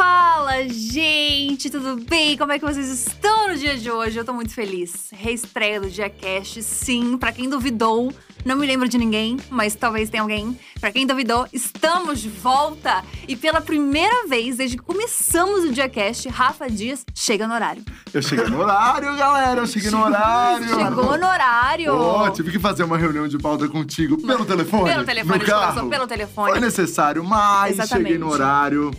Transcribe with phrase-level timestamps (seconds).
[0.00, 2.34] Fala, gente, tudo bem?
[2.34, 4.18] Como é que vocês estão no dia de hoje?
[4.18, 5.10] Eu tô muito feliz.
[5.12, 8.10] Reestreia do DiaCast, sim, pra quem duvidou,
[8.42, 10.58] não me lembro de ninguém, mas talvez tenha alguém.
[10.80, 13.04] Pra quem duvidou, estamos de volta!
[13.28, 17.84] E pela primeira vez desde que começamos o DiaCast, Rafa Dias chega no horário.
[18.14, 19.60] Eu cheguei no horário, galera!
[19.60, 20.66] Eu cheguei no horário!
[20.66, 21.92] Chegou no horário!
[21.94, 24.90] Pô, tive que fazer uma reunião de pauta contigo pelo telefone.
[24.90, 25.90] Pelo telefone, no carro.
[25.90, 26.52] pelo telefone.
[26.52, 28.06] Foi necessário, mas Exatamente.
[28.06, 28.90] cheguei no horário.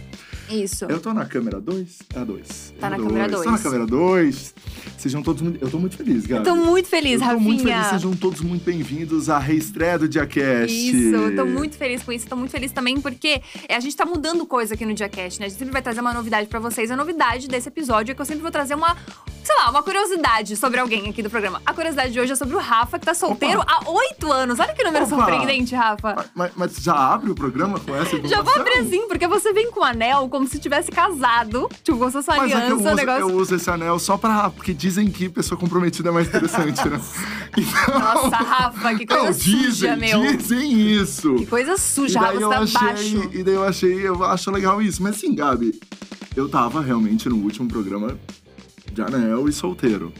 [0.51, 0.85] Isso.
[0.85, 1.99] Eu tô na câmera 2?
[2.13, 2.73] É a 2.
[2.79, 3.51] Tá na câmera Tô dois.
[3.51, 4.53] na câmera 2.
[4.97, 5.63] Sejam todos muito.
[5.63, 6.49] Eu tô muito feliz, galera.
[6.49, 7.43] Tô muito feliz, eu tô Rafinha.
[7.43, 10.75] muito feliz, sejam todos muito bem-vindos à reestreia do DiaCast.
[10.75, 12.27] Isso, eu tô muito feliz com isso.
[12.27, 15.45] Tô muito feliz também porque a gente tá mudando coisa aqui no DiaCast, né?
[15.45, 16.91] A gente sempre vai trazer uma novidade pra vocês.
[16.91, 18.95] A novidade desse episódio é que eu sempre vou trazer uma,
[19.51, 21.61] sei lá, uma curiosidade sobre alguém aqui do programa.
[21.65, 24.59] A curiosidade de hoje é sobre o Rafa, que tá solteiro há oito anos.
[24.59, 25.15] Olha que número Opa.
[25.15, 26.25] surpreendente, Rafa.
[26.33, 28.61] Mas, mas já abre o programa com essa Já vou informação?
[28.61, 31.69] abrir assim, porque você vem com um anel como se tivesse casado.
[31.83, 33.21] Tipo, se fosse uma Mas é aliança, eu o uso, negócio.
[33.21, 34.49] eu uso esse anel só pra.
[34.49, 37.01] Porque dizem que pessoa comprometida é mais interessante, né?
[37.57, 40.37] Então, Nossa, Rafa, que coisa não, suja, dizem, meu.
[40.37, 41.35] dizem isso.
[41.35, 43.29] Que coisa suja, Rafa, eu você tá achei, baixo.
[43.33, 45.03] e daí eu achei, eu acho legal isso.
[45.03, 45.77] Mas assim, Gabi,
[46.35, 48.17] eu tava realmente no último programa
[48.91, 50.13] de anel e solteiro.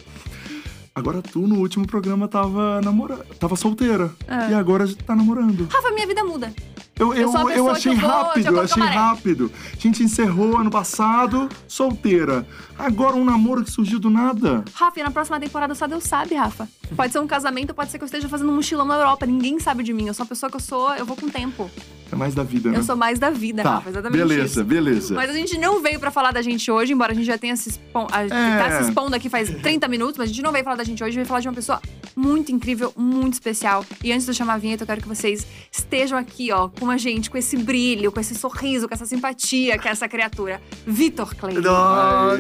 [0.93, 4.11] Agora tu no último programa tava namorando, tava solteira.
[4.27, 4.51] É.
[4.51, 5.67] E agora tá namorando.
[5.71, 6.53] Rafa, minha vida muda.
[6.99, 9.51] Eu, eu, eu pessoa achei eu vou rápido, eu achei rápido.
[9.73, 12.45] A gente encerrou ano passado, solteira.
[12.77, 14.63] Agora um namoro que surgiu do nada.
[14.73, 16.67] Rafa, e na próxima temporada só Deus sabe, Rafa.
[16.95, 19.25] Pode ser um casamento, pode ser que eu esteja fazendo um mochilão na Europa.
[19.25, 20.07] Ninguém sabe de mim.
[20.07, 21.71] Eu sou a pessoa que eu sou, eu vou com o tempo.
[22.11, 22.77] É mais da vida, né?
[22.77, 23.89] Eu sou mais da vida, tá, Rafa.
[23.89, 24.63] Exatamente beleza, isso.
[24.63, 25.13] beleza.
[25.15, 27.55] Mas a gente não veio pra falar da gente hoje, embora a gente já tenha
[27.55, 28.07] se expon...
[28.11, 28.23] a...
[28.23, 28.27] É.
[28.29, 31.03] tá se expondo aqui faz 30 minutos, mas a gente não veio falar da gente
[31.03, 31.81] hoje, veio falar de uma pessoa
[32.15, 33.85] muito incrível, muito especial.
[34.03, 36.89] E antes de eu chamar a vinheta, eu quero que vocês estejam aqui, ó, com
[36.89, 40.61] a gente, com esse brilho, com esse sorriso, com essa simpatia que é essa criatura.
[40.85, 41.55] Vitor Clay.
[41.55, 42.37] Nossa,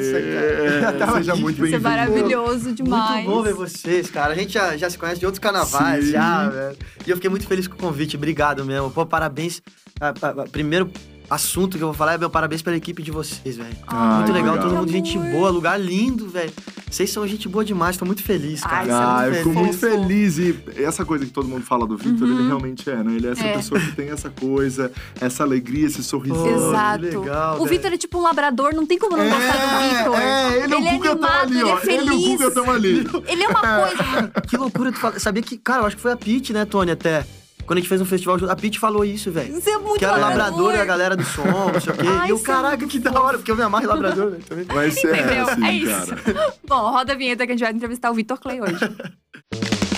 [0.81, 0.93] cara.
[0.97, 1.83] Tava Seja muito Você é bem-vindo.
[1.83, 3.25] maravilhoso demais.
[3.25, 4.33] Muito bom ver vocês, cara.
[4.33, 6.11] A gente já, já se conhece de outros carnavais, Sim.
[6.11, 6.77] já, velho.
[7.05, 8.15] E eu fiquei muito feliz com o convite.
[8.15, 8.91] Obrigado mesmo.
[8.91, 9.60] Pô, parabéns.
[9.99, 10.89] Ah, ah, ah, Primeiro
[11.29, 13.69] assunto que eu vou falar é meu parabéns pela equipe de vocês, velho.
[13.87, 14.69] Ai, muito legal, obrigado.
[14.69, 15.31] todo mundo gente amor.
[15.31, 16.51] boa, lugar lindo, velho.
[16.89, 18.89] Vocês são gente boa demais, tô muito feliz, Ai, cara.
[18.89, 20.37] é Ah, muito eu fico muito feliz.
[20.37, 22.37] E essa coisa que todo mundo fala do Victor, Uhum.
[22.39, 23.15] ele realmente é, né?
[23.15, 23.53] Ele é essa É.
[23.55, 24.91] pessoa que tem essa coisa,
[25.21, 26.35] essa alegria, esse sorriso.
[26.35, 27.01] Pô, Exato.
[27.05, 27.69] legal, o velho.
[27.69, 30.19] Vitor é tipo um labrador, não tem como não gostar do Vitor.
[30.19, 31.77] é, ele é o Gugatão animado, ali, ele ó.
[31.77, 32.01] é feliz.
[32.01, 33.07] Ele e o Gugatão ali.
[33.29, 34.31] Ele é uma coisa.
[34.49, 35.17] Que loucura tu fala.
[35.17, 37.25] Sabia que, cara, eu acho que foi a Pete, né, Tony, até.
[37.65, 39.53] Quando a gente fez um festival junto, a Pete falou isso, velho.
[39.53, 40.51] Você é muito Que era labrador.
[40.51, 42.05] labrador e a galera do som, não sei o quê.
[42.07, 44.43] Ai, e eu, é caraca, que da hora, porque eu me amarro labrador, velho.
[44.43, 44.65] também.
[44.65, 45.47] Vai ser Entendeu?
[45.47, 46.15] assim, é isso.
[46.15, 46.53] cara.
[46.67, 48.79] Bom, roda a vinheta que a gente vai entrevistar o Vitor Clay hoje.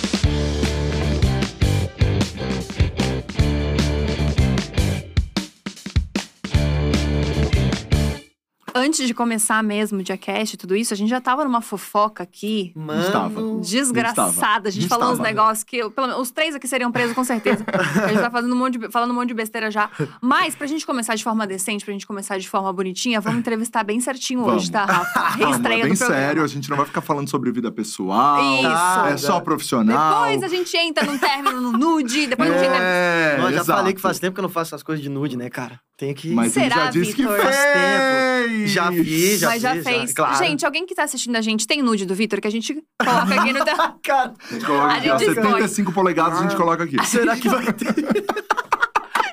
[8.76, 12.24] Antes de começar mesmo o Diacast e tudo isso, a gente já tava numa fofoca
[12.24, 12.74] aqui.
[13.06, 13.30] Estava.
[13.30, 13.62] Mano.
[13.62, 14.70] Desgraçada.
[14.70, 15.30] A gente falando uns Estava.
[15.30, 15.78] negócios que.
[15.78, 17.64] eu- pelo menos, os três aqui seriam presos, com certeza.
[17.68, 19.90] a gente tá fazendo um monte de, falando um monte de besteira já.
[20.22, 23.84] Mas, pra gente começar de forma decente, pra gente começar de forma bonitinha, vamos entrevistar
[23.84, 24.70] bem certinho hoje, Vamos.
[24.70, 25.20] tá, Rafa?
[25.38, 26.22] Vamos, é Reestreia bem do programa.
[26.26, 28.42] sério, a gente não vai ficar falando sobre vida pessoal.
[28.44, 29.06] Isso.
[29.14, 30.26] É só profissional.
[30.32, 32.78] Depois a gente entra num término no nude, depois a gente entra.
[32.82, 33.78] É, eu já exato.
[33.80, 35.80] falei que faz tempo que eu não faço essas coisas de nude, né, cara?
[35.98, 36.30] Tem que.
[36.34, 37.36] Mas ele Será, já disse que Vitor?
[37.40, 37.44] fez.
[37.56, 38.33] Faz tempo.
[38.68, 40.14] Já fiz, já Mas já fiz, fez.
[40.14, 40.38] claro.
[40.38, 43.36] Gente, alguém que tá assistindo a gente tem nude do Vitor que a gente coloca
[43.36, 43.60] aqui no.
[44.04, 45.44] Cara, A gente coloca aqui, ó, gente expõe.
[45.52, 47.06] 75 polegadas a gente coloca aqui.
[47.06, 47.94] será que vai ter?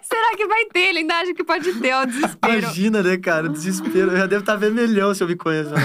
[0.02, 0.80] Será que vai ter?
[0.88, 2.58] Ele ainda acha que pode ter, ó, desespero.
[2.58, 3.48] Imagina, né, cara?
[3.48, 4.10] Desespero.
[4.10, 5.70] Eu já devo estar vermelhão se eu me conheço.
[5.70, 5.82] Não,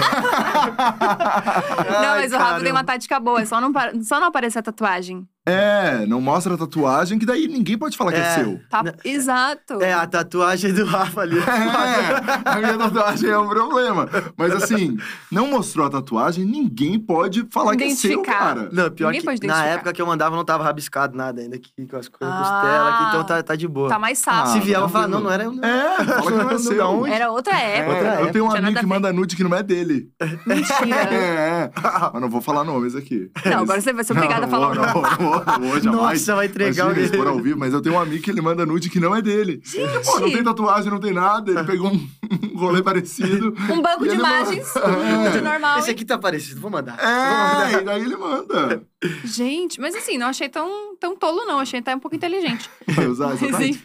[2.16, 3.72] mas o Rafa tem uma tática boa, é só não,
[4.02, 5.26] só não aparecer a tatuagem.
[5.48, 8.34] É, não mostra a tatuagem, que daí ninguém pode falar que é É.
[8.34, 8.60] seu.
[8.68, 8.82] Tá?
[8.82, 8.92] Não.
[9.04, 9.80] Exato.
[9.80, 11.36] É, a tatuagem do Rafa ali.
[11.46, 14.08] É, a minha tatuagem é um problema.
[14.36, 14.96] Mas assim,
[15.30, 18.38] não mostrou a tatuagem, ninguém pode falar que é seu, Identificar.
[18.38, 18.68] cara.
[18.72, 19.66] Não, pior Ninguém que pode na identificar.
[19.74, 22.38] época que eu mandava não tava rabiscado nada ainda aqui com as coisas, Ah.
[22.42, 23.88] costela aqui, então tá, tá de boa.
[23.88, 24.54] Tá mais fácil.
[24.54, 25.22] Se vier, eu vou falar, tranquilo.
[25.22, 25.64] não, não era eu, não.
[25.64, 26.86] É, fala que não é seu.
[26.90, 27.10] onde?
[27.12, 27.94] Era outra É, época.
[27.96, 28.94] Outra eu tenho um Tinha nada amigo a que ver.
[28.94, 30.08] manda nude que não é dele.
[30.46, 30.96] Mentira.
[31.14, 31.70] É,
[32.12, 33.30] mas não vou falar nomes aqui.
[33.44, 34.92] Não, agora você vai ser obrigada a falar o não, nome.
[34.92, 35.35] vou, não vou, não vou,
[35.82, 35.84] jamais.
[35.84, 38.40] Nossa, vai entregar Imagina, o expor ao vivo, mas eu tenho um amigo que ele
[38.40, 39.60] manda nude que não é dele.
[39.64, 40.04] Gente!
[40.04, 41.50] Pô, não tem tatuagem, não tem nada.
[41.50, 42.08] Ele pegou um
[42.56, 43.54] um rolê parecido.
[43.70, 45.78] Um banco de manda- imagens, um nude normal.
[45.78, 46.98] Esse aqui tá parecido, vou mandar.
[46.98, 48.82] É, e daí ele manda.
[49.24, 51.58] Gente, mas assim, não achei tão, tão tolo, não.
[51.58, 52.68] Achei até um pouco inteligente.
[52.88, 53.78] Vai usar essa Mas.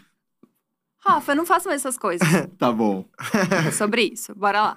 [1.04, 2.26] Rafa, não faça mais essas coisas.
[2.56, 3.04] Tá bom.
[3.66, 4.34] É sobre isso.
[4.34, 4.74] Bora lá.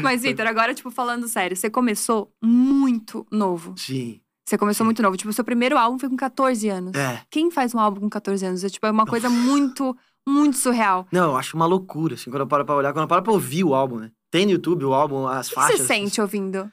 [0.00, 3.74] Mas, Vitor, agora, tipo, falando sério, você começou muito novo.
[3.76, 4.20] Sim.
[4.48, 5.14] Você começou muito novo.
[5.16, 6.94] Tipo, o seu primeiro álbum foi com 14 anos.
[6.96, 7.20] É.
[7.30, 8.64] Quem faz um álbum com 14 anos?
[8.64, 9.94] É, tipo, é uma coisa muito,
[10.26, 11.06] Muito surreal.
[11.12, 13.32] Não, eu acho uma loucura, assim, quando eu paro pra olhar, quando eu paro pra
[13.32, 14.10] ouvir o álbum, né?
[14.30, 15.80] Tem no YouTube o álbum, as O que faixas.
[15.80, 16.70] você sente ouvindo?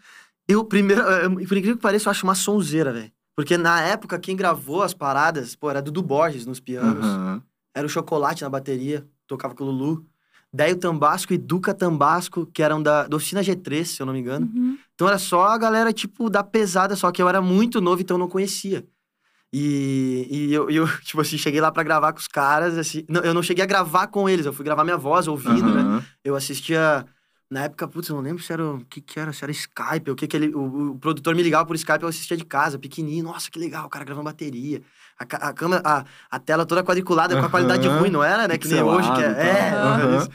[0.48, 3.12] Eu, primeiro, eh, por incrível que pareça, eu acho uma sonzeira, velho.
[3.36, 7.04] Porque na época, quem gravou as paradas, pô, era Dudu Borges nos pianos.
[7.06, 7.42] Aham.
[7.74, 10.06] Era o Chocolate na bateria, tocava com o Lulu.
[10.54, 14.20] Deio Tambasco e Duca Tambasco, que eram da, da Oficina G3, se eu não me
[14.20, 14.50] engano.
[14.54, 14.78] Uhum.
[14.96, 18.16] Então era só a galera, tipo, da pesada, só que eu era muito novo, então
[18.16, 18.86] eu não conhecia.
[19.54, 23.06] E, e eu, eu, tipo assim, cheguei lá pra gravar com os caras, assim...
[23.08, 25.82] Não, eu não cheguei a gravar com eles, eu fui gravar minha voz ouvindo, né?
[25.82, 26.06] Aham.
[26.24, 27.06] Eu assistia...
[27.48, 30.10] Na época, putz, eu não lembro se era o que que era, se era Skype,
[30.10, 30.56] o que que ele...
[30.56, 33.26] O, o produtor me ligava por Skype, eu assistia de casa, pequenininho.
[33.26, 34.82] Nossa, que legal, o cara gravando bateria.
[35.20, 38.58] A, a câmera, a, a tela toda quadriculada, com a qualidade ruim, não era, né?
[38.58, 39.28] Que nem hoje, que é...
[39.28, 40.28] E é, tal.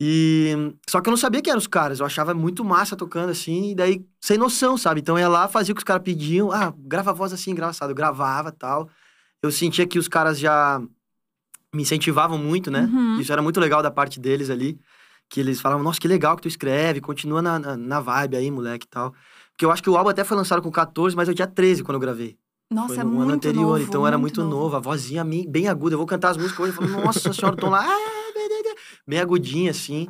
[0.00, 0.74] E...
[0.88, 3.72] Só que eu não sabia quem eram os caras, eu achava muito massa tocando assim,
[3.72, 5.00] e daí, sem noção, sabe?
[5.00, 7.50] Então eu ia lá, fazia o que os caras pediam, ah, grava a voz assim,
[7.50, 7.90] engraçado.
[7.90, 8.88] Eu gravava tal.
[9.42, 10.80] Eu sentia que os caras já
[11.74, 12.88] me incentivavam muito, né?
[12.90, 13.20] Uhum.
[13.20, 14.80] Isso era muito legal da parte deles ali.
[15.28, 18.50] Que eles falavam, nossa, que legal que tu escreve, continua na, na, na vibe aí,
[18.50, 19.14] moleque e tal.
[19.52, 21.84] Porque eu acho que o álbum até foi lançado com 14, mas eu tinha 13
[21.84, 22.36] quando eu gravei.
[22.70, 24.76] Nossa, foi é no muito ano anterior, novo, então era muito novo.
[24.76, 25.94] A vozinha bem aguda.
[25.94, 27.86] Eu vou cantar as músicas hoje e falo, nossa senhora, tô lá.
[29.10, 30.08] Bem agudinha, assim.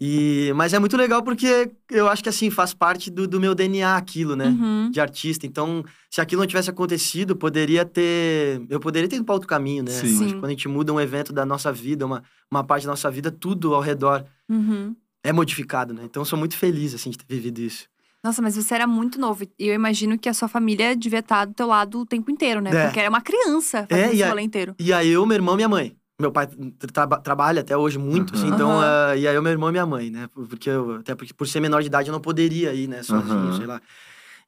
[0.00, 0.52] E...
[0.56, 3.96] Mas é muito legal porque eu acho que, assim, faz parte do, do meu DNA
[3.96, 4.46] aquilo, né?
[4.46, 4.90] Uhum.
[4.90, 5.46] De artista.
[5.46, 8.60] Então, se aquilo não tivesse acontecido, poderia ter...
[8.68, 9.92] Eu poderia ter ido para outro caminho, né?
[9.92, 10.32] Sim.
[10.32, 13.30] Quando a gente muda um evento da nossa vida, uma, uma parte da nossa vida,
[13.30, 14.94] tudo ao redor Uhum.
[15.22, 16.02] é modificado, né?
[16.04, 17.86] Então, eu sou muito feliz, assim, de ter vivido isso.
[18.22, 19.44] Nossa, mas você era muito novo.
[19.44, 22.60] E eu imagino que a sua família devia estar do teu lado o tempo inteiro,
[22.60, 22.70] né?
[22.74, 22.84] É.
[22.86, 24.74] Porque era uma criança fazendo É, e a- rolê inteiro.
[24.78, 25.94] E aí, eu, meu irmão e minha mãe.
[26.20, 26.46] Meu pai
[26.92, 28.54] traba- trabalha até hoje muito, assim, Aham.
[28.54, 28.80] então...
[28.80, 30.28] Ah, e aí, eu, meu irmão e minha mãe, né?
[30.32, 33.02] Porque eu, até porque, por ser menor de idade, eu não poderia ir, né?
[33.02, 33.56] Sozinho, Aham.
[33.56, 33.80] sei lá.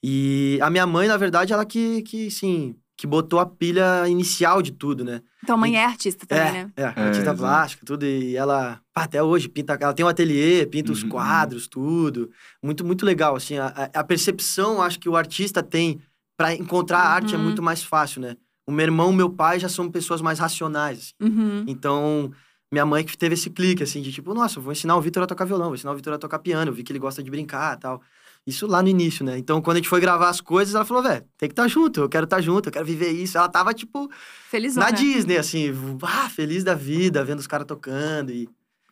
[0.03, 4.63] E a minha mãe, na verdade, ela que, que, sim, que botou a pilha inicial
[4.63, 5.21] de tudo, né?
[5.43, 6.71] Então a mãe é artista também, é, né?
[6.77, 7.37] é, artista exato.
[7.39, 8.05] plástica, tudo.
[8.07, 9.77] E ela, pá, até hoje, pinta.
[9.81, 11.09] Ela tem um ateliê, pinta os Uhum.
[11.09, 12.31] quadros, tudo.
[12.63, 13.59] Muito, muito legal, assim.
[13.59, 16.01] A, a- percepção, acho que o artista tem
[16.37, 17.45] pra encontrar a arte é Uhum.
[17.45, 18.37] muito mais fácil, né?
[18.67, 21.13] O meu irmão e meu pai já são pessoas mais racionais, assim.
[21.21, 21.65] Uhum.
[21.67, 22.33] Então,
[22.71, 25.27] minha mãe que teve esse clique, assim, de tipo, nossa, vou ensinar o Vitor a
[25.27, 27.31] tocar violão, vou ensinar o Vitor a tocar piano, eu vi que ele gosta de
[27.31, 28.03] brincar e tal.
[28.47, 29.37] Isso lá no início, né?
[29.37, 32.01] Então, quando a gente foi gravar as coisas, ela falou, velho, tem que estar junto,
[32.01, 33.37] eu quero estar junto, eu quero viver isso.
[33.37, 34.09] Ela tava, tipo,
[34.49, 34.87] Felizona.
[34.87, 35.73] na Disney, assim,
[36.03, 38.31] ah, feliz da vida, vendo os caras tocando.
[38.31, 38.49] E...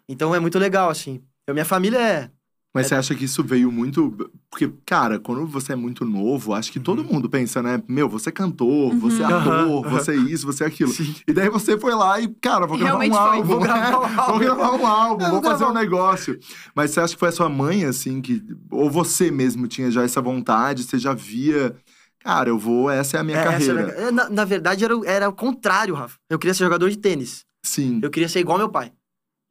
[0.08, 1.22] Então é muito legal, assim.
[1.46, 2.30] Eu, minha família é.
[2.74, 4.28] Mas você acha que isso veio muito.
[4.50, 7.12] Porque, cara, quando você é muito novo, acho que todo Uhum.
[7.14, 7.80] mundo pensa, né?
[7.86, 9.36] Meu, você é cantor, você é Uhum.
[9.38, 10.90] ator, você é isso, você é aquilo.
[10.90, 11.14] Sim.
[11.28, 13.44] E daí você foi lá e, cara, vou gravar um álbum.
[13.44, 14.38] Vou gravar um Vou álbum.
[14.40, 16.36] gravar um álbum, Eu vou vou fazer um negócio.
[16.74, 18.42] Mas você acha que foi a sua mãe, assim, que.
[18.70, 21.76] Ou você mesmo tinha já essa vontade, você já via.
[22.24, 23.80] Cara, eu vou, essa é a minha é, essa carreira.
[23.82, 26.16] era- é, na, na verdade, era, o- era o contrário, Rafa.
[26.28, 27.44] Eu queria ser jogador de tênis.
[27.64, 28.00] Sim.
[28.02, 28.90] Eu queria ser igual meu pai.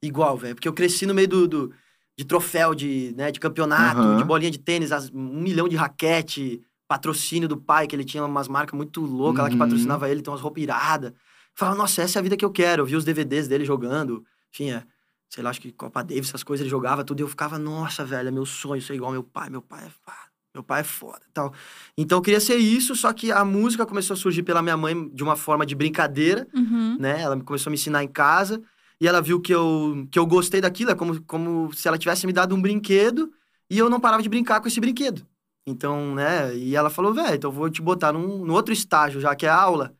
[0.03, 0.55] Igual, velho.
[0.55, 1.71] Porque eu cresci no meio do, do-
[2.17, 4.17] de troféu, de, né, de campeonato, Aham.
[4.17, 8.23] de bolinha de tênis, as- um milhão de raquete, patrocínio do pai, que ele tinha
[8.23, 9.59] umas marcas muito loucas lá que Uhum.
[9.59, 11.11] patrocinava ele, tem umas roupas iradas.
[11.55, 12.81] Falava, nossa, essa é a vida que eu quero.
[12.81, 14.23] Eu vi os DVDs dele jogando.
[14.51, 14.85] Tinha,
[15.29, 17.19] sei lá, acho que Copa Davis, essas coisas, ele jogava tudo.
[17.19, 19.49] E eu ficava, nossa, velho, é meu sonho ser igual meu pai.
[19.49, 20.17] Meu pai é, pá,
[20.53, 21.51] meu pai é foda e tal.
[21.97, 25.09] Então eu queria ser isso, só que a música começou a surgir pela minha mãe
[25.09, 26.97] de uma forma de brincadeira Uhum.
[26.99, 27.21] né?
[27.21, 28.61] Ela começou a me ensinar em casa
[29.03, 32.25] e ela viu que eu, que eu gostei daquilo, é como, como se ela tivesse
[32.25, 33.33] me dado um brinquedo
[33.69, 35.27] e eu não parava de brincar com esse brinquedo.
[35.67, 36.55] Então, né?
[36.55, 39.45] E ela falou, velho, então eu vou te botar num, num outro estágio, já que
[39.45, 39.93] é aula.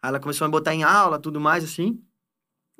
[0.00, 2.00] Aí ela começou a me botar em aula, tudo mais, assim.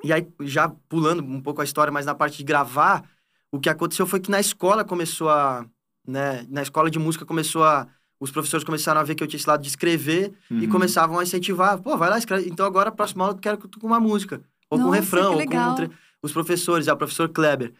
[0.01, 3.03] E aí, já pulando um pouco a história, mas na parte de gravar,
[3.51, 5.65] o que aconteceu foi que na escola começou a.
[6.07, 7.85] Né, na escola de música começou a.
[8.17, 10.69] Os professores começaram a ver que eu tinha esse lado de escrever e Uhum.
[10.69, 11.81] começavam a incentivar.
[11.81, 12.47] Pô, vai lá, escreve.
[12.47, 14.41] Então agora, próxima aula, eu quero que tu com uma música.
[14.69, 15.89] Ou com um Nossa, refrão, que ou com tre-
[16.21, 17.73] os professores, já o professor Kleber.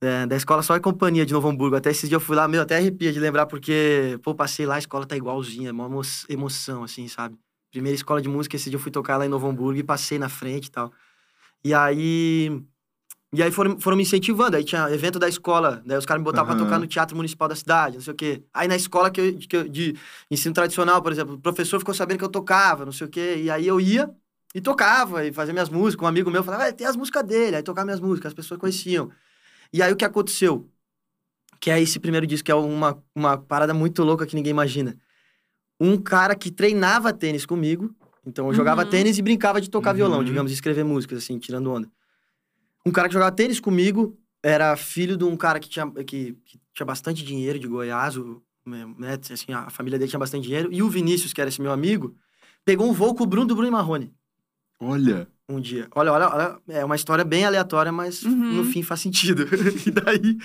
[0.00, 1.76] é, da escola Só e Companhia de Novo Hamburgo.
[1.76, 4.74] Até esse dia eu fui lá, meu, até arrepia de lembrar, porque, pô, passei lá,
[4.74, 7.36] a escola tá igualzinha, uma emo- emoção, assim, sabe?
[7.70, 10.18] Primeira escola de música, esse dia eu fui tocar lá em Novo Hamburgo e passei
[10.18, 10.92] na frente e tal.
[11.64, 12.62] E aí.
[13.32, 14.56] E aí foram, foram me incentivando.
[14.56, 16.56] Aí tinha evento da escola, daí os caras me botavam Aham.
[16.58, 18.42] pra tocar no Teatro Municipal da cidade, não sei o quê.
[18.54, 19.94] Aí na escola que eu, que eu- de
[20.30, 23.36] ensino tradicional, por exemplo, o professor ficou sabendo que eu tocava, não sei o quê.
[23.42, 24.08] E aí eu ia
[24.56, 26.02] e tocava, e fazia minhas músicas.
[26.02, 27.56] Um amigo meu falava, "Ah, tem as músicas dele.
[27.56, 29.10] Aí tocava minhas músicas, as pessoas conheciam.
[29.70, 30.70] E aí o que aconteceu?
[31.60, 34.96] Que é esse primeiro disco, que é uma, uma parada muito louca que ninguém imagina.
[35.78, 37.94] Um cara que treinava tênis comigo,
[38.24, 38.88] então eu jogava Uhum.
[38.88, 39.96] tênis e brincava de tocar Uhum.
[39.96, 41.90] violão, digamos, de escrever músicas, assim, tirando onda.
[42.86, 46.58] Um cara que jogava tênis comigo era filho de um cara que tinha, que, que
[46.72, 50.72] tinha bastante dinheiro de Goiás, o, né, assim, a família dele tinha bastante dinheiro.
[50.72, 52.16] E o Vinícius, que era esse meu amigo,
[52.64, 54.14] pegou um voo com o Bruno do Bruno e Marrone.
[54.80, 55.28] Olha.
[55.48, 55.88] um dia.
[55.94, 58.32] Olha, olha, olha, é uma história bem aleatória, mas Uhum.
[58.54, 59.44] no fim faz sentido.
[59.86, 60.38] e daí.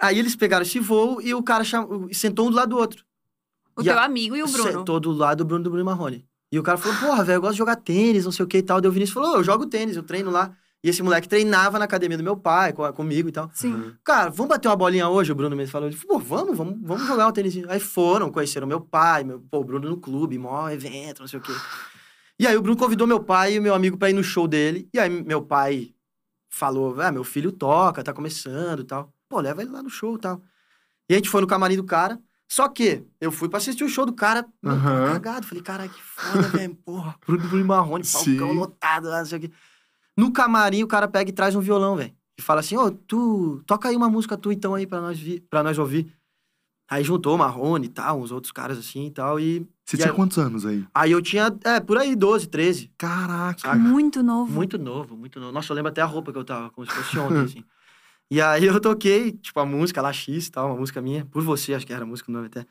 [0.00, 2.08] Aí eles pegaram esse voo e o cara cham...
[2.12, 3.04] sentou um do lado do outro.
[3.76, 4.72] O E teu a- amigo e o Bruno.
[4.72, 6.24] Sentou do lado do Bruno do Bruno Marrone.
[6.52, 8.58] E o cara falou, porra, velho, eu gosto de jogar tênis, não sei o que
[8.58, 8.80] e tal.
[8.80, 10.56] Daí o Vinícius falou, "Ô, eu jogo tênis, eu treino lá.
[10.82, 13.50] E esse moleque treinava na academia do meu pai, co- comigo e tal.
[13.52, 13.92] Sim.
[14.02, 15.30] Cara, vamos bater uma bolinha hoje?
[15.30, 15.86] O Bruno mesmo falou.
[15.88, 17.56] Ele falou, pô, vamos, vamos, vamos jogar um tênis.
[17.68, 21.38] Aí foram, conheceram meu pai, meu, pô, o Bruno no clube, maior evento, não sei
[21.38, 21.52] o quê.
[22.40, 24.88] E aí o Bruno convidou meu pai e meu amigo pra ir no show dele.
[24.94, 25.94] E aí meu pai
[26.48, 29.12] falou, ah, meu filho toca, tá começando e tal.
[29.28, 30.40] Pô, leva ele lá no show e tal.
[31.06, 32.18] E a gente foi no camarim do cara.
[32.48, 35.12] Só que eu fui pra assistir o show do cara, Aham.
[35.12, 35.46] cagado.
[35.46, 36.74] Falei, caralho, que foda, velho.
[36.76, 39.50] Porra, Bruno Bruno Marrone, palcão lotado lá, não sei o quê.
[40.16, 42.16] No camarim, o cara pega e traz um violão, velho.
[42.38, 45.40] E fala assim, ô, tu, toca aí uma música tu então aí pra nós, vi,
[45.40, 46.10] pra nós ouvir.
[46.88, 49.68] Aí juntou o Marrone e tal, uns outros caras assim e tal, e...
[49.90, 50.86] Você e tinha aí, quantos anos aí?
[50.94, 52.92] aí eu tinha, é, por aí, 12, 13.
[52.96, 53.58] Caraca.
[53.58, 53.74] Saca?
[53.76, 54.52] Muito novo.
[54.52, 55.52] Muito novo, muito novo.
[55.52, 57.64] Nossa, eu lembro até a roupa que eu tava, como se fosse ontem, assim.
[58.30, 61.42] E aí eu toquei, tipo, a música lá, X e tal, uma música minha, por
[61.42, 62.64] você, acho que era a música o nome até.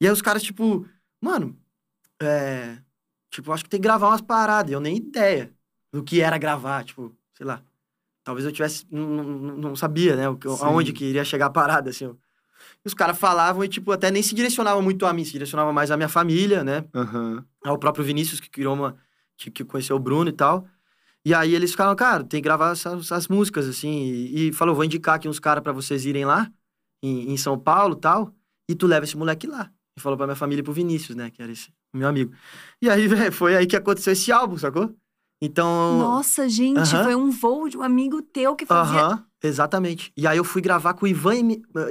[0.00, 0.86] E aí os caras, tipo,
[1.20, 1.58] mano,
[2.22, 2.78] é.
[3.30, 4.70] Tipo, acho que tem que gravar umas paradas.
[4.70, 5.52] e Eu nem ideia
[5.92, 7.60] do que era gravar, tipo, sei lá.
[8.22, 8.86] Talvez eu tivesse.
[8.88, 10.28] Não, não, não sabia, né?
[10.28, 10.38] o.
[10.60, 12.16] Aonde que iria chegar a parada, assim.
[12.84, 15.90] Os caras falavam e, tipo, até nem se direcionavam muito a mim, se direcionavam mais
[15.90, 16.84] à minha família, né?
[16.94, 17.44] Aham.
[17.64, 18.96] ao próprio Vinícius, que criou uma.
[19.36, 20.66] que, que conheceu o Bruno e tal.
[21.24, 24.04] E aí eles ficaram, cara, tem que gravar essas, essas músicas, assim.
[24.04, 26.50] E, e falou, vou indicar aqui uns caras pra vocês irem lá,
[27.02, 28.34] em, em São Paulo e tal.
[28.68, 29.70] E tu leva esse moleque lá.
[29.96, 31.30] E falou pra minha família e pro Vinícius, né?
[31.30, 32.34] Que era esse meu amigo.
[32.82, 34.94] E aí, velho, foi aí que aconteceu esse álbum, sacou?
[35.44, 35.98] Então.
[35.98, 37.04] Nossa, gente, Aham.
[37.04, 39.00] foi um voo de um amigo teu que fazia.
[39.00, 40.10] Aham, exatamente.
[40.16, 41.34] E aí eu fui gravar com o Ivan,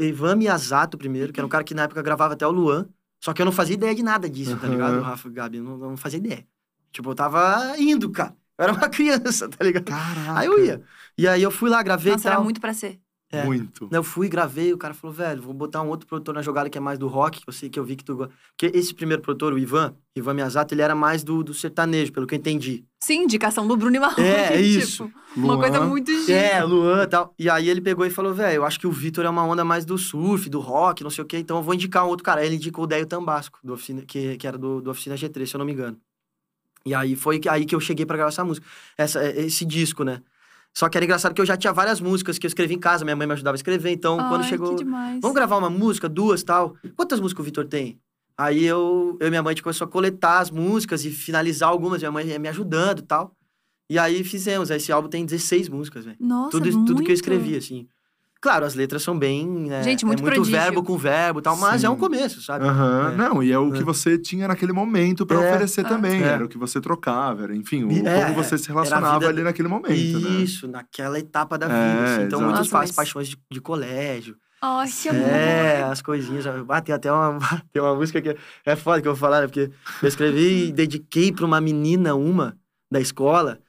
[0.01, 2.88] Ivan Miyazato primeiro, que era um cara que na época gravava até o Luan.
[3.24, 5.57] Só que eu não fazia ideia de nada disso, tá ligado, Rafa e Gabi?
[5.57, 6.45] Eu não, não fazia ideia.
[6.91, 8.36] Tipo, eu tava indo, cara.
[8.57, 9.86] Eu era uma criança, tá ligado?
[9.86, 10.39] Caraca.
[10.39, 10.81] Aí eu ia.
[11.17, 12.33] E aí eu fui lá, gravei Nossa, tal.
[12.33, 13.00] era muito pra ser.
[13.34, 13.44] É.
[13.46, 13.88] Muito.
[13.92, 16.78] Eu fui, gravei, o cara falou, velho, vou botar um outro produtor na jogada que
[16.78, 18.34] é mais do rock, que eu sei que eu vi que tu gosta.
[18.56, 22.28] Porque esse primeiro produtor, o Ivan, Ivan Miyazato, ele era mais do, do sertanejo, pelo
[22.28, 22.86] que eu entendi.
[23.04, 24.28] Sim, indicação do Bruno e Marrone.
[24.28, 25.12] É, é tipo, isso.
[25.36, 26.38] Uma coisa muito gira.
[26.38, 27.34] É, Luan e tal.
[27.40, 29.66] E aí ele pegou e falou, velho, eu acho que o Vitor é uma onda
[29.66, 32.24] mais do surf, do rock, não sei o quê, então eu vou indicar um outro
[32.24, 32.42] cara.
[32.42, 35.48] Aí ele indicou o Déio Tambasco, do oficina, que, que era do, do Oficina G3,
[35.48, 35.98] se eu não me engano.
[36.86, 38.66] E aí foi que- aí que eu cheguei pra gravar essa música,
[38.98, 40.22] essa, esse disco, né?
[40.75, 43.06] Só que era engraçado que eu já tinha várias músicas que eu escrevi em casa,
[43.06, 44.70] minha mãe me ajudava a escrever, então quando Ai, chegou...
[44.75, 45.20] que demais.
[45.22, 46.75] Vamos gravar uma música, duas tal.
[46.96, 48.00] Quantas músicas o Vitor tem?
[48.36, 51.70] Aí eu, eu e minha mãe a gente começou a coletar as músicas e finalizar
[51.70, 53.36] algumas, minha mãe ia me ajudando e tal.
[53.89, 54.72] E aí fizemos.
[54.72, 56.18] Esse álbum tem 16 músicas, velho.
[56.20, 57.10] Nossa, Tudo, tudo que muito.
[57.10, 57.88] eu escrevi, assim.
[58.44, 59.48] Claro, as letras são bem.
[59.48, 60.60] né, Gente, muito é muito prodígio.
[60.60, 61.88] verbo com verbo e tal, mas Sim.
[61.88, 62.66] é um começo, sabe?
[62.66, 63.12] Aham.
[63.14, 63.16] É.
[63.16, 63.78] Não, e é o É.
[63.78, 65.50] que você tinha naquele momento pra É.
[65.50, 65.90] oferecer Ah.
[65.90, 66.22] também.
[66.22, 66.28] É.
[66.28, 69.44] Era o que você trocava, era, enfim, o, é, como você se relacionava vida- ali
[69.44, 70.30] naquele momento, né?
[70.42, 72.24] Isso, naquela etapa da vida, É, assim.
[72.26, 74.36] Então, Nossa, pa- mas- paixões de, de colégio.
[74.62, 75.22] Ai, que amor.
[75.30, 76.46] É, as coisinhas.
[76.48, 77.38] Ah, tem até uma,
[77.72, 78.36] tem uma música que
[78.66, 79.48] é foda que eu vou falar, né?
[79.48, 79.72] Porque
[80.02, 82.58] eu escrevi e dediquei pra uma menina, uma,
[82.92, 83.60] da escola.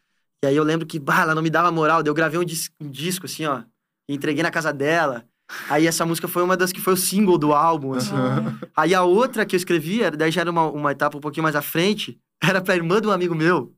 [0.43, 2.03] E aí eu lembro que, bah, ela não me dava moral.
[2.03, 3.63] Daí eu gravei um, dis- um disco, assim, ó.
[4.09, 5.25] Entreguei na casa dela.
[5.69, 8.15] Aí essa música foi uma das que foi o single do álbum, assim.
[8.15, 8.59] Aham.
[8.77, 11.55] Aí a outra que eu escrevi, daí já era uma, uma etapa um pouquinho mais
[11.57, 13.73] à frente, era pra irmã de um amigo meu.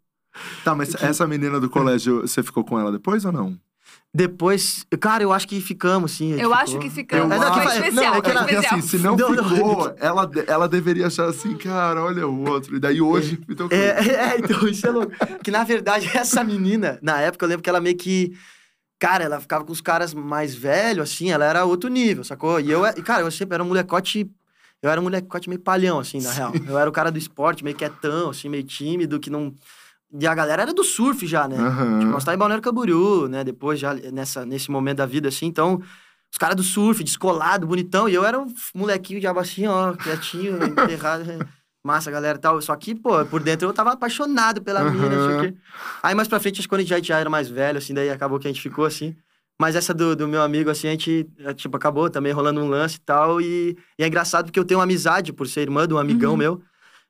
[0.62, 3.58] Tá, mas essa menina do colégio, você ficou com ela depois ou não?
[4.14, 6.40] Depois, cara, eu acho que ficamos, sim.
[6.40, 6.80] Eu acho ficou.
[6.80, 7.34] que ficamos.
[7.36, 8.78] É, não, foi que- especial, não, é que foi ela- Porque especial.
[8.78, 12.48] assim, se não, Não, não, ficou, ela, de- ela deveria achar assim, cara, olha o
[12.48, 12.76] outro.
[12.76, 13.76] E daí hoje me tocou.
[13.76, 13.90] É,
[14.32, 15.12] é, então, isso é louco.
[15.42, 18.32] Que na verdade, essa menina, na época, eu lembro que ela meio que.
[18.98, 22.58] Cara, ela ficava com os caras mais velhos, assim, ela era outro nível, sacou?
[22.58, 24.30] E eu, e, cara, eu sempre era um molecote.
[24.82, 26.52] Eu era um molecote meio palhão, assim, na real.
[26.66, 29.54] Eu era o cara do esporte, meio quietão, assim, meio tímido, que não.
[30.18, 31.56] E a galera era do surf já, né?
[31.56, 31.98] Aham.
[31.98, 33.44] Tipo, nós tá em Balneário Camboriú, né?
[33.44, 35.46] Depois, já nessa, nesse momento da vida, assim.
[35.46, 35.82] Então,
[36.32, 38.08] os caras do surf, descolado, bonitão.
[38.08, 41.24] E eu era um molequinho de aba assim, ó, quietinho, enterrado.
[41.86, 42.60] Massa, galera e tal.
[42.60, 45.52] Só que, pô, por dentro eu tava apaixonado pela mina, não sei o Aham.
[45.52, 45.54] quê.
[46.02, 48.10] Aí, mais pra frente, acho que quando a gente já, era mais velho, assim, daí
[48.10, 49.14] acabou que a gente ficou assim.
[49.58, 52.68] Mas essa do, do meu amigo, assim, a gente, é, tipo, acabou também rolando um
[52.68, 53.40] lance e tal.
[53.40, 56.32] E, e é engraçado porque eu tenho uma amizade por ser irmã de um amigão
[56.32, 56.36] Uhum.
[56.36, 56.62] meu.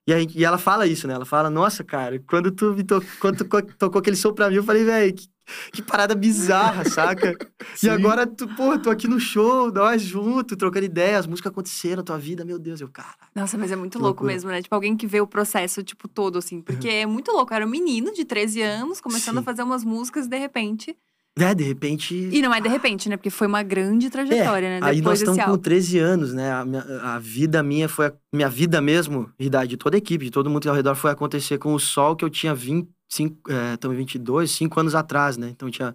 [0.06, 1.14] E, aí, e ela fala isso, né?
[1.14, 3.02] Ela fala, nossa, cara, quando tu, me to...
[3.20, 5.28] quando tu co- tocou aquele som pra mim, eu falei, velho, que,
[5.72, 7.36] que parada bizarra, saca?
[7.75, 7.88] Sim.
[7.88, 11.96] E agora, tu, pô, tô aqui no show, nós juntos, trocando ideia, as músicas aconteceram
[11.96, 13.16] na tua vida, meu Deus, eu, cara.
[13.34, 14.32] Nossa, mas é muito louco loucura.
[14.32, 14.62] mesmo, né?
[14.62, 16.62] Tipo, alguém que vê o processo, tipo, todo, assim.
[16.62, 17.52] Porque é muito louco.
[17.52, 19.40] Era um menino de 13 anos, começando Sim.
[19.40, 20.96] a fazer umas músicas, de repente.
[21.38, 22.14] É, de repente.
[22.14, 23.16] E não é de repente, né?
[23.19, 24.87] Porque foi uma grande trajetória, né?
[24.87, 25.62] Aí nós Depois estamos com álbum.
[25.62, 26.50] 13 anos, né?
[26.50, 28.07] A, minha- a vida minha foi.
[28.07, 30.95] A minha vida mesmo, e da de toda a equipe, de todo mundo ao redor,
[30.95, 34.81] foi acontecer com o Sol, que eu tinha 20, cinco, é, estamos em 22, cinco
[34.81, 35.50] anos atrás, né?
[35.50, 35.95] Então tinha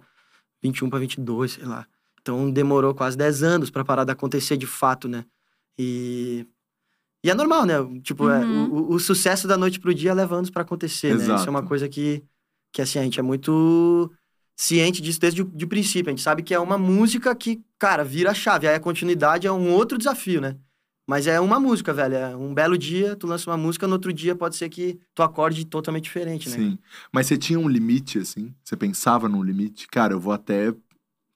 [0.62, 1.86] 21 para 22, sei lá.
[2.20, 5.24] Então demorou quase 10 anos pra parada acontecer de fato, né?
[5.76, 6.46] E.
[7.24, 7.74] E é normal, né?
[8.02, 8.64] Tipo, é, Uhum.
[8.70, 11.22] o, o- o sucesso da noite pro dia leva anos pra acontecer, né?
[11.22, 11.66] Isso é uma Exato.
[11.68, 12.22] coisa que,
[12.72, 14.10] que, assim, a gente é muito
[14.56, 16.10] ciente disso desde o de princípio.
[16.10, 18.68] A gente sabe que é uma música que, cara, vira a chave.
[18.68, 20.56] Aí a continuidade é um outro desafio, né?
[21.06, 22.14] Mas é uma música, velho.
[22.14, 25.22] É um belo dia, tu lança uma música, no outro dia pode ser que tu
[25.22, 26.56] acorde totalmente diferente, né?
[26.56, 26.78] Sim.
[27.12, 28.54] Mas você tinha um limite, assim?
[28.64, 29.88] Você pensava num limite?
[29.88, 30.72] Cara, eu vou até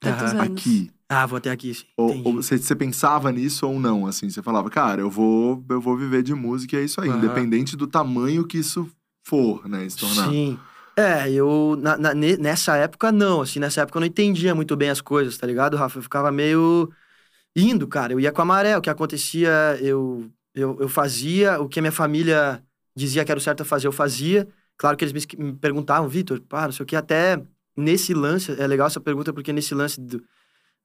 [0.02, 0.34] anos.
[0.40, 0.90] aqui.
[1.08, 1.84] Ah, vou até aqui, sim.
[1.96, 4.28] Ou, ou você, você pensava nisso ou não, assim?
[4.28, 7.08] Você falava, cara, eu vou, eu vou viver de música e é isso aí.
[7.08, 7.18] Aham.
[7.18, 8.88] Independente do tamanho que isso
[9.26, 9.88] for, né?
[9.88, 10.30] Se tornar.
[10.30, 10.58] Sim.
[10.98, 11.76] É, eu.
[11.78, 13.42] na- na- ne- nessa época, não.
[13.42, 15.98] Assim, nessa época eu não entendia muito bem as coisas, tá ligado, Rafa?
[15.98, 16.90] Eu ficava meio
[17.56, 18.12] indo, cara.
[18.14, 18.76] Eu ia com a maré.
[18.76, 19.50] O que acontecia,
[19.82, 21.60] eu, eu, eu fazia.
[21.60, 22.62] O que a minha família
[22.96, 24.48] dizia que era o certo a fazer, eu fazia.
[24.76, 26.96] Claro que eles me, perguntavam, Vitor, pá, não sei o que.
[26.96, 27.42] Até
[27.76, 30.00] nesse lance, é legal essa pergunta, porque nesse lance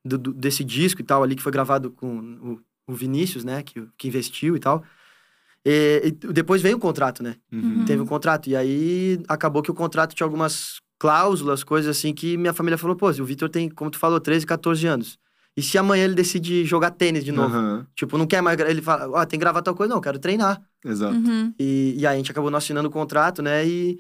[0.03, 2.19] do- do- desse disco e tal, ali, que foi gravado com
[2.87, 4.83] o, o Vinícius, né, que, que investiu e tal.
[5.65, 7.35] E, e depois veio o contrato, né?
[7.51, 7.85] Uhum.
[7.85, 8.49] Teve um contrato.
[8.49, 12.95] E aí acabou que o contrato tinha algumas cláusulas, coisas assim, que minha família falou:
[12.95, 15.17] pô, o Vitor tem, como tu falou, 13, 14 anos.
[15.55, 17.53] E se amanhã ele decide jogar tênis de novo?
[17.53, 18.59] Aham, Tipo, não quer mais.
[18.59, 19.89] Ele fala: ó, tem que gravar tal coisa?
[19.89, 20.61] Não, eu quero treinar.
[20.83, 21.13] Exato.
[21.13, 21.53] Uhum.
[21.59, 23.65] E, e aí a gente acabou não assinando o contrato, né?
[23.67, 23.99] E,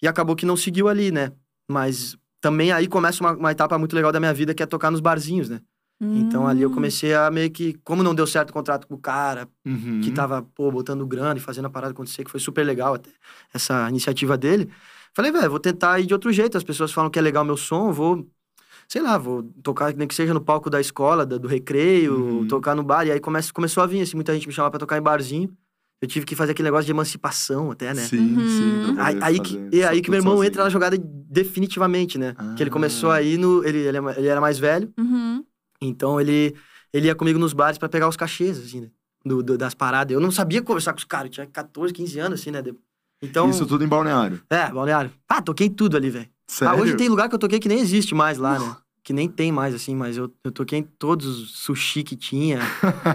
[0.00, 1.32] e acabou que não seguiu ali, né?
[1.68, 4.90] Mas também aí começa uma, uma etapa muito legal da minha vida, que é tocar
[4.90, 5.60] nos barzinhos, né?
[6.04, 6.74] Então ali eu Hum.
[6.74, 7.74] comecei a meio que.
[7.84, 10.00] Como não deu certo o contrato com o cara, Uhum.
[10.02, 13.10] que tava, pô, botando grana e fazendo a parada acontecer, que foi super legal até,
[13.54, 14.68] essa iniciativa dele.
[15.14, 16.56] Falei, velho, vou tentar ir de outro jeito.
[16.58, 18.26] As pessoas falam que é legal meu som, vou,
[18.88, 22.48] sei lá, vou tocar, nem que seja no palco da escola, da- do recreio, Uhum.
[22.48, 23.06] tocar no bar.
[23.06, 25.50] E aí come, começou a vir, assim, muita gente me chamava pra tocar em barzinho.
[26.00, 28.02] Eu tive que fazer aquele negócio de emancipação até, né?
[28.02, 28.48] Sim, Uhum.
[28.48, 28.94] sim.
[28.98, 30.48] Aí, aí que, é aí que meu irmão sozinho.
[30.48, 32.34] entra na jogada definitivamente, né?
[32.56, 33.16] Que ele começou Ah.
[33.16, 33.64] aí no.
[33.64, 35.44] Ele, ele, é- ele era mais velho, Uhum.
[35.86, 36.54] Então ele,
[36.92, 38.88] ele ia comigo nos bares pra pegar os cachês, assim, né?
[39.24, 40.12] Do, do- das paradas.
[40.14, 42.62] Eu não sabia conversar com os caras, tinha 14, 15 anos, assim, né?
[43.22, 43.48] Então.
[43.50, 44.42] Isso tudo em balneário.
[44.50, 45.12] É, balneário.
[45.28, 46.28] Ah, toquei tudo ali, velho.
[46.46, 46.74] Sério?
[46.74, 48.76] Ah, hoje tem lugar que eu toquei que nem existe mais lá, né?
[49.04, 52.60] Que nem tem mais, assim, mas eu, eu toquei em todos os sushi que tinha,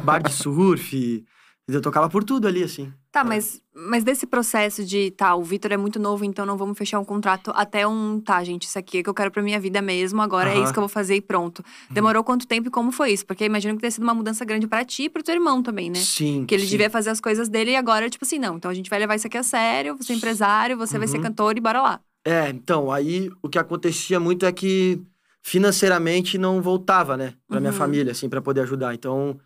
[0.03, 1.25] bar de surf.
[1.69, 2.93] Eu tocava por tudo ali, assim.
[3.17, 6.77] Tá, mas, mas desse processo de, tá, o Vitor é muito novo, então não vamos
[6.77, 9.60] fechar um contrato até um, tá, gente, isso aqui é que eu quero pra minha
[9.60, 11.63] vida mesmo, agora é isso que eu vou fazer e pronto.
[11.89, 13.25] Demorou quanto tempo e como foi isso?
[13.25, 15.89] Porque imagino que tenha sido uma mudança grande pra ti e pro teu irmão também,
[15.89, 15.97] né?
[15.99, 16.45] Sim.
[16.45, 16.69] Que ele sim.
[16.69, 19.15] devia fazer as coisas dele e agora, tipo assim, não, então a gente vai levar
[19.15, 21.23] isso aqui a sério, você é empresário, você vai ser Uhum.
[21.23, 21.99] cantor e bora lá.
[22.23, 25.01] É, então, aí o que acontecia muito é que
[25.41, 27.77] financeiramente não voltava, né, pra minha Uhum.
[27.77, 28.93] família, assim, pra poder ajudar.
[28.93, 29.39] Então,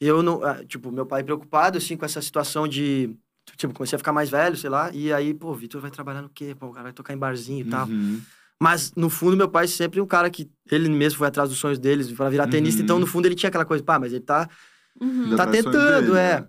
[0.00, 0.44] eu não.
[0.44, 3.14] ah, Tipo, meu pai preocupado, assim, com essa situação de.
[3.56, 6.30] Tipo, comecei a ficar mais velho, sei lá, e aí, pô, Vitor vai trabalhar no
[6.30, 6.56] quê?
[6.58, 7.86] Pô, o cara vai tocar em barzinho e tal.
[7.86, 8.20] Uhum.
[8.60, 11.78] Mas, no fundo, meu pai sempre um cara que ele mesmo foi atrás dos sonhos
[11.78, 12.78] deles pra virar tenista.
[12.80, 12.84] Uhum.
[12.84, 14.48] Então, no fundo, ele tinha aquela coisa, pá, mas ele tá,
[15.00, 15.36] Uhum.
[15.36, 16.40] Tá tentando, dele, é.
[16.40, 16.48] né?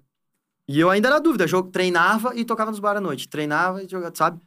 [0.68, 3.28] E eu ainda na dúvida, jogo, treinava e tocava nos bar à noite.
[3.28, 4.42] Treinava e jogava, sabe?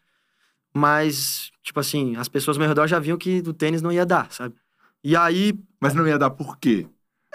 [0.74, 4.04] Mas, tipo assim, as pessoas ao meu redor já viam que o tênis não ia
[4.04, 4.54] dar, sabe?
[5.02, 5.54] E aí.
[5.80, 6.87] Mas não ia dar por quê?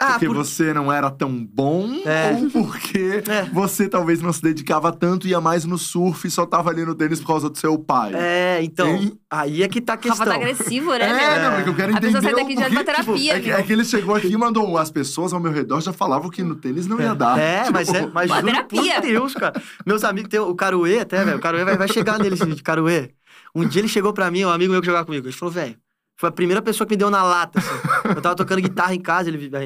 [0.03, 2.31] Ah, porque por- você não era tão bom É.
[2.41, 3.43] ou porque É.
[3.51, 6.93] você talvez não se dedicava tanto, ia mais no surf e só tava ali no
[6.95, 8.11] tênis por causa do seu pai?
[8.15, 9.19] É, então, Hein?
[9.29, 10.25] aí é que tá a Rafa questão.
[10.27, 11.49] tá agressivo, né, É, meu?
[11.51, 13.05] não, é que eu quero A entender pessoa sai daqui já de uma porquê, tipo,
[13.13, 15.81] terapia, é, que, é que ele chegou aqui e mandou as pessoas ao meu redor
[15.81, 17.39] já falavam que no tênis não ia dar.
[17.39, 18.93] É, mas é, Tipo, mas Uma juro terapia.
[18.95, 19.61] por Deus, cara.
[19.85, 21.37] Meus amigos, tem o Caruê até, velho.
[21.37, 23.11] O Caruê vai, vai chegar nele esse vídeo, Caruê.
[23.55, 25.25] Um dia ele chegou pra mim, um amigo meu que jogava comigo.
[25.27, 25.75] Ele falou, velho,
[26.17, 28.09] foi a primeira pessoa que me deu na lata, assim.
[28.15, 29.61] Eu tava tocando guitarra em casa, ele a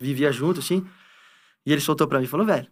[0.00, 0.84] vivia junto, assim.
[1.64, 2.66] E ele soltou pra mim e falou, velho,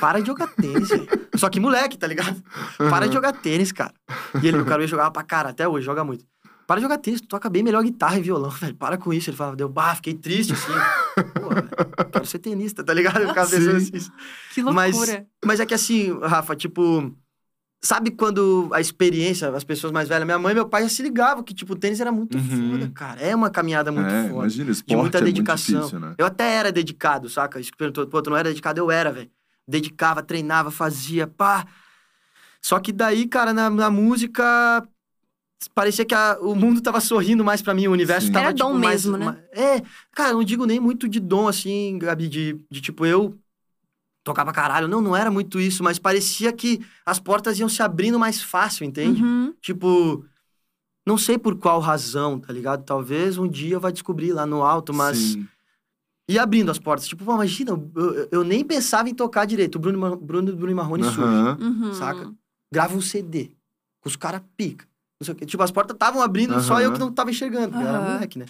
[0.00, 1.08] para de jogar tênis, velho.
[1.36, 2.42] Só que moleque, tá ligado?
[2.90, 3.92] Para de jogar tênis, cara.
[4.42, 6.24] E ele, o Caruê jogava pra cara, até hoje, joga muito.
[6.66, 8.74] Para de jogar tênis, tu toca bem melhor guitarra e violão, velho.
[8.74, 9.30] Para com isso.
[9.30, 10.72] Ele falava, deu, bah, fiquei triste, assim.
[11.40, 11.68] Pô, velho,
[12.12, 13.20] quero ser tenista, tá ligado?
[13.22, 14.10] Eu ficava pensando assim.
[14.52, 14.82] Que loucura.
[14.82, 17.14] Mas, mas é que assim, Rafa, tipo.
[17.80, 21.00] Sabe quando a experiência, as pessoas mais velhas, minha mãe e meu pai já se
[21.00, 22.72] ligavam que, tipo, o tênis era muito Uhum.
[22.72, 23.20] foda, cara.
[23.20, 24.34] É uma caminhada muito é, foda.
[24.34, 25.78] imagina, esporte De muita é muito dedicação.
[25.80, 26.14] difícil, né?
[26.18, 27.60] Eu até era dedicado, saca?
[27.60, 28.80] Isso que perguntou, pô, tu não era dedicado?
[28.80, 29.30] Eu era, velho.
[29.66, 31.66] Dedicava, treinava, fazia, pá.
[32.60, 34.86] Só que daí, cara, na, na música.
[35.74, 38.32] Parecia que a- o mundo tava sorrindo mais pra mim, o universo Sim.
[38.32, 39.40] tava, Era tipo, dom mais- mesmo, né?
[39.52, 43.36] É, cara, eu não digo nem muito de dom, assim, Gabi, de, de tipo, eu
[44.28, 44.86] tocava caralho.
[44.88, 48.84] Não, não era muito isso, mas parecia que as portas iam se abrindo mais fácil,
[48.84, 49.22] entende?
[49.22, 49.54] Uhum.
[49.60, 50.24] Tipo,
[51.06, 52.84] não sei por qual razão, tá ligado?
[52.84, 55.16] Talvez um dia eu vá descobrir lá no alto, mas.
[55.18, 55.48] Sim.
[56.30, 57.08] E abrindo as portas.
[57.08, 59.76] Tipo, pô, imagina, eu, eu- nem pensava em tocar direito.
[59.76, 61.20] O Bruno, Bruno, Bruno Marrone surge.
[61.22, 61.56] Aham.
[61.58, 61.94] Uhum.
[61.94, 62.30] Saca?
[62.70, 63.50] Grava um CD.
[64.02, 64.86] Com os caras pica.
[65.18, 65.46] Não sei o quê.
[65.46, 66.82] Tipo, as portas estavam abrindo, só Aham.
[66.82, 68.44] eu que não tava enxergando, eu era moleque, né?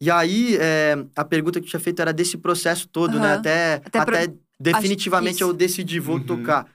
[0.00, 3.34] E aí, é, a pergunta que eu tinha feito era desse processo todo, né?
[3.34, 4.34] Até, Até até, pra-
[4.72, 6.24] definitivamente eu decidi, vou Uhum.
[6.24, 6.66] tocar.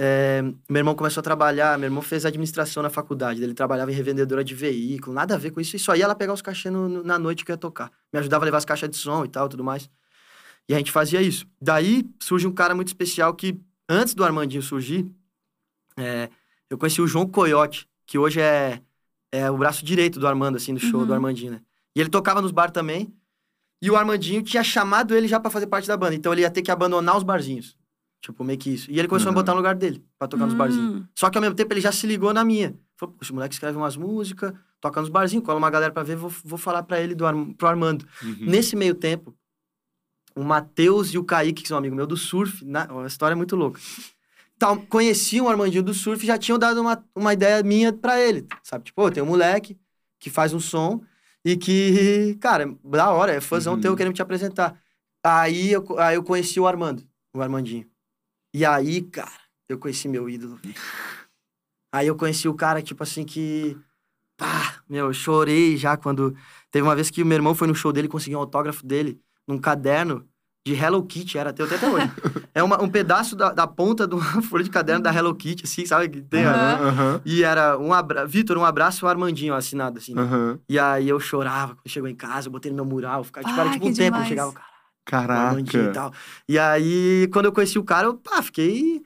[0.00, 3.94] É, meu irmão começou a trabalhar, meu irmão fez administração na faculdade, ele trabalhava em
[3.94, 6.70] revendedora de veículo, nada a ver com isso, e só ia lá pegar os cachê
[6.70, 7.90] no- no- na noite que eu ia tocar.
[8.12, 9.90] Me ajudava a levar as caixas de som e tal, tudo mais.
[10.68, 11.46] E a gente fazia isso.
[11.60, 13.58] Daí surge um cara muito especial que,
[13.88, 15.04] antes do Armandinho surgir,
[15.96, 16.28] é,
[16.70, 18.80] eu conheci o João Coyote, que hoje é,
[19.32, 21.06] é o braço direito do Armando, assim, do show Uhum.
[21.06, 21.60] do Armandinho, né?
[21.96, 23.12] E ele tocava nos bar também.
[23.80, 26.14] E o Armandinho tinha chamado ele já pra fazer parte da banda.
[26.14, 27.76] Então ele ia ter que abandonar os barzinhos.
[28.20, 28.90] Tipo, meio que isso.
[28.90, 29.34] E ele começou a Uhum.
[29.36, 30.96] me botar no lugar dele, pra tocar nos barzinhos.
[30.96, 31.04] Hum.
[31.14, 32.74] Só que ao mesmo tempo ele já se ligou na minha.
[32.96, 36.16] Falou, pô, esse moleque escreve umas músicas, toca nos barzinhos, cola uma galera pra ver,
[36.16, 38.04] vou, vou falar pra ele, do Arm- pro Armando.
[38.20, 38.36] Uhum.
[38.40, 39.32] Nesse meio tempo,
[40.34, 42.88] o Matheus e o Kaique, que são amigos meus do surf, na...
[43.04, 43.80] a história é muito louca.
[44.56, 48.20] Então, conheciam o Armandinho do surf e já tinham dado uma, uma ideia minha pra
[48.20, 48.84] ele, sabe?
[48.86, 49.78] Tipo, pô, tem um moleque
[50.18, 51.00] que faz um som
[51.44, 53.80] e que, cara, da hora, é fãzão Uhum.
[53.80, 54.80] teu querendo te apresentar.
[55.24, 57.86] Aí eu, aí eu conheci o Armando, o Armandinho.
[58.54, 59.30] E aí, cara,
[59.68, 60.58] eu conheci meu ídolo.
[61.92, 63.76] Aí eu conheci o cara, tipo assim, que.
[64.36, 66.36] Pá, meu, eu chorei já quando.
[66.70, 68.86] Teve uma vez que o meu irmão foi no show dele e conseguiu um autógrafo
[68.86, 70.27] dele num caderno
[70.74, 72.10] de Hello Kitty, era teu até hoje.
[72.54, 75.64] é uma- um pedaço da, da ponta de uma folha de caderno da Hello Kitty,
[75.64, 76.08] assim, sabe?
[76.08, 76.44] Que tem.
[76.44, 78.28] Aham, aham, E era um abraço.
[78.28, 80.14] Vitor, um abraço, o Armandinho assinado, assim.
[80.14, 80.22] né?
[80.22, 80.58] aham.
[80.68, 83.58] E aí eu chorava quando chegou em casa, eu botei no meu mural, ficava, tipo,
[83.58, 84.28] era Ah, tipo um tempo, eu demais.
[84.28, 85.92] chegava, cara, Armandinho e Caraca.
[85.92, 86.12] tal.
[86.48, 89.02] E aí, quando eu conheci o cara, eu, pá, fiquei.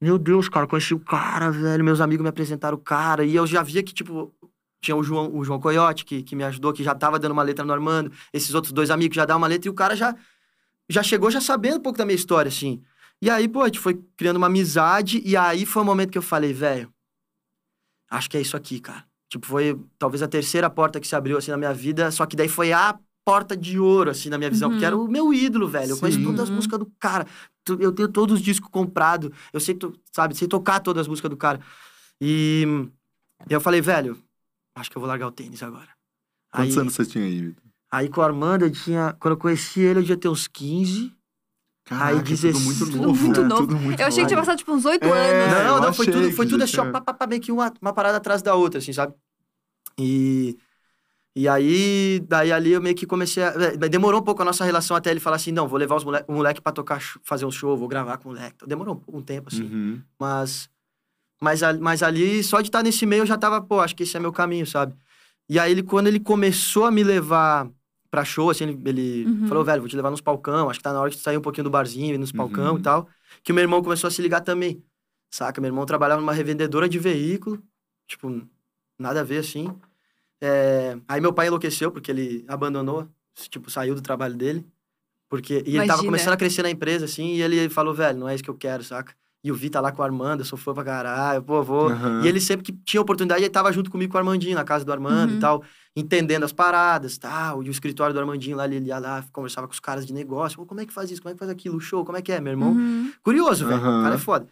[0.00, 1.84] Meu Deus, cara, conheci o cara, velho.
[1.84, 3.24] Meus amigos me apresentaram o cara.
[3.24, 4.32] E eu já via que, tipo,
[4.80, 7.42] tinha o João, o João Coyote, que, que me ajudou, que já tava dando uma
[7.42, 8.10] letra no Armando.
[8.32, 9.68] Esses outros dois amigos já davam uma letra.
[9.68, 10.14] E o cara já,
[10.90, 12.82] já chegou já sabendo um pouco da minha história, assim.
[13.22, 15.22] E aí, pô, a gente foi criando uma amizade.
[15.24, 16.92] E aí foi o momento que eu falei, velho,
[18.10, 19.04] acho que é isso aqui, cara.
[19.28, 22.10] Tipo, foi talvez a terceira porta que se abriu, assim, na minha vida.
[22.10, 24.68] Só que daí foi a porta de ouro, assim, na minha visão.
[24.68, 24.74] Uhum.
[24.74, 25.92] Porque era o meu ídolo, velho.
[25.92, 26.24] Eu conheço Sim.
[26.24, 26.56] todas as Uhum.
[26.56, 27.26] músicas do cara.
[27.78, 29.30] Eu tenho todos os discos comprados.
[29.52, 29.78] Eu sei,
[30.12, 31.60] sabe, sei tocar todas as músicas do cara.
[32.20, 32.64] E
[33.48, 34.18] e eu falei, velho,
[34.74, 35.88] acho que eu vou largar o tênis agora.
[36.52, 37.69] Quantos aí, anos você tinha aí, Vitor?
[37.90, 39.14] Aí com o Armando, eu tinha.
[39.18, 41.12] Quando eu conheci ele, eu devia ter uns 15.
[41.84, 43.48] Caraca, tudo 16, muito tudo novo, muito né?
[43.48, 43.66] novo.
[43.66, 45.64] Tudo muito Eu achei que tinha passado tipo uns oito É, anos.
[45.64, 47.92] não, não, foi tudo, foi tudo assim, ó, pá, pá, pá, meio que uma, uma
[47.92, 49.14] parada atrás da outra, assim, sabe?
[49.98, 50.56] E.
[51.34, 53.48] E aí, daí ali eu meio que comecei a.
[53.50, 56.04] é, Demorou um pouco a nossa relação até ele falar assim: não, vou levar os
[56.04, 58.54] mole o moleque pra tocar, fazer um show, vou gravar com o moleque.
[58.56, 59.62] Então, Demorou um, um tempo, assim.
[59.62, 60.02] Uhum.
[60.18, 60.68] Mas,
[61.40, 64.02] mas, ali- mas ali, só de estar nesse meio, eu já tava, pô, acho que
[64.02, 64.94] esse é meu caminho, sabe?
[65.48, 67.68] E aí, ele, quando ele começou a me levar
[68.10, 69.46] pra show, assim, ele, ele Uhum.
[69.46, 71.40] falou, velho, vou te levar nos palcão, acho que tá na hora de sair um
[71.40, 72.78] pouquinho do barzinho, ir nos palcão Uhum.
[72.78, 73.08] e tal.
[73.42, 74.82] Que o meu irmão começou a se ligar também,
[75.30, 75.60] saca?
[75.60, 77.62] Meu irmão trabalhava numa revendedora de veículo,
[78.08, 78.42] tipo,
[78.98, 79.72] nada a ver, assim.
[80.40, 83.06] É, Aí meu pai enlouqueceu, porque ele abandonou,
[83.48, 84.66] tipo, saiu do trabalho dele.
[85.28, 85.62] Porque...
[85.66, 88.34] E ele tava começando a crescer na empresa, assim, e ele falou, velho, não é
[88.34, 89.14] isso que eu quero, saca?
[89.44, 91.88] E o Vi tá lá com o Armando, eu sou fã pra caralho, pô, vou.
[91.90, 92.22] Aham.
[92.24, 94.84] E ele sempre que tinha oportunidade, ele tava junto comigo com o Armandinho, na casa
[94.84, 95.36] do Armando Uhum.
[95.36, 95.64] e tal,
[95.96, 97.62] entendendo as paradas tal.
[97.62, 100.64] E o escritório do Armandinho lá, ele ia lá, conversava com os caras de negócio.
[100.64, 101.20] Como é que faz isso?
[101.22, 101.76] Como é que faz aquilo?
[101.76, 102.72] O show, como é que é, meu irmão?
[102.72, 103.12] Uhum.
[103.22, 103.80] Curioso, velho.
[103.80, 104.00] Aham.
[104.00, 104.48] O cara é foda.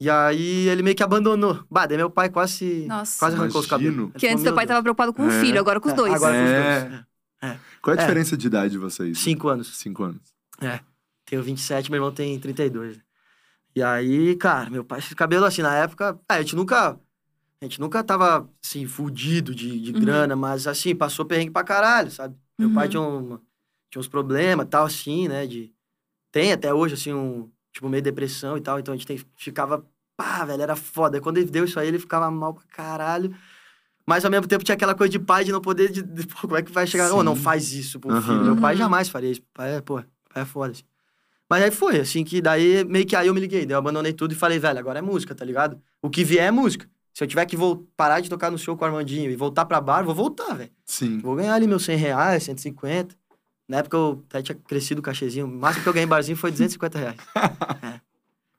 [0.00, 1.64] E aí ele meio que abandonou.
[1.70, 2.86] Bah, daí meu pai quase.
[2.88, 3.18] Nossa.
[3.20, 4.10] Quase arrancou os cabelos.
[4.18, 5.40] Que antes teu "Meu pai Deus." tava preocupado com o É.
[5.40, 6.14] filho, agora com os É, dois.
[6.14, 6.80] Agora com os É.
[6.88, 7.00] dois.
[7.42, 7.58] é.
[7.80, 8.04] Qual é a É.
[8.04, 9.18] diferença de idade de vocês?
[9.18, 9.76] Cinco anos.
[9.78, 10.20] Cinco anos.
[11.24, 12.98] Tenho 27, meu irmão tem 32.
[13.74, 16.98] E aí, cara, meu pai esse cabelo assim, na época, é, a gente nunca.
[17.62, 20.00] A gente nunca tava, assim, fudido de, de Uhum.
[20.00, 22.36] grana, mas assim, passou perrengue pra caralho, sabe?
[22.58, 22.90] Meu pai Uhum.
[22.90, 23.38] tinha, um,
[23.88, 25.46] tinha uns problemas tal, assim, né?
[25.46, 25.72] De.
[26.32, 27.48] Tem até hoje, assim, um.
[27.72, 28.80] Tipo, meio depressão e tal.
[28.80, 29.86] Então a gente tem, ficava.
[30.16, 31.20] Pá, velho, era foda.
[31.20, 33.32] Quando ele deu isso aí, ele ficava mal pra caralho.
[34.04, 35.88] Mas ao mesmo tempo tinha aquela coisa de pai de não poder.
[35.92, 37.12] De, de- pô, como é que vai chegar?
[37.12, 37.42] Ô, não Sim.
[37.42, 38.22] faz isso pro Aham.
[38.22, 38.44] filho.
[38.44, 38.78] Meu pai Uhum.
[38.78, 39.42] jamais faria isso.
[39.54, 40.02] Pai é, pô,
[40.34, 40.72] pai é foda.
[40.72, 40.82] Assim.
[41.48, 43.64] Mas aí foi, assim, que daí meio que aí eu me liguei.
[43.64, 45.80] Daí eu abandonei tudo e falei, velho, agora é música, tá ligado?
[46.02, 46.90] O que vier é música.
[47.14, 49.64] Se eu tiver que vol- parar de tocar no show com o Armandinho e voltar
[49.66, 50.70] pra bar, vou voltar, velho.
[50.84, 51.18] Sim.
[51.18, 53.14] Vou ganhar ali meus 100 reais, 150.
[53.68, 55.46] Na época eu até tinha crescido o cachezinho.
[55.46, 57.16] O máximo que eu ganhei em barzinho foi 250 reais.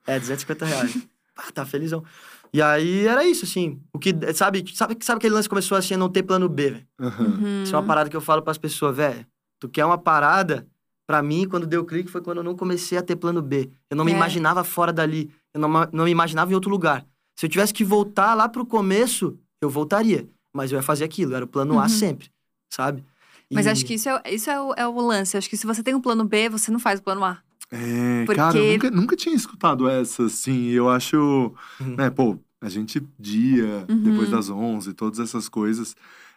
[0.06, 0.14] é.
[0.16, 1.06] é, 250 reais.
[1.36, 2.04] Ah, tá felizão.
[2.52, 3.80] E aí era isso, assim.
[3.92, 6.70] O que, sabe, sabe, sabe aquele lance que começou assim a não ter plano B,
[6.70, 6.86] velho?
[7.00, 7.62] Uhum.
[7.64, 9.26] Isso é uma parada que eu falo pras pessoas, velho.
[9.58, 10.66] Tu quer uma parada?
[11.06, 13.68] Pra mim, quando deu clique, foi quando eu não comecei a ter plano B.
[13.90, 14.14] Eu não me É.
[14.14, 15.30] imaginava fora dali.
[15.52, 17.04] Eu não, não me imaginava em outro lugar.
[17.36, 20.28] Se eu tivesse que voltar lá pro começo, eu voltaria.
[20.52, 21.34] Mas eu ia fazer aquilo.
[21.34, 21.88] Era o plano A Uhum.
[21.88, 22.28] sempre,
[22.72, 23.04] sabe?
[23.52, 25.36] Mas E- acho que isso, é, isso é, o, é o lance.
[25.36, 27.38] Acho que se você tem um plano B, você não faz o plano A.
[27.70, 30.68] É, Porque- cara, eu nunca, nunca tinha escutado essa, assim.
[30.70, 31.16] Eu acho,
[31.80, 31.96] Uhum.
[31.96, 34.02] né, pô, A gente dia, Uhum.
[34.04, 35.94] depois das 11, todas essas coisas.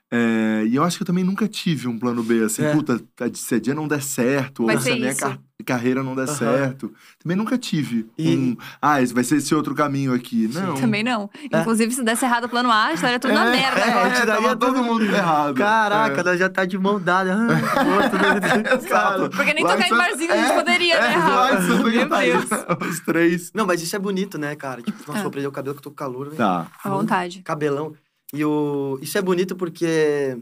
[0.10, 2.72] É, e eu acho que eu também nunca tive um plano B, assim, É.
[2.72, 3.02] puta,
[3.34, 5.20] se a dia não der certo, Vai ou se a minha isso.
[5.20, 6.34] car- carreira não der Aham.
[6.38, 6.94] certo.
[7.22, 10.48] Também nunca tive E- um, ah, esse vai ser esse outro caminho aqui.
[10.54, 10.76] Não.
[10.76, 11.30] Também não.
[11.44, 14.82] Inclusive, se desse errado o plano A, estaria tudo na É, merda é, é todo
[14.82, 15.56] mundo errado.
[15.56, 16.38] Caraca, É.
[16.38, 17.36] já tá de mão dada.
[17.36, 19.28] Ah.
[19.36, 22.48] Porque nem tocar em barzinho a gente poderia, né, é, Meu Catarina,
[22.90, 23.52] Os três.
[23.54, 24.82] Não, mas isso é bonito, né, cara?
[24.82, 25.24] Tipo, nossa, Ah.
[25.24, 26.34] vou prender o cabelo que eu tô com calor.
[26.36, 26.68] Tá.
[26.82, 27.42] À vontade.
[27.44, 27.94] Cabelão.
[28.34, 29.00] E o...
[29.02, 29.86] isso é bonito porque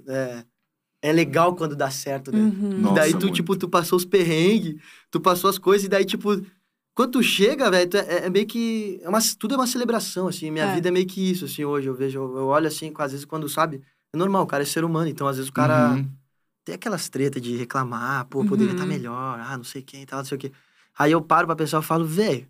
[0.08, 0.46] é,
[1.02, 2.42] é legal quando dá certo, né?
[2.42, 2.74] Uhum.
[2.78, 3.36] Nossa, daí tu, muito.
[3.38, 6.30] tipo, tu passou os perrengues, tu passou as coisas, e daí, tipo,
[6.96, 9.00] quando tu chega, velho, tu é, é meio que.
[9.04, 10.52] É uma, tudo é uma celebração, assim.
[10.52, 10.72] Minha É.
[10.76, 11.88] vida é meio que isso, assim, hoje.
[11.90, 13.82] Eu vejo, eu, olho assim, às vezes, quando sabe.
[14.14, 16.10] É normal, o cara é ser humano, então às vezes o cara Uhum.
[16.66, 18.90] tem aquelas tretas de reclamar, pô, poderia estar Uhum.
[18.90, 20.52] melhor, ah, não sei quem e tal, não sei o quê.
[20.98, 22.50] Aí eu paro pra pensar e falo, velho,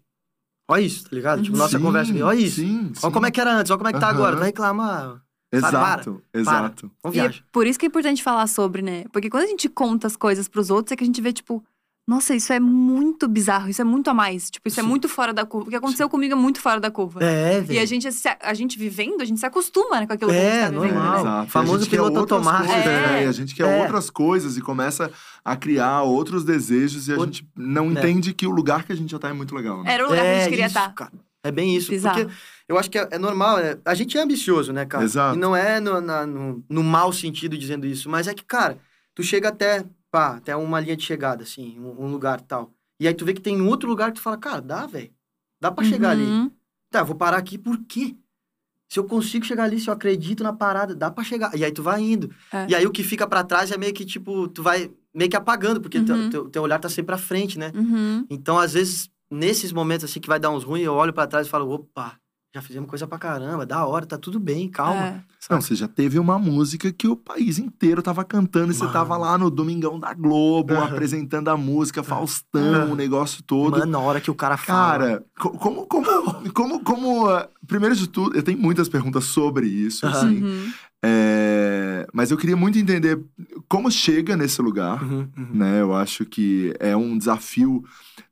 [0.69, 1.41] olha isso, tá ligado?
[1.41, 1.59] Tipo, Uhum.
[1.59, 2.65] nossa Sim, conversa aqui, olha isso.
[2.65, 4.09] Sim, Olha como é que era antes, olha como é que tá Aham.
[4.09, 4.35] agora.
[4.35, 5.24] Tu vai reclamar.
[5.51, 6.91] Exato, exato.
[7.03, 7.43] Vamos E é viajar.
[7.51, 9.05] por isso que é importante falar sobre, né?
[9.11, 11.63] Porque quando a gente conta as coisas pros outros, é que a gente vê, tipo,
[12.07, 14.49] nossa, isso é muito bizarro, isso é muito a mais.
[14.51, 14.89] Tipo, isso é Sim.
[14.89, 15.67] muito fora da curva.
[15.67, 17.23] O que aconteceu comigo é muito fora da curva.
[17.23, 17.87] É, E a velho.
[17.87, 20.51] gente, se- a gente vivendo, a gente se acostuma né, com aquilo que a É,
[20.65, 20.93] gente tá vivendo.
[20.93, 21.13] normal.
[21.15, 21.19] Né?
[21.21, 21.51] Exato.
[21.51, 22.67] Famoso piloto automático.
[22.67, 23.07] Coisas, É.
[23.07, 23.23] né?
[23.23, 23.81] E a gente quer É.
[23.81, 25.09] outras coisas e começa
[25.43, 27.91] a criar outros desejos e a Out- gente não É.
[27.93, 29.81] entende que o lugar que a gente já tá é muito legal.
[29.83, 29.91] Né?
[29.93, 30.93] Era o lugar que a gente queria isso, estar.
[30.93, 31.11] cara.
[31.43, 31.89] É bem isso.
[31.91, 32.19] Bizarro.
[32.25, 32.35] Porque
[32.67, 33.59] eu acho que é, é normal.
[33.59, 35.03] é- a gente é ambicioso, né, cara?
[35.03, 35.35] Exato.
[35.37, 38.09] E não é no, na- no, no mau sentido dizendo isso.
[38.09, 38.77] Mas é que, cara,
[39.13, 42.71] tu chega até, pá, até uma linha de chegada, assim, um, um lugar tal.
[42.99, 45.11] E aí tu vê que tem um outro lugar que tu fala, cara, dá, velho.
[45.59, 46.23] Dá pra chegar ali.
[46.23, 46.51] Uhum.
[46.89, 48.15] Tá, eu vou parar aqui por quê?
[48.87, 51.53] Se eu consigo chegar ali, se eu acredito na parada, dá pra chegar.
[51.57, 52.29] E aí tu vai indo.
[52.53, 52.67] É.
[52.69, 55.35] E aí o que fica pra trás é meio que, tipo, tu vai meio que
[55.35, 56.29] apagando, porque teu, Uhum.
[56.29, 57.71] teu, teu olhar tá sempre pra frente, né?
[57.75, 58.25] Uhum.
[58.29, 61.47] Então, às vezes, nesses momentos assim que vai dar uns ruins, eu olho pra trás
[61.47, 62.17] e falo, opa,
[62.55, 65.25] já fizemos coisa pra caramba, da hora, tá tudo bem, calma.
[65.49, 65.53] É.
[65.53, 68.93] Não, você já teve uma música que o país inteiro tava cantando e você Mano.
[68.93, 70.85] tava lá no Domingão da Globo, Aham.
[70.85, 72.91] apresentando a música, Faustão, Aham.
[72.93, 73.77] o negócio todo.
[73.77, 74.97] Mano, na hora que o cara fala.
[74.99, 76.05] Cara, co- como, como,
[76.53, 80.71] como, como, ah, primeiro de tudo, eu tenho muitas perguntas sobre isso, assim, Uhum.
[81.03, 83.21] é, mas eu queria muito entender
[83.67, 85.47] como chega nesse lugar, Uhum, uhum.
[85.53, 85.81] né?
[85.81, 87.83] Eu acho que é um desafio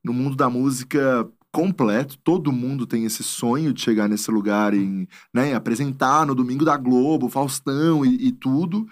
[0.04, 2.18] no mundo da música completo.
[2.18, 6.76] Todo mundo tem esse sonho de chegar nesse lugar em, né, apresentar no Domingo da
[6.76, 8.86] Globo, Faustão e, e tudo.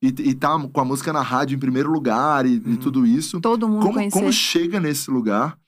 [0.00, 2.76] E, e tá com a música na rádio em primeiro lugar e, e Uhum.
[2.76, 3.40] tudo isso.
[3.40, 4.18] Todo mundo Como, conhecer.
[4.18, 5.58] como chega nesse lugar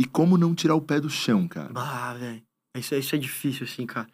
[0.00, 1.70] e como não tirar o pé do chão, cara?
[1.74, 2.42] Ah, velho.
[2.76, 4.06] Isso, é- isso é difícil, assim, cara.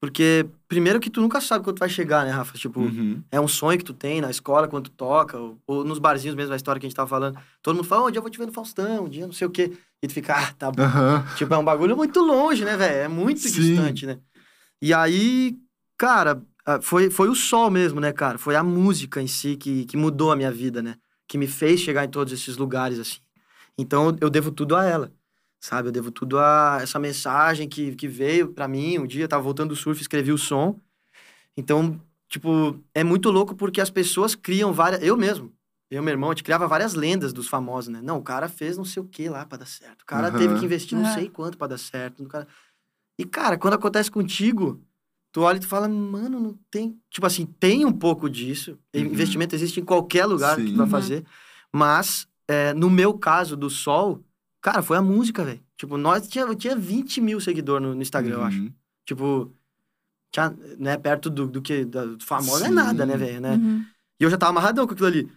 [0.00, 2.58] Porque, primeiro que tu nunca sabe quando tu vai chegar, né, Rafa?
[2.58, 3.22] Tipo, Uhum.
[3.30, 6.34] é um sonho que tu tem na escola, quando tu toca, ou, ou nos barzinhos
[6.34, 7.38] mesmo, a história que a gente tava falando.
[7.62, 9.32] Todo mundo fala, "Ô, um dia eu vou te ver no Faustão, um dia não
[9.32, 9.72] sei o quê.
[10.02, 10.82] E tu fica, ah, tá bom.
[11.36, 12.96] Tipo, é um bagulho muito longe, né, velho?
[12.96, 13.52] É muito Sim.
[13.52, 14.18] distante, né?
[14.80, 15.56] E aí,
[15.96, 18.36] cara, ah, foi, foi o sol mesmo, né, cara?
[18.36, 20.96] Foi a música em si que, que mudou a minha vida, né?
[21.28, 23.20] Que me fez chegar em todos esses lugares, assim.
[23.78, 25.12] Então, eu devo tudo a ela,
[25.60, 25.88] sabe?
[25.88, 28.98] Eu devo tudo a essa mensagem que, que veio pra mim.
[28.98, 30.80] Um dia eu tava voltando do surf, escrevi o som.
[31.56, 35.00] Então, tipo, é muito louco porque as pessoas criam várias...
[35.02, 35.52] Eu mesmo,
[35.94, 38.00] eu e meu irmão, a gente criava várias lendas dos famosos, né?
[38.02, 40.02] Não, o cara fez não sei o que lá pra dar certo.
[40.02, 40.38] O cara Aham.
[40.38, 41.14] teve que investir não É.
[41.14, 42.24] sei quanto pra dar certo.
[42.26, 42.46] Cara...
[43.18, 44.82] E, cara, quando acontece contigo,
[45.32, 46.98] tu olha e tu fala, mano, não tem.
[47.10, 48.78] Tipo assim, tem um pouco disso.
[48.94, 49.02] Uhum.
[49.02, 50.70] Investimento existe em qualquer lugar que Sim.
[50.72, 50.90] tu vai Uhum.
[50.90, 51.26] fazer.
[51.70, 54.24] Mas, é, no meu caso do Sol,
[54.62, 55.62] cara, foi a música, velho.
[55.76, 58.58] Tipo, nós tinha, eu tinha 20 mil seguidores no, no Instagram, eu acho.
[58.60, 58.72] Uhum.
[59.06, 59.54] Tipo,
[60.32, 62.74] tinha, né, perto do, do que da, do famoso não é Sim.
[62.74, 63.56] nada, né, velho, né?
[63.56, 63.84] Uhum.
[64.18, 65.30] E eu já tava amarradão com aquilo ali.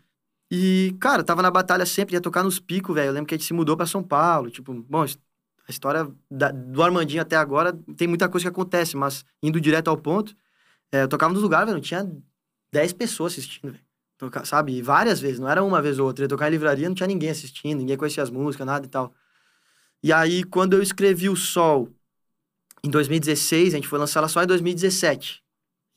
[0.51, 3.09] E, cara, tava na batalha sempre, ia tocar nos picos, velho.
[3.09, 4.49] Eu lembro que a gente se mudou pra São Paulo.
[4.49, 9.25] Tipo, bom, a história da- do Armandinho até agora tem muita coisa que acontece, mas
[9.41, 10.35] indo direto ao ponto,
[10.91, 12.09] é, eu tocava nos lugares, velho, não tinha
[12.71, 13.85] 10 pessoas assistindo, velho.
[14.45, 14.77] Sabe?
[14.77, 16.23] E várias vezes, não era uma vez ou outra.
[16.23, 18.89] Eu ia tocar em livraria, não tinha ninguém assistindo, ninguém conhecia as músicas, nada e
[18.89, 19.13] tal.
[20.01, 21.89] E aí, quando eu escrevi o Sol
[22.83, 25.43] em 2016, a gente foi lançar ela só em 2017.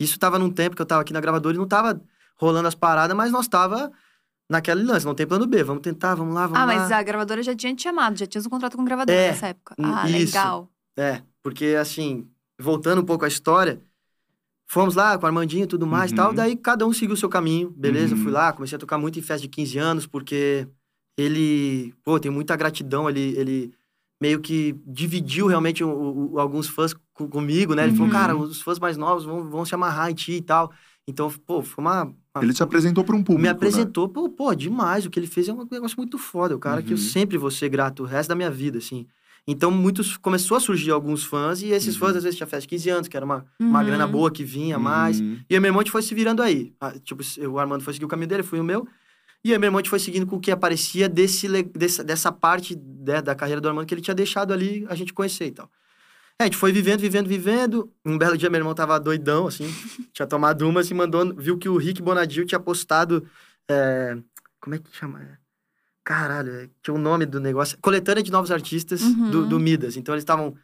[0.00, 2.00] Isso tava num tempo que eu tava aqui na gravadora e não tava
[2.37, 3.92] rolando as paradas, mas nós tava
[4.48, 6.74] naquele lance, não tem plano B, vamos tentar, vamos lá, vamos Ah, lá.
[6.78, 9.48] mas a gravadora já tinha te chamado, já tinha um contrato com gravadora É, nessa
[9.48, 9.74] época.
[9.80, 10.34] Ah, isso.
[10.34, 10.68] legal.
[10.96, 13.80] É, porque assim, voltando um pouco à história,
[14.66, 16.34] fomos lá com o Armandinho e tudo mais e tal, Uhum.
[16.34, 18.14] daí cada um seguiu o seu caminho, beleza?
[18.16, 18.22] Uhum.
[18.22, 20.68] Fui lá, comecei a tocar muito em festa de 15 anos, porque
[21.16, 23.74] ele, pô, tem muita gratidão, ele, ele
[24.20, 27.84] meio que dividiu realmente o- o- alguns fãs co- comigo, né?
[27.84, 28.12] Ele falou, Uhum.
[28.12, 30.72] cara, os fãs mais novos vão, vão se amarrar em ti e tal.
[31.06, 32.14] Então, pô, foi uma...
[32.38, 33.40] uma- Ele te apresentou para um público.
[33.42, 33.51] me né?
[33.51, 35.05] apresentou, pô, pô, demais.
[35.07, 36.55] O que ele fez é um negócio muito foda.
[36.57, 37.03] O cara que eu Uhum.
[37.03, 39.07] sempre vou ser grato o resto da minha vida, assim.
[39.46, 42.01] Então, muitos começou a surgir alguns fãs, e esses Uhum.
[42.01, 43.87] fãs, às vezes, tinha festa de 15 anos, que era uma, uma Uhum.
[43.87, 45.20] grana boa que vinha mais.
[45.20, 45.38] Uhum.
[45.48, 46.72] E meu a gente foi se virando aí.
[46.81, 48.87] Ah, Tipo, o Armando foi seguir o caminho dele, fui o meu.
[49.44, 52.77] E aí, meu irmão, a foi seguindo com o que aparecia desse, dessa, dessa parte
[53.07, 55.70] né, da carreira do Armando que ele tinha deixado ali a gente conhecer e tal.
[56.40, 57.92] É, a gente foi vivendo, vivendo, vivendo.
[58.05, 59.66] Um belo dia, meu irmão tava doidão, assim.
[60.12, 61.35] tinha tomado umas e mandou...
[61.35, 63.27] Viu que o Rick Bonadil tinha postado...
[63.68, 64.16] é,
[64.61, 65.38] como é que chama?
[66.05, 67.77] Caralho, é, tinha o nome do negócio.
[67.81, 69.31] Coletânea de novos artistas Uhum.
[69.31, 69.96] do, do Midas.
[69.96, 70.55] Então, eles estavam...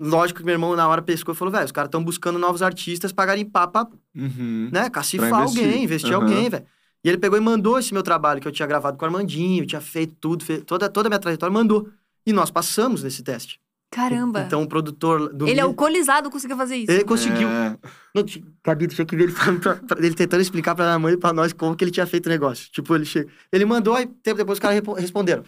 [0.00, 2.62] Lógico que meu irmão, na hora, pescou e falou, velho, os caras estão buscando novos
[2.62, 4.70] artistas pra garimpar, pra Uhum.
[4.72, 5.64] né, cacifar Pra investir.
[5.64, 6.22] alguém, investir Aham.
[6.22, 6.64] alguém, velho.
[7.02, 9.66] E ele pegou e mandou esse meu trabalho que eu tinha gravado com o Armandinho,
[9.66, 11.88] tinha feito tudo, fe- toda, toda a minha trajetória, mandou.
[12.24, 13.60] E nós passamos nesse teste.
[13.90, 14.42] Caramba.
[14.42, 16.90] Então o produtor do ele Mi- alcoolizado conseguiu fazer isso.
[16.92, 17.48] ele conseguiu.
[17.48, 17.76] É.
[18.14, 18.24] Não,
[18.64, 21.16] Gabi, tinha que ver ele, falando pra- pra- ele tentando explicar pra minha mãe e
[21.16, 22.70] pra nós como que ele tinha feito o negócio.
[22.70, 25.42] Tipo, ele chega, ele mandou, aí tempo depois os caras responderam.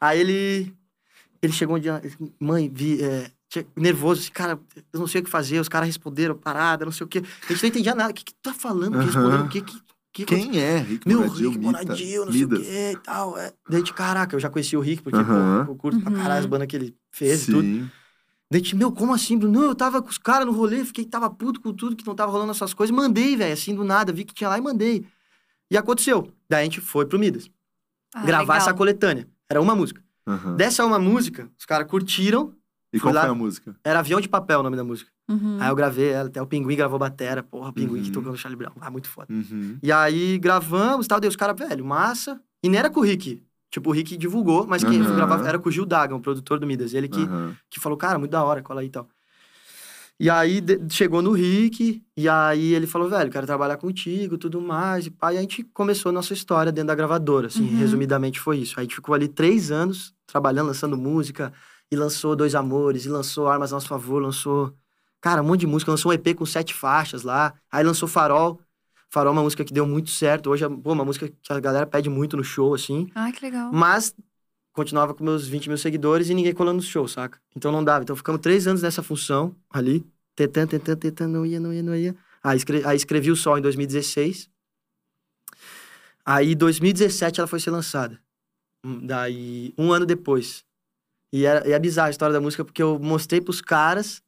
[0.00, 0.74] Aí ele
[1.42, 2.02] ele chegou um dia,
[2.38, 4.60] mãe, vi, é, tinha- nervoso, assim, cara,
[4.92, 7.22] eu não sei o que fazer, os caras responderam, parada, não sei o quê.
[7.48, 8.10] A gente não entendia nada.
[8.10, 8.98] O que que tu tá falando?
[9.00, 9.08] Que?
[9.08, 9.80] O que que...
[10.12, 10.78] que Quem é?
[10.80, 12.58] Rick Meu, Rick Mita, Bonadil, não sei Midas.
[12.58, 13.38] o quê e tal.
[13.38, 13.52] É.
[13.70, 15.64] Daí, gente, caraca, eu já conheci o Rick, porque, Aham.
[15.64, 16.16] pô, eu curto pra Uhum.
[16.18, 17.62] caralho as bandas que ele fez e tudo.
[17.62, 17.90] Sim.
[18.50, 19.60] Daí, gente, meu, como assim, Bruno?
[19.60, 22.14] Não, eu tava com os caras no rolê, fiquei, tava puto com tudo que não
[22.16, 22.94] tava rolando essas coisas.
[22.94, 25.06] Mandei, velho, assim, do nada, vi que tinha lá e mandei.
[25.70, 26.32] E aconteceu.
[26.48, 27.48] Daí a gente foi pro Midas,
[28.12, 28.56] Ah, gravar legal.
[28.56, 29.28] essa coletânea.
[29.48, 30.02] Era uma música.
[30.26, 30.56] Aham.
[30.56, 32.52] Dessa uma música, os caras curtiram,
[32.92, 33.76] E qual lá- foi a música?
[33.84, 35.10] era Avião de Papel o nome da música.
[35.28, 35.58] Uhum.
[35.60, 38.12] Aí eu gravei ela, até o Pinguim gravou batera, porra, o Pinguim que Uhum.
[38.14, 38.72] tocou no Charlie Brown.
[38.80, 39.32] Ah, muito foda.
[39.32, 39.78] Uhum.
[39.80, 42.40] E aí gravamos e tal, daí os caras, velho, massa.
[42.64, 43.40] E nem era com o Rick.
[43.70, 45.14] Tipo, o Rick divulgou, mas quem Aham.
[45.16, 46.92] gravava era com o Gil Dagan, o produtor do Midas.
[46.94, 47.56] Ele que, Aham.
[47.70, 49.08] que falou, cara, muito da hora, cola aí e tal.
[50.18, 54.60] E aí de- chegou no Rick, e aí ele falou, velho, quero trabalhar contigo, tudo
[54.60, 55.06] mais.
[55.06, 57.76] E pá, e a gente começou a nossa história dentro da gravadora, assim, Uhum.
[57.78, 58.74] resumidamente foi isso.
[58.78, 61.52] Aí a gente ficou ali três anos trabalhando, lançando música,
[61.90, 64.74] e lançou Dois Amores, e lançou Armas a Nosso Favor, lançou,
[65.20, 68.60] cara, um monte de música, lançou um EP com sete faixas lá, aí lançou Farol.
[69.12, 71.58] Farol é uma música que deu muito certo, hoje é pô, uma música que a
[71.60, 73.08] galera pede muito no show, assim.
[73.14, 73.72] Ai, que legal.
[73.72, 74.14] Mas
[74.72, 77.40] continuava com meus 20 mil seguidores e ninguém colando no show, saca?
[77.56, 78.04] Então não dava.
[78.04, 81.94] Então ficamos três anos nessa função ali, tentando, tentando, tentando, não ia, não ia, não
[81.96, 82.16] ia.
[82.42, 84.48] Aí, escre- aí escrevi o Sol em 2016.
[86.24, 88.20] Aí, em 2017, ela foi ser lançada.
[88.84, 90.64] Hum, Daí, um ano depois.
[91.32, 94.22] E, e é bizarra a história da música, porque eu mostrei pros caras,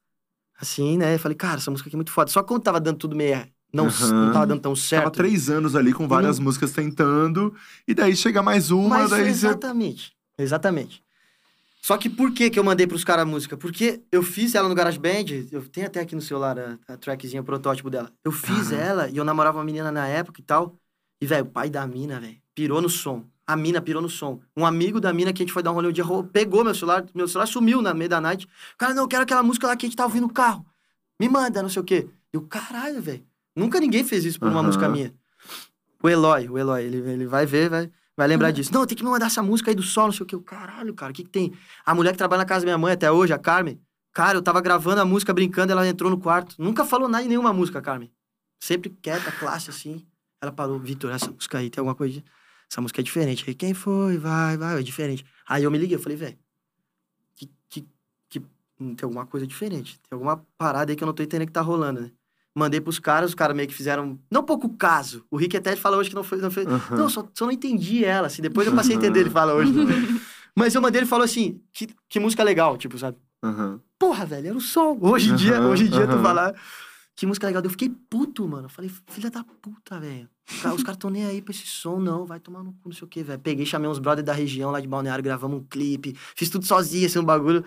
[0.59, 1.15] assim, né?
[1.15, 2.31] Eu falei, cara, essa música aqui é muito foda.
[2.31, 3.47] Só quando tava dando tudo meio...
[3.73, 4.27] Não, Aham.
[4.27, 5.05] não tava dando tão certo.
[5.05, 7.55] Tava três anos ali com várias músicas tentando.
[7.89, 9.31] E daí chega mais uma, Mas daí você.
[9.31, 10.13] exatamente.
[10.37, 11.03] Exatamente.
[11.81, 13.57] Só que por que que eu mandei pros caras a música?
[13.57, 17.41] Porque eu fiz ela no GarageBand, eu tenho até aqui no celular a, a trackzinha,
[17.41, 18.13] o protótipo dela.
[18.25, 18.81] Eu fiz Aham.
[18.81, 20.77] ela e eu namorava uma menina na época e tal.
[21.21, 23.25] E, velho, o pai da mina, velho, pirou no som.
[23.45, 24.41] A mina pirou no som.
[24.57, 26.75] Um amigo da mina que a gente foi dar um rolê um dia, pegou meu
[26.75, 28.47] celular, meu celular sumiu na meia da night.
[28.75, 30.65] O cara, não, eu quero aquela música lá que a gente tá ouvindo no carro.
[31.19, 32.09] Me manda, não sei o quê.
[32.33, 33.25] Eu, caralho, velho.
[33.55, 34.67] Nunca ninguém fez isso por uma Aham.
[34.67, 35.15] música minha.
[36.03, 38.55] O Eloy, o Eloy, ele, ele vai ver, vai, vai lembrar Uhum.
[38.55, 38.73] disso.
[38.73, 40.35] Não, tem que me mandar essa música aí do sol, não sei o quê.
[40.35, 41.53] Eu, caralho, cara, o que que tem?
[41.85, 43.81] A mulher que trabalha na casa da minha mãe até hoje, a Carmen.
[44.13, 46.57] Cara, eu tava gravando a música, brincando, ela entrou no quarto.
[46.59, 48.13] Nunca falou nada em nenhuma música, Carmen.
[48.61, 50.05] Sempre quieta, classe, assim.
[50.41, 52.23] Ela parou, Vitor, essa música aí tem alguma coisa...
[52.71, 53.45] Essa música é diferente.
[53.47, 54.17] Aí, quem foi?
[54.19, 55.25] Vai, vai, é diferente.
[55.47, 56.39] Aí eu me liguei, eu falei, velho,
[57.37, 57.87] que, que,
[58.29, 58.39] que
[58.81, 60.01] hum, tem alguma coisa diferente.
[60.01, 62.11] Tem alguma parada aí que eu não tô entendendo que tá rolando, né?
[62.55, 64.19] Mandei pros caras, os caras meio que fizeram...
[64.31, 65.25] Não pouco caso.
[65.31, 66.39] O Rick até falou hoje que não foi...
[66.39, 68.43] Não foi não, só, só não entendi ela, assim.
[68.43, 69.73] Depois eu passei a entender, ele fala hoje.
[70.55, 73.17] Mas eu mandei, ele falou assim, que, que música legal, tipo, sabe?
[73.99, 74.99] Porra, velho, era o som.
[75.01, 76.55] Hoje em dia, hoje em dia, tu falar...
[77.15, 77.63] Que música legal.
[77.63, 78.65] Eu fiquei puto, mano.
[78.65, 80.29] Eu falei, filha da puta, velho.
[80.75, 82.25] Os caras tão nem aí pra esse som, não.
[82.25, 83.39] Vai tomar no cu, não sei o quê, velho.
[83.39, 86.17] Peguei, chamei uns brothers da região lá de Balneário, gravamos um clipe.
[86.35, 87.65] Fiz tudo sozinho, assim, um bagulho.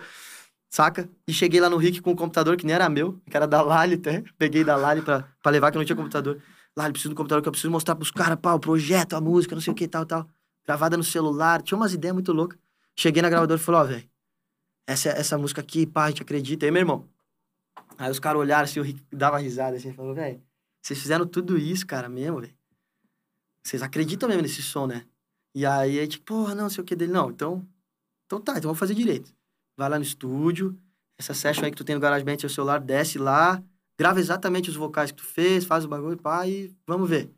[0.68, 1.08] Saca?
[1.26, 3.62] E cheguei lá no Rick com um computador que nem era meu, que era da
[3.62, 4.22] Lali até.
[4.36, 6.42] Peguei da Lali pra, pra levar, que eu não tinha computador.
[6.76, 9.54] Lali, preciso do computador que eu preciso mostrar pros caras, pá, o projeto, a música,
[9.54, 10.28] não sei o que, tal, tal.
[10.66, 12.58] Gravada no celular, tinha umas ideias muito loucas.
[12.94, 14.10] Cheguei na gravadora e falei, ó, velho,
[14.86, 16.66] essa, essa música aqui, pá, a gente acredita.
[16.66, 17.08] Aí, meu irmão.
[17.98, 20.42] Aí os caras olharam assim, o Rick dava risada assim, falou, velho,
[20.82, 22.54] vocês fizeram tudo isso, cara, mesmo, velho.
[23.62, 25.06] Vocês acreditam mesmo nesse som, né?
[25.54, 27.12] E aí, gente, porra, não, sei o que dele.
[27.12, 27.66] Não, então,
[28.26, 29.34] então tá, então vamos fazer direito.
[29.76, 30.78] Vai lá no estúdio,
[31.18, 33.62] essa session aí que tu tem no GarageBand, seu celular, desce lá,
[33.98, 37.30] grava exatamente os vocais que tu fez, faz o bagulho, pá, e vamos ver.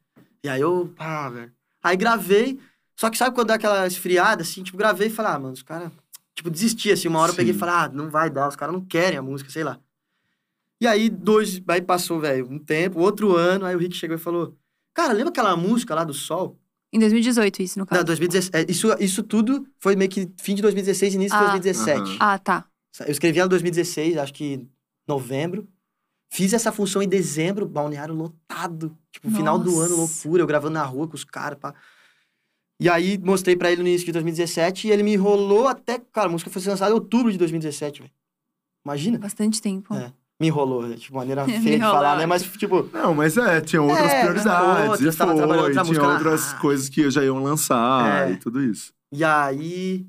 [0.42, 1.52] E aí eu, pá, velho.
[1.82, 2.58] Aí gravei,
[2.96, 5.62] só que sabe quando dá aquela esfriada, assim, tipo, gravei e falei, ah, mano, os
[5.62, 5.90] caras,
[6.34, 7.60] tipo, desisti, assim, uma hora eu peguei e Sim.
[7.60, 9.78] falei, ah, não vai dar, os caras não querem a música, sei lá.
[10.80, 14.20] E aí, dois, aí passou, velho, um tempo, outro ano, aí o Rick chegou e
[14.20, 14.56] falou,
[14.94, 16.58] cara, lembra aquela música lá do Sol?
[16.92, 18.00] Em 2018, isso, no caso.
[18.00, 18.50] Não, 2016.
[18.54, 21.48] é, isso, isso tudo foi meio que fim de 2016, início de Ah.
[21.48, 22.00] 2017.
[22.00, 22.16] Aham.
[22.20, 22.64] Ah, tá.
[23.00, 24.66] Eu escrevi ela em 2016, acho que
[25.06, 25.68] novembro.
[26.30, 28.96] Fiz essa função em dezembro, balneário lotado.
[29.12, 30.12] Tipo, final do ano, Nossa.
[30.28, 30.42] loucura.
[30.42, 31.74] Eu gravando na rua com os caras, pá.
[32.80, 35.98] E aí, mostrei pra ele no início de 2017 e ele me enrolou até...
[36.12, 38.12] Cara, a música foi lançada em outubro de 2017, velho.
[38.84, 39.18] Imagina.
[39.18, 39.94] Bastante tempo.
[39.94, 40.12] É.
[40.40, 40.96] Me enrolou, né?
[40.96, 42.24] tipo, maneira feia de falar, né?
[42.26, 44.90] Mas, tipo, Não, mas é, tinha outras É, prioridades.
[44.90, 46.60] outras, e foi, outra tinha música outras rádio.
[46.60, 48.32] coisas que já iam lançar É.
[48.32, 48.92] e tudo isso.
[49.12, 50.06] E aí,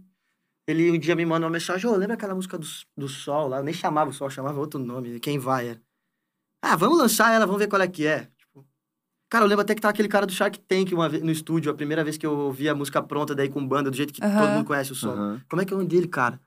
[0.67, 3.57] ele um dia me mandou uma mensagem, ô, lembra aquela música do, do Sol lá?
[3.57, 5.81] Eu nem chamava o Sol, chamava outro nome, Quem Vai, era.
[6.61, 8.27] Ah, vamos lançar ela, vamos ver qual é que é.
[8.37, 8.63] Tipo,
[9.31, 11.71] cara, eu lembro até que tava aquele cara do Shark Tank uma vez, no estúdio,
[11.71, 14.21] a primeira vez que eu ouvi a música pronta daí com banda, do jeito que
[14.21, 15.15] todo mundo conhece o Sol.
[15.49, 16.39] Como é que é o nome dele, cara?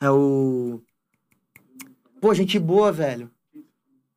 [0.00, 0.80] É o...
[2.20, 3.30] Pô, gente boa, velho.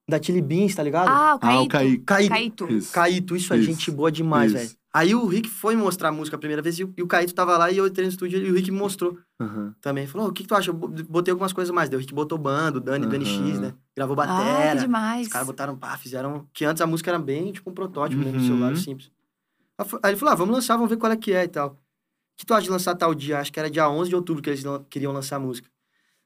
[0.09, 1.07] Da Chili Beans, tá ligado?
[1.09, 2.03] Ah, o Ah, o Caíto.
[2.05, 2.29] Caíto.
[2.29, 2.71] Caíto.
[2.73, 2.91] Isso.
[2.93, 3.65] Caíto, isso é Isso.
[3.65, 4.59] gente boa demais, Isso.
[4.61, 4.71] velho.
[4.93, 7.33] Aí o Rick foi mostrar a música a primeira vez e o, e o Caíto
[7.33, 9.73] tava lá e eu entrei no estúdio e o Rick me mostrou Aham.
[9.79, 10.05] também.
[10.05, 10.69] Falou, o que, que tu acha?
[10.69, 11.87] Eu bo- botei algumas coisas mais.
[11.89, 13.59] Daí o Rick botou bando, o Dani, do NX, Aham.
[13.61, 13.73] né?
[13.95, 14.79] Gravou Ah, que batera.
[14.81, 15.27] demais.
[15.27, 16.45] Os caras botaram pá, fizeram.
[16.53, 18.31] Que antes a música era bem tipo um protótipo, né?
[18.31, 18.39] Uhum.
[18.45, 19.09] celular simples.
[20.03, 21.69] Aí ele falou: ah, vamos lançar, vamos ver qual é que é e tal.
[21.69, 21.77] O
[22.35, 23.39] que tu acha de lançar tal dia?
[23.39, 25.69] Acho que era dia 11 de outubro que eles queriam lançar a música.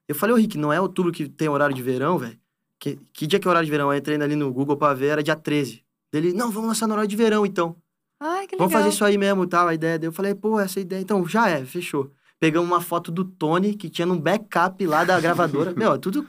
[0.07, 2.37] Eu falei, ô Rick, não é outubro que tem horário de verão, velho?
[2.79, 3.91] Que, que dia que é horário de verão?
[3.91, 5.83] Eu entrei ali no Google pra ver, era dia 13.
[6.13, 7.75] Ele, não, vamos lançar no horário de verão então.
[8.19, 8.67] Ai, que legal.
[8.67, 9.99] Vamos fazer isso aí mesmo, tal, a ideia.
[9.99, 11.01] Daí eu falei, pô, essa ideia.
[11.01, 12.11] Então, já é, fechou.
[12.39, 15.73] Pegamos uma foto do Tony, que tinha num backup lá da gravadora.
[15.75, 16.27] Meu, é tudo.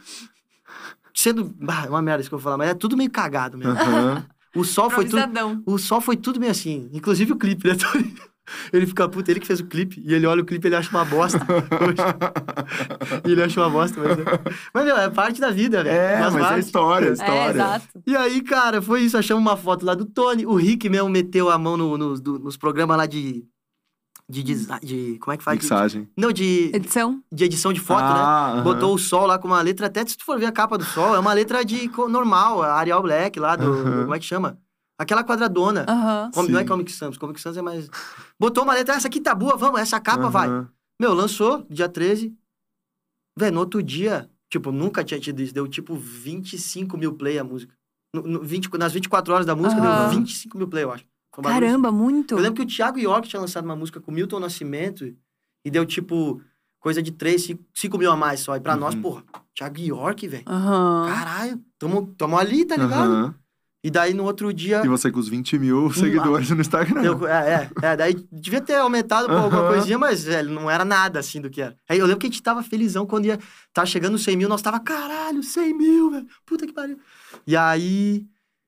[1.14, 1.54] Sendo.
[1.68, 3.72] Ah, é uma merda isso que eu vou falar, mas é tudo meio cagado mesmo.
[3.72, 4.26] Aham.
[4.54, 5.22] O sol foi tudo.
[5.66, 6.88] O sol foi tudo meio assim.
[6.92, 7.74] Inclusive o clipe, né?
[7.74, 8.14] Tony?
[8.72, 10.76] Ele fica puto, ele que fez o clipe, e ele olha o clipe e ele
[10.76, 11.38] acha uma bosta.
[11.38, 11.96] Hoje.
[13.26, 14.16] e ele acha uma bosta, mas.
[14.72, 15.96] Mas, meu, é parte da vida, velho.
[15.96, 16.60] É, mas é parte.
[16.60, 17.50] história, é É, história.
[17.50, 17.86] exato.
[18.06, 19.16] E aí, cara, foi isso.
[19.18, 20.46] Achamos uma foto lá do Tony.
[20.46, 23.44] O Rick mesmo meteu a mão no- no- do- nos programas lá de.
[24.28, 24.84] De design.
[24.84, 25.56] De, como é que faz?
[25.60, 26.08] Mixagem.
[26.16, 27.22] Não, de, Edição?
[27.30, 28.08] de edição de foto, né?
[28.10, 28.62] Ah, aham.
[28.64, 30.84] Botou o sol lá com uma letra, até se tu for ver a capa do
[30.84, 33.84] sol, é uma letra de normal, Arial Black lá, do.
[34.02, 34.58] Como é que chama?
[34.98, 35.84] Aquela quadradona.
[35.88, 36.30] Aham.
[36.32, 36.64] Como- não é.
[36.64, 37.88] Comic Sans, Comic Sans é mais.
[38.40, 40.48] Botou uma letra, essa aqui tá boa, vamos, essa capa vai.
[41.00, 42.34] Meu, lançou, dia 13.
[43.38, 47.44] Velho, no outro dia, tipo, nunca tinha tido isso, deu tipo 25 mil play a
[47.44, 47.74] música.
[48.14, 50.08] No, no 20, nas 24 horas da música, Aham.
[50.08, 51.04] deu 25 mil play, eu acho.
[51.42, 52.32] Caramba, muito.
[52.32, 55.14] eu lembro que o Thiago York tinha lançado uma música com Milton Nascimento
[55.62, 56.40] e deu, tipo,
[56.80, 58.56] coisa de 3, 5, mil a mais só.
[58.56, 59.02] E pra nós, Uhum.
[59.02, 59.24] porra,
[59.54, 60.44] Thiago York, velho.
[60.46, 61.06] Aham.
[61.12, 63.12] Caralho, tamo, tamo ali, tá ligado?
[63.12, 63.34] Aham.
[63.86, 64.82] E daí, no outro dia...
[64.84, 67.04] E você com os 20 mil seguidores no Instagram.
[67.04, 70.84] eu- é, é, é, daí devia ter aumentado por alguma coisinha, mas, velho, não era
[70.84, 71.76] nada assim do que era.
[71.88, 73.38] Aí eu lembro que a gente tava felizão quando ia...
[73.72, 76.26] Tava chegando nos 100 mil, nós tava, caralho, 100 mil, velho.
[76.44, 76.98] Puta que pariu.
[77.46, 78.26] E aí...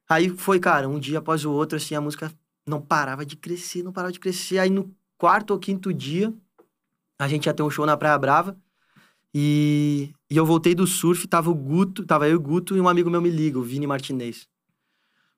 [0.08, 2.30] Aí foi, cara, um dia após o outro, assim, a música
[2.64, 4.58] não parava de crescer, não parava de crescer.
[4.60, 4.88] Aí no
[5.18, 6.32] quarto ou quinto dia,
[7.20, 8.56] a gente ia ter um show na Praia Brava.
[9.34, 12.80] E, e eu voltei do surf, tava o Guto, tava eu e o Guto e
[12.80, 14.46] um amigo meu me liga, o Vini Martinez.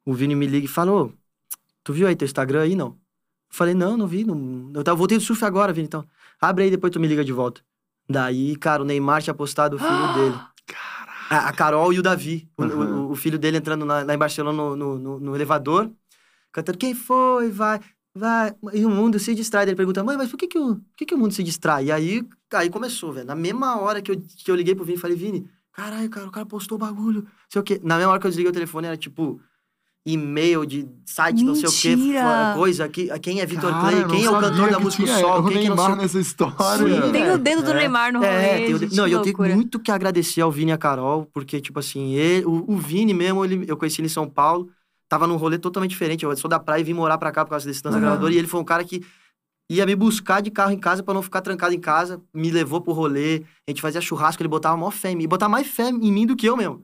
[0.04, 1.12] O Vini me liga e falou:
[1.84, 2.88] Tu viu aí teu Instagram aí, não?
[2.88, 2.96] Eu
[3.56, 4.24] falei, não, não vi.
[4.24, 4.70] Não...
[4.74, 6.04] Eu tava, voltei do surf agora, Vini, então.
[6.40, 7.60] Abre aí, depois tu me liga de volta.
[8.08, 10.40] Daí, cara, o Neymar tinha postado o filho dele.
[11.30, 12.48] A, a Carol e o Davi.
[12.56, 13.06] O, Uhum.
[13.08, 15.90] o- o filho dele entrando na- lá em Barcelona no, no, no- no elevador,
[16.52, 17.50] cantando, quem foi?
[17.50, 17.80] Vai,
[18.14, 18.54] vai.
[18.72, 19.64] E o mundo se distrai.
[19.64, 21.86] Ele pergunta, mãe, mas por que, que, o, por que, que o mundo se distrai?
[21.86, 23.26] E aí, aí começou, velho.
[23.26, 26.30] Na mesma hora que eu, que eu liguei pro Vini, falei, Vini, caralho, cara, o
[26.32, 27.26] cara postou o bagulho.
[27.48, 27.80] Sei o quê.
[27.82, 29.40] Na mesma hora que eu desliguei o telefone, era tipo
[30.06, 32.52] e-mail de site, não sei o quê, Mentira!
[32.56, 32.88] coisa.
[32.88, 35.62] Que, quem é Vitor Clay, quem é o cantor da música tinha Sol, o quem
[35.62, 37.04] que não Neymar nessa história.
[37.06, 37.74] Sim, Tem é, o dedo do é.
[37.74, 39.54] Neymar no rolê, É, tem o gente, de- não, e eu tenho loucura.
[39.54, 43.12] muito que agradecer ao Vini e a Carol, porque, tipo assim, ele, o, o Vini
[43.12, 44.70] mesmo, ele, eu conheci ele em São Paulo,
[45.08, 46.24] tava num rolê totalmente diferente.
[46.24, 48.06] Eu sou da praia e vim morar pra cá por causa da distância Aham.
[48.06, 49.02] gravadora, e ele foi um cara que
[49.68, 52.80] ia me buscar de carro em casa pra não ficar trancado em casa, me levou
[52.80, 55.90] pro rolê, a gente fazia churrasco, ele botava maior fé em mim, botava mais fé
[55.90, 56.82] em mim do que eu mesmo.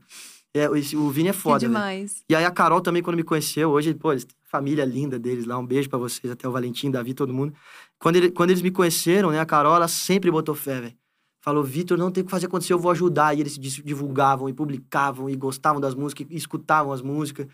[0.58, 1.72] É, o Vini é Que foda, velho.
[1.72, 2.24] demais.
[2.28, 5.44] E aí a Carol também, quando me conheceu, hoje, pô, eles têm família linda deles
[5.44, 7.52] lá, um beijo pra vocês, até o Valentim, Davi, todo mundo.
[7.98, 10.94] Quando, ele- quando eles me conheceram, né, a Carol, ela sempre botou fé, velho.
[11.42, 13.36] Falou, Vitor, não tem o que fazer acontecer, eu vou ajudar.
[13.36, 17.46] E eles divulgavam e publicavam e gostavam das músicas, e escutavam as músicas.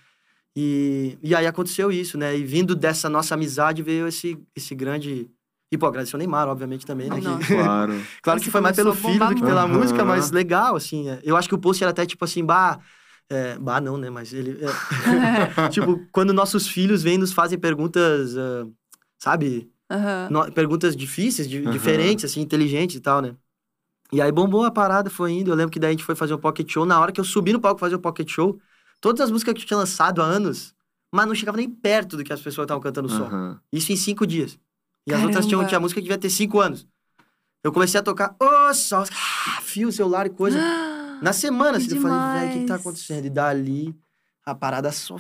[0.57, 2.37] E, e aí aconteceu isso, né?
[2.37, 5.31] E vindo dessa nossa amizade veio esse, esse grande...
[5.73, 7.19] E, pô, agradecer o Neymar, obviamente, também, né?
[7.19, 7.47] que- Nossa.
[7.55, 7.95] Claro.
[8.23, 9.81] Claro Você que foi mais pelo filho do que pela muito.
[9.81, 11.09] música, mas legal, assim.
[11.09, 11.21] é.
[11.25, 12.79] Eu acho que o post era até tipo assim, bah.
[13.31, 14.11] É, bah, não, né?
[14.11, 14.59] Mas ele.
[14.63, 14.67] é,
[15.71, 18.67] tipo, quando nossos filhos vêm e nos fazem perguntas, ah,
[19.19, 19.71] sabe?
[19.91, 20.29] Aham.
[20.31, 21.73] No- perguntas difíceis, di- Aham.
[21.73, 23.35] diferentes, assim, inteligentes e tal, né?
[24.13, 25.51] E aí bombou a parada, foi indo.
[25.51, 26.85] Eu lembro que daí a gente foi fazer um pocket show.
[26.85, 28.61] Na hora que eu subi no palco fazer o pocket show,
[29.01, 30.75] todas as músicas que eu tinha lançado há anos,
[31.11, 33.25] mas não chegava nem perto do que as pessoas estavam cantando só.
[33.27, 33.61] Aham.
[33.73, 34.59] Isso em cinco dias.
[35.07, 35.69] E as outras tinham, Caramba.
[35.69, 36.87] tinha música que devia ter cinco anos.
[37.65, 40.59] Eu comecei a tocar, ô só, ah, fio, celular e coisa.
[41.23, 42.81] Na semana, assim, eu falei, velho, o que, que tá demais.
[42.81, 43.25] acontecendo?
[43.27, 43.97] E dali,
[44.45, 45.17] a parada só.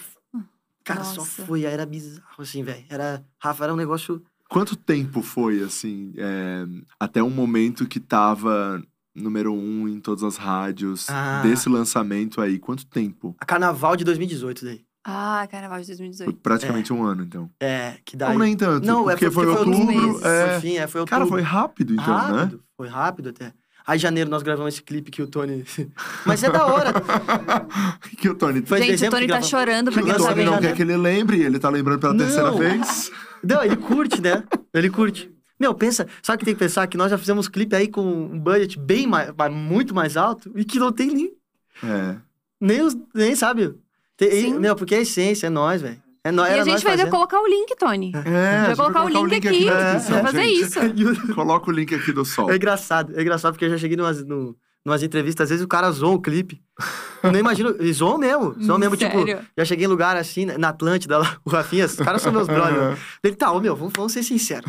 [0.85, 1.45] Cara, só Nossa.
[1.47, 1.65] foi.
[1.65, 2.85] Aí era bizarro, assim, velho.
[2.89, 3.25] Era.
[3.39, 4.21] Rafa, era um negócio.
[4.49, 6.67] Quanto tempo foi, assim, é,
[6.99, 8.83] até um momento que tava
[9.15, 11.41] número um em todas as rádios Ah.
[11.43, 12.59] desse lançamento aí?
[12.59, 13.37] Quanto tempo?
[13.39, 14.85] A carnaval de 2018 daí.
[15.05, 16.39] Ah, carnaval de Foi 2018.
[16.41, 17.51] praticamente um ano, então.
[17.61, 18.33] É, que daí.
[18.33, 20.09] Ou nem tanto, Não, é porque foi porque foi outubro.
[20.09, 20.23] meses.
[20.25, 20.47] é.
[20.53, 21.19] Foi fim, é, foi outubro.
[21.19, 22.39] Cara, foi rápido, então, né?
[22.43, 23.53] rápido, Foi rápido até.
[23.85, 25.65] Aí, em janeiro, nós gravamos esse clipe que o Tony.
[26.25, 26.93] Mas é da hora.
[28.17, 28.63] que o Tony...
[28.65, 29.49] Foi Gente, o Tony que tá gravamos.
[29.49, 30.55] chorando, que pra quem o não lançamento Tony sabe.
[30.55, 30.77] não quer né?
[30.77, 32.59] que ele lembre, ele tá lembrando pela terceira Não.
[32.59, 33.11] vez.
[33.43, 34.45] Não, ele curte, né?
[34.73, 35.29] Ele curte.
[35.59, 36.87] Meu, pensa, sabe o que tem que pensar?
[36.87, 40.65] Que nós já fizemos clipe aí com um budget bem mais, muito mais alto e
[40.65, 41.33] que não tem nem,
[41.83, 42.15] É.
[42.61, 43.75] nem, os, nem sabe?
[44.31, 44.59] Sim.
[44.59, 46.01] meu, porque é a essência, é nós, velho.
[46.25, 48.13] É nós, E a gente vai colocar o link, Tony.
[48.15, 49.65] É, A gente a vai gente colocar o link aqui.
[49.65, 51.03] na Vamos descrição, fazer gente.
[51.03, 51.35] isso.
[51.35, 52.51] Coloca o link aqui do sol.
[52.51, 55.69] É engraçado, é engraçado porque eu já cheguei numas, no, numas entrevistas, às vezes o
[55.69, 56.61] cara zoa o clipe.
[57.23, 59.47] Eu nem imagino, e zoam mesmo, zoam mesmo, tipo, Sério?
[59.57, 62.99] já cheguei em lugar assim, na Atlântida, lá, o Rafinha, os caras são meus brothers.
[63.23, 64.69] Ele, tá, ô meu, vamos, vamos ser sinceros.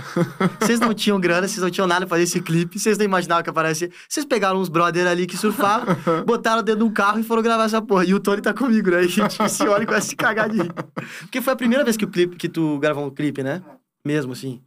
[0.60, 3.44] Vocês não tinham grana, vocês não tinham nada pra fazer esse clipe, vocês não imaginavam
[3.44, 3.90] que aparecia.
[4.08, 5.96] Vocês pegaram uns brother ali que surfavam,
[6.26, 8.06] botaram dentro de um carro e foram gravar essa porra.
[8.06, 9.02] E o Tony tá comigo, né?
[9.02, 10.74] E a gente se olha e começa a se cagar de rir.
[11.22, 13.64] Porque foi a primeira vez que, o clipe, que tu gravou um clipe, né?
[14.06, 14.62] Mesmo assim.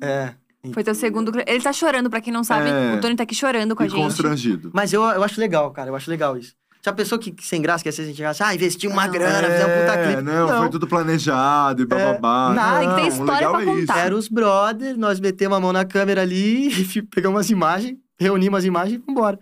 [0.00, 0.34] É.
[0.72, 1.32] Foi teu segundo.
[1.46, 2.68] Ele tá chorando, pra quem não sabe.
[2.68, 2.94] É.
[2.96, 4.00] O Tony tá aqui chorando com a E gente.
[4.00, 4.70] constrangido.
[4.72, 6.54] Mas eu, eu acho legal, cara, eu acho legal isso.
[6.80, 8.90] Se a pessoa que, que sem graça, que às vezes a gente chegasse, ah, investiu
[8.90, 9.12] uma Não.
[9.12, 10.22] grana, fizemos um puta É, clipe.
[10.22, 12.52] não, foi tudo planejado e bababá.
[12.54, 13.82] Nada, tem Não, história legal pra é contar.
[13.82, 13.92] isso.
[14.06, 16.70] Era os brother, nós metemos a mão na câmera ali,
[17.12, 19.38] pegamos umas imagens, reunimos as imagens e vambora.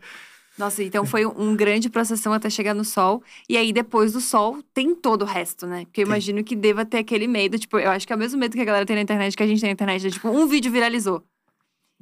[0.59, 3.23] Nossa, então foi um grande processão até chegar no sol.
[3.49, 5.85] E aí, depois do sol, tem todo o resto, né?
[5.85, 7.59] Porque eu imagino que deva ter aquele medo.
[7.59, 9.43] Tipo, eu acho que é o mesmo medo que a galera tem na internet, que
[9.43, 10.07] a gente tem na internet.
[10.07, 11.23] É, tipo, um vídeo viralizou.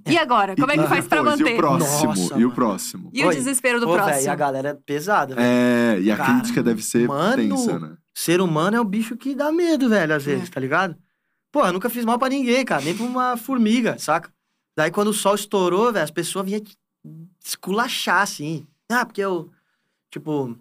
[0.09, 0.55] E agora?
[0.57, 1.51] Como é que faz pra manter?
[1.51, 2.07] E o próximo?
[2.09, 2.53] Nossa, e o mano.
[2.55, 3.11] próximo?
[3.13, 3.35] E o Oi.
[3.35, 4.31] desespero do Ô, velho, próximo?
[4.33, 5.47] a galera é pesada, velho.
[5.47, 7.97] É, e a Cara, crítica deve ser mano, tensa, né?
[8.15, 10.53] Ser humano é o bicho que dá medo, velho, às vezes, É.
[10.53, 10.97] tá ligado?
[11.53, 14.31] Pô, eu nunca fiz mal pra ninguém, cara, nem pra uma formiga, saca?
[14.77, 16.77] Daí quando o sol estourou, velho, as pessoas vinham te
[17.45, 18.67] esculachar, assim.
[18.89, 19.51] Ah, porque eu,
[20.11, 20.57] tipo,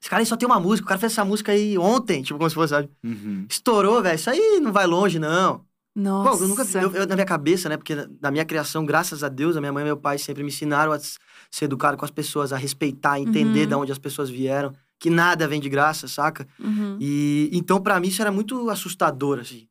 [0.00, 2.38] esse cara aí só tem uma música, o cara fez essa música aí ontem, tipo,
[2.38, 2.90] como se fosse, sabe?
[3.02, 3.46] Uhum.
[3.48, 5.64] Estourou, velho, isso aí não vai longe, não.
[5.96, 6.38] Nossa.
[6.38, 7.76] Pô, eu nunca eu, eu- na minha cabeça, né?
[7.76, 10.48] Porque na, minha criação, graças a Deus, a minha mãe e meu pai sempre me
[10.48, 13.66] ensinaram a ser educado com as pessoas, a respeitar, a entender Uhum.
[13.68, 16.48] de onde as pessoas vieram, que nada vem de graça, saca?
[16.58, 16.98] Uhum.
[17.00, 19.68] E então, pra mim, isso era muito assustador, assim.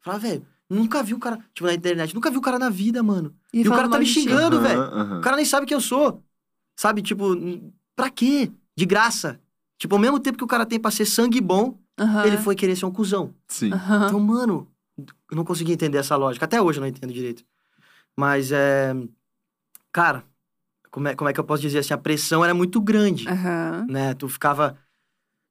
[0.00, 3.02] Falar, velho, nunca vi o cara, tipo, na internet, nunca vi o cara na vida,
[3.02, 3.34] mano.
[3.52, 4.80] E, o falando cara tá me xingando, velho.
[4.80, 5.18] aham.
[5.18, 6.22] O cara nem sabe quem eu sou.
[6.76, 7.24] Sabe, tipo,
[7.94, 8.50] pra quê?
[8.76, 9.40] De graça.
[9.78, 12.26] Tipo, ao mesmo tempo que o cara tem pra ser sangue bom, Aham.
[12.26, 13.34] ele foi querer ser um cuzão.
[13.48, 13.72] Sim.
[13.72, 14.06] Aham.
[14.06, 16.44] Então, mano, eu não consegui entender essa lógica.
[16.44, 17.44] Até hoje eu não entendo direito.
[18.16, 18.94] Mas é.
[19.92, 20.24] Cara,
[20.90, 21.94] como é, como é que eu posso dizer assim?
[21.94, 23.86] A pressão era muito grande, Aham.
[23.88, 24.14] né?
[24.14, 24.78] Tu ficava.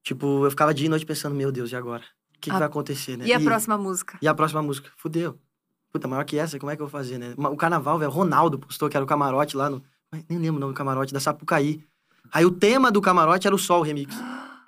[0.04, 2.04] Tipo, eu ficava dia e noite pensando, meu Deus, e agora?
[2.44, 3.26] O que, que A- vai acontecer, né?
[3.26, 4.18] E a próxima música?
[4.22, 4.90] E a próxima música?
[4.98, 5.40] Fudeu.
[5.92, 7.34] Puta, maior que essa, como é que eu vou fazer, né?
[7.38, 9.82] O carnaval, velho, o Ronaldo postou que era o camarote lá no.
[10.28, 11.84] Nem lembro o nome do camarote, da Sapucaí.
[12.32, 14.14] Aí o tema do camarote era o Sol Remix.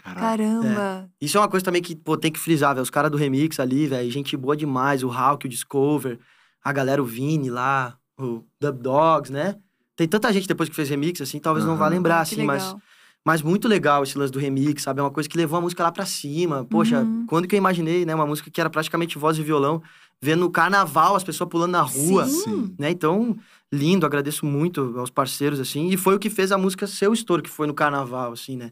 [0.04, 0.22] Caraca.
[0.22, 1.10] Caramba.
[1.20, 2.84] Isso é uma coisa também que, pô, tem que frisar, velho.
[2.84, 5.04] Os caras do remix ali, velho, gente boa demais.
[5.04, 6.20] O Hulk, o Discover,
[6.64, 9.56] a galera, o Vini lá, o Dub Dogs, né?
[9.96, 12.56] Tem tanta gente depois que fez remix, assim, talvez não vá lembrar, que assim, legal.
[12.56, 12.76] mas
[13.44, 15.00] muito legal esse lance do remix, sabe?
[15.00, 16.64] É uma coisa que levou a música lá pra cima.
[16.66, 17.26] Poxa, Uhum.
[17.28, 18.14] quando que eu imaginei, né?
[18.14, 19.82] Uma música que era praticamente voz e violão,
[20.22, 22.76] vendo o carnaval, as pessoas pulando na rua, Sim.
[22.78, 22.92] Né?
[22.92, 23.36] Então,
[23.72, 25.90] lindo, agradeço muito aos parceiros, assim.
[25.90, 28.56] E foi o que fez a música ser o estouro, que foi no carnaval, assim,
[28.56, 28.72] né?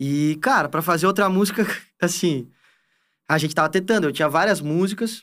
[0.00, 1.66] E, cara, pra fazer outra música,
[2.00, 2.48] assim,
[3.28, 4.04] a gente tava tentando.
[4.04, 5.22] Eu tinha várias músicas,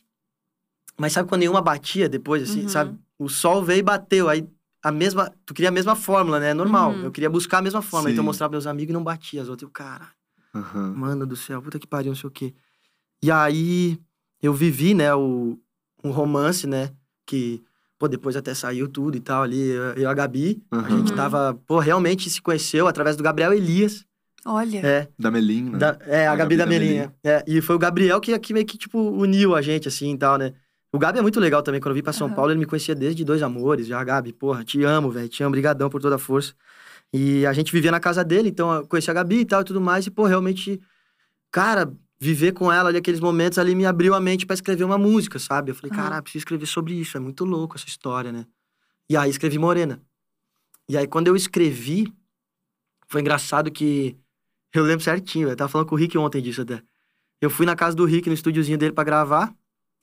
[0.98, 2.70] mas sabe quando nenhuma batia depois, assim, Uhum.
[2.70, 2.98] sabe?
[3.18, 4.48] O sol veio e bateu, aí
[4.84, 5.34] a mesma...
[5.46, 6.54] Tu queria a mesma fórmula, né?
[6.54, 6.92] Normal.
[6.94, 7.04] Uhum.
[7.06, 8.12] Eu queria buscar a mesma fórmula.
[8.12, 8.28] Então eu Sim.
[8.28, 9.42] mostrava pros meus amigos e não batia.
[9.42, 10.08] As outras, eu, cara,
[10.54, 10.94] Aham.
[10.96, 12.54] mano do céu, puta que pariu, não sei o quê.
[13.22, 13.98] E aí,
[14.42, 15.58] eu vivi, né, o,
[16.04, 16.92] um romance, né,
[17.26, 17.64] que,
[17.98, 20.90] pô, depois até saiu tudo e tal ali, eu eu e a Gabi, a Aham.
[20.98, 21.16] gente Uhum.
[21.16, 24.06] tava, pô, realmente se conheceu através do Gabriel Elias,
[24.46, 24.86] Olha.
[24.86, 25.78] é, Da Melim, né?
[25.78, 27.16] da- é, a, A Gabi, Gabi da da Melinha.
[27.24, 30.18] É, e foi o Gabriel que, que meio que, tipo, uniu a gente, assim, e
[30.18, 30.54] tal, né.
[30.94, 32.36] O Gabi é muito legal também, quando eu vim pra São Aham.
[32.36, 35.52] Paulo, ele me conhecia desde Dois Amores, já, Gabi, porra, te amo, velho, te amo,
[35.52, 36.54] brigadão por toda a força.
[37.12, 39.64] E a gente vivia na casa dele, então eu conheci a Gabi e tal e
[39.66, 40.80] tudo mais, e, pô, realmente,
[41.52, 44.98] cara, viver com ela ali, aqueles momentos ali, me abriu a mente pra escrever uma
[45.00, 45.72] música, sabe?
[45.72, 46.04] Eu falei, Aham.
[46.04, 48.46] cara, preciso escrever sobre isso, é muito louco essa história, né?
[49.10, 50.00] E aí escrevi Morena.
[50.88, 52.14] E aí, quando eu escrevi,
[53.08, 54.16] foi engraçado que
[54.74, 56.84] eu lembro certinho, eu tava falando com o Rick ontem disso até.
[57.42, 59.54] Eu fui na casa do Rick, no estúdiozinho dele pra gravar.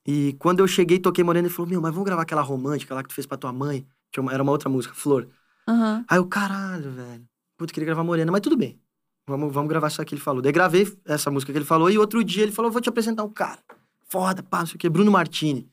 [0.07, 3.03] E quando eu cheguei, toquei Morena, ele falou: Meu, mas vamos gravar aquela romântica lá
[3.03, 3.87] que tu fez pra tua mãe?
[4.19, 5.29] Uma- era uma outra música, Flor.
[5.69, 6.05] Aham.
[6.09, 7.25] Aí eu, caralho, velho.
[7.57, 8.81] Puta, queria gravar Morena, mas tudo bem.
[9.27, 10.43] Vamos, vamos gravar isso que ele falou.
[10.43, 13.23] Daí gravei essa música que ele falou e outro dia ele falou: vou te apresentar
[13.23, 13.61] um cara.
[14.09, 15.71] Foda, pá, não sei o quê, Bruno Martini.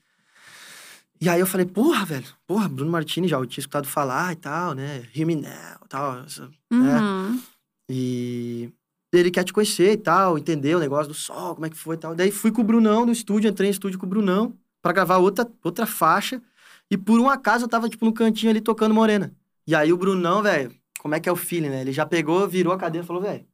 [1.19, 4.35] E aí eu falei, porra, velho, porra, Bruno Martini já eu tinha escutado falar e
[4.35, 5.03] tal, né?
[5.15, 6.19] Hear Me Now e tal.
[6.19, 7.41] essa- Uhum.
[7.89, 8.71] E
[9.11, 11.95] ele quer te conhecer e tal, entender o negócio do sol, como é que foi
[11.95, 12.15] e tal.
[12.15, 15.17] Daí fui com o Brunão no estúdio, entrei no estúdio com o Brunão pra gravar
[15.17, 16.41] outra, outra faixa.
[16.89, 19.33] E por um acaso eu tava, tipo, no cantinho ali tocando Morena.
[19.65, 21.81] E aí o Brunão, velho, como é que é o feeling, né?
[21.81, 23.45] Ele já pegou, virou a cadeira e falou, velho,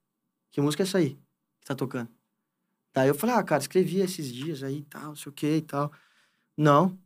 [0.52, 1.18] que música é essa aí
[1.60, 2.10] que tá tocando?
[2.94, 5.58] Daí eu falei, ah, cara, escrevi esses dias aí e tal, não sei o que
[5.58, 5.92] e tal.
[6.56, 6.98] Não.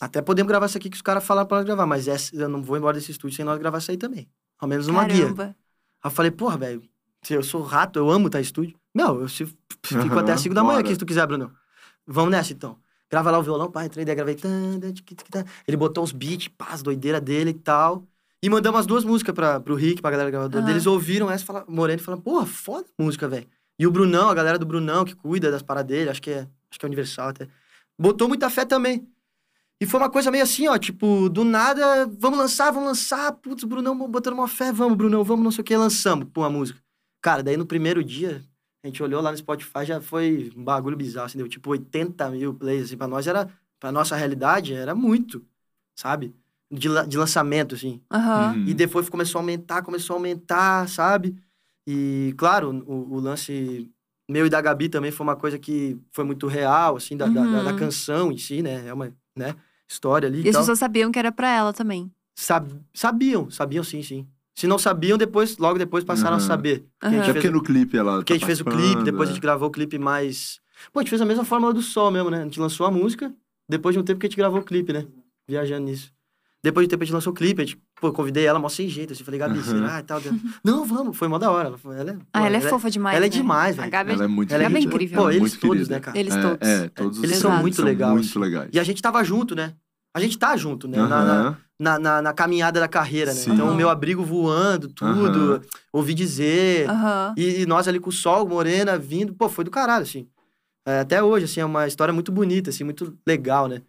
[0.00, 2.48] Até podemos gravar isso aqui que os caras falaram pra nós gravar, mas essa, eu
[2.48, 4.28] não vou embora desse estúdio sem nós gravar isso aí também.
[4.58, 5.24] Ao menos uma guia.
[5.24, 5.56] Caramba.
[6.02, 6.82] Aí eu falei, porra, velho,
[7.22, 8.76] se eu sou rato, eu amo estar em estúdio.
[8.94, 9.46] Não, eu se,
[9.84, 11.52] fico Aham, até às 5 da manhã aqui, se tu quiser, Bruno.
[12.06, 12.78] Vamos nessa, então.
[13.10, 14.36] Grava lá o violão, pá, entrei, daí gravei.
[15.66, 18.06] Ele botou uns beats, pá, as doideiras dele e tal.
[18.42, 20.62] E mandamos as duas músicas pra, pro Rick, pra galera gravadora.
[20.62, 20.70] Aham.
[20.70, 23.46] Eles ouviram essa, falaram, Moreno, e falaram, porra, foda a música, velho.
[23.78, 26.40] E o Brunão, a galera do Brunão, que cuida das paradas dele, acho que é,
[26.70, 27.48] acho que é Universal até,
[27.98, 29.08] botou muita fé também.
[29.80, 33.62] E foi uma coisa meio assim, ó, tipo, do nada, vamos lançar, vamos lançar, putz,
[33.62, 36.80] Brunão botando uma fé, vamos, Brunão, vamos, não sei o que, lançamos, pô, a música.
[37.20, 38.42] Cara, daí no primeiro dia,
[38.82, 42.30] a gente olhou lá no Spotify, já foi um bagulho bizarro, assim, deu tipo 80
[42.30, 43.48] mil plays, assim, pra nós era,
[43.80, 45.44] pra nossa realidade, era muito,
[45.96, 46.34] sabe?
[46.70, 48.00] De, de lançamento, assim.
[48.12, 48.64] Uhum.
[48.68, 51.36] E depois começou a aumentar, começou a aumentar, sabe?
[51.86, 53.90] E, claro, o, o lance
[54.28, 57.46] meu e da Gabi também foi uma coisa que foi muito real, assim, da, da-
[57.46, 57.76] da, da Uhum.
[57.76, 58.86] canção em si, né?
[58.86, 59.54] É uma né?
[59.88, 62.12] história ali E e as pessoas sabiam que era pra ela também.
[62.36, 64.28] Sab- sabiam, sabiam sim, sim.
[64.58, 66.46] Se não sabiam, depois, logo depois passaram a Aham.
[66.48, 66.84] saber.
[66.98, 68.16] Porque a gente fez porque no clipe ela.
[68.16, 69.34] porque a tá gente fez o clipe, depois a é.
[69.34, 70.58] gente gravou o clipe mais.
[70.92, 72.40] Pô, a gente fez a mesma fórmula do sol mesmo, né?
[72.40, 73.32] A gente lançou a música,
[73.68, 75.06] depois de um tempo que a gente gravou o clipe, né?
[75.48, 76.10] Viajando nisso.
[76.60, 78.68] Depois de um tempo a gente lançou o clipe, a gente, pô, convidei ela mó
[78.68, 79.62] sem jeito, assim, falei, Gabi, Aham.
[79.62, 80.20] será e tal.
[80.64, 81.68] Não, vamos, foi mó da hora.
[81.68, 83.16] Ela, foi- ela, é- Ah, pô, ela é fofa demais.
[83.16, 83.36] ela é né?
[83.36, 83.92] demais, A velho.
[83.92, 85.22] Gabi Ela é muito Ela é Ela é gente- incrível.
[85.22, 85.94] Pô, eles muito todos, querida.
[85.94, 86.18] né, cara?
[86.18, 86.68] Eles É, todos.
[86.68, 88.70] É, todos Eles são muito legais, Muito legais.
[88.72, 89.74] E a gente tava junto, né?
[90.12, 90.98] A gente tá junto, né?
[90.98, 91.56] Na-.
[91.78, 93.40] Na, na, na caminhada da carreira, né?
[93.40, 93.52] Sim.
[93.52, 93.76] Então, o Aham.
[93.76, 95.60] meu abrigo voando, tudo, Aham.
[95.92, 96.88] ouvi dizer.
[96.90, 97.34] Aham.
[97.36, 100.26] E, e nós ali com o sol, morena, vindo, pô, foi do caralho, assim.
[100.86, 103.82] É, até hoje, assim, é uma história muito bonita, assim, muito legal, né?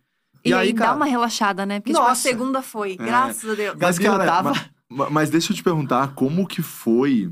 [0.46, 1.80] E, aí, dá uma relaxada, né?
[1.80, 2.22] Porque tipo, a Nossa.
[2.22, 3.76] segunda foi, graças a Deus.
[3.80, 7.32] Mas, Gabi, cara, tava- ma- ma- mas deixa eu te perguntar, como que foi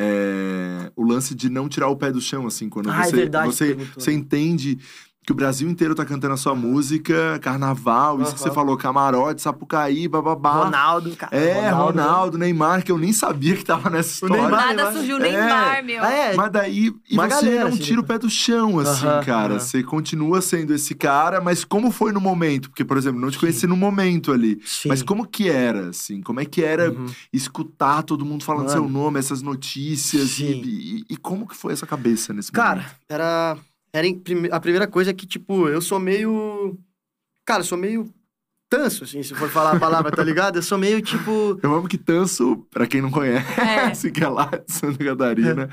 [0.00, 3.16] é, o lance de não tirar o pé do chão, assim, quando Ah, é você,
[3.16, 4.02] verdade, você, perguntou.
[4.02, 4.78] você entende
[5.26, 9.42] que o Brasil inteiro tá cantando a sua música, carnaval, isso que você falou, camarote,
[9.42, 10.64] Sapucaí, bababá.
[10.66, 11.36] Ronaldo, cara.
[11.36, 12.46] É, Ronaldo, né?
[12.46, 14.36] Neymar, que eu nem sabia que tava nessa O história.
[14.42, 14.92] Neymar- Nada Neymar.
[14.92, 15.20] surgiu É.
[15.20, 16.04] nem bar, meu.
[16.04, 18.78] Ah, é, Mas daí, e Uma você galera, não assim, tira o pé do chão,
[18.78, 19.54] assim, Aham, cara.
[19.54, 19.58] aham.
[19.58, 22.70] Você continua sendo esse cara, mas como foi no momento?
[22.70, 24.60] Porque, por exemplo, não te conheci no momento ali.
[24.64, 24.88] Sim.
[24.90, 26.22] Mas como que era, assim?
[26.22, 27.06] Como é que era Uhum.
[27.32, 28.80] escutar todo mundo falando Mano.
[28.80, 30.22] seu nome, essas notícias?
[30.38, 30.62] E, Sim.
[30.64, 32.94] e- e como que foi essa cabeça nesse Cara, momento?
[33.08, 33.56] era,
[33.96, 36.78] era prime- a primeira coisa que, tipo, eu sou meio...
[37.44, 38.12] Cara, eu sou meio
[38.68, 40.56] tanso, assim, se for falar a palavra, tá ligado?
[40.56, 41.58] Eu sou meio, tipo...
[41.62, 45.68] Eu amo que Tanso, pra quem não conhece, que é lá de Santa Catarina,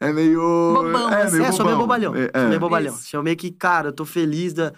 [0.00, 0.40] é meio...
[0.74, 1.36] Bobão, é, assim.
[1.36, 1.86] meio é, sou meio bobão.
[1.86, 2.14] bobalhão.
[2.14, 2.48] É, Sou é.
[2.48, 2.94] meio bobalhão.
[2.94, 3.10] Isso.
[3.10, 4.72] Sou meio que, cara, eu tô feliz da...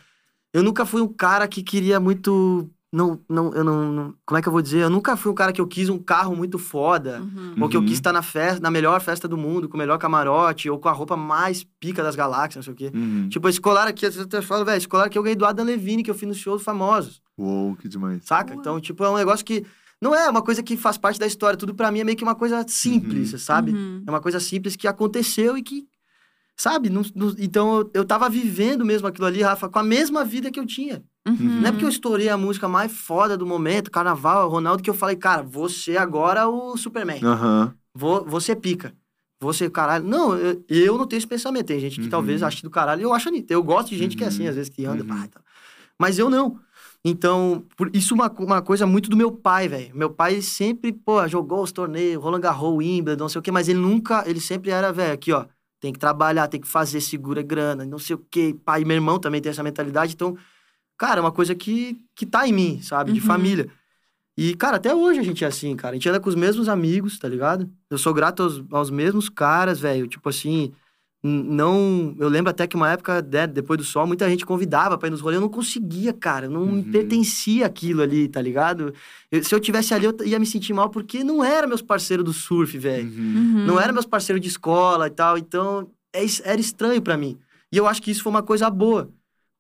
[0.52, 2.68] Eu nunca fui um cara que queria muito...
[2.92, 4.82] Não, não, eu não, não- Como é que eu vou dizer?
[4.82, 7.22] Eu nunca fui um cara que eu quis um carro muito foda.
[7.22, 7.54] Uhum.
[7.62, 7.86] Ou que eu Uhum.
[7.86, 10.88] quis estar na festa, na melhor festa do mundo, com o melhor camarote, ou com
[10.90, 12.96] a roupa mais pica das galáxias, não sei o quê.
[12.96, 13.28] Uhum.
[13.30, 15.64] Tipo, esse colar aqui, eu até falo, velho, esse colar aqui eu ganhei do Adam
[15.64, 18.22] Levine, que eu fiz nos shows famosos, Uou, que demais.
[18.26, 18.54] saca?
[18.54, 19.64] Então, tipo, é um negócio que
[19.98, 21.56] não é uma coisa que faz parte da história.
[21.56, 23.70] Tudo pra mim é meio que uma coisa simples, sabe?
[23.72, 24.02] Uhum.
[24.06, 25.86] É uma coisa simples que aconteceu e que,
[26.58, 26.90] sabe?
[26.90, 30.50] Não- não- então, eu, eu tava vivendo mesmo aquilo ali, Rafa, com a mesma vida
[30.50, 31.02] que eu tinha.
[31.26, 31.36] Uhum.
[31.60, 34.94] Não é porque eu estourei a música mais foda do momento, Carnaval, Ronaldo, que eu
[34.94, 37.22] falei, cara, você agora é o Superman.
[37.24, 37.74] Aham.
[37.94, 38.94] Vou, você pica.
[39.40, 40.04] Você, caralho.
[40.04, 41.66] Não, eu, eu não tenho esse pensamento.
[41.66, 42.10] Tem gente que Uhum.
[42.10, 43.02] talvez ache do caralho.
[43.02, 43.28] Eu acho.
[43.48, 44.50] Eu gosto de gente que é assim, Uhum.
[44.50, 45.08] às vezes que anda, Uhum.
[45.08, 45.42] pá, e tal.
[45.98, 46.58] Mas eu não.
[47.04, 49.94] Então, por, isso é uma, uma coisa muito do meu pai, velho.
[49.96, 53.68] Meu pai sempre, pô, jogou os torneios, Roland Garros, Wimbledon, não sei o quê, mas
[53.68, 55.44] ele nunca, ele sempre era, velho, aqui, ó,
[55.80, 58.54] tem que trabalhar, tem que fazer, segura grana, não sei o quê.
[58.64, 60.36] Pai, meu irmão também tem essa mentalidade, então,
[60.98, 63.26] cara, é uma coisa que, que tá em mim, sabe, de Uhum.
[63.26, 63.68] família.
[64.36, 65.92] E, cara, até hoje a gente é assim, cara.
[65.92, 67.68] A gente anda com os mesmos amigos, tá ligado?
[67.90, 70.06] Eu sou grato aos, aos mesmos caras, velho.
[70.06, 70.72] Tipo assim,
[71.22, 72.14] não.
[72.18, 75.10] Eu lembro até que uma época, né, depois do sol, muita gente convidava pra ir
[75.10, 75.36] nos rolês.
[75.36, 76.48] Eu não conseguia, cara.
[76.48, 76.90] Não me Uhum.
[76.90, 78.94] pertencia aquilo ali, tá ligado?
[79.30, 82.24] Eu- se eu tivesse ali, eu ia me sentir mal porque não era meus parceiros
[82.24, 83.08] do surf, velho.
[83.08, 83.36] Uhum.
[83.56, 83.66] Uhum.
[83.66, 85.36] Não era meus parceiros de escola e tal.
[85.38, 87.38] Então, é era estranho pra mim.
[87.70, 89.10] E eu acho que isso foi uma coisa boa.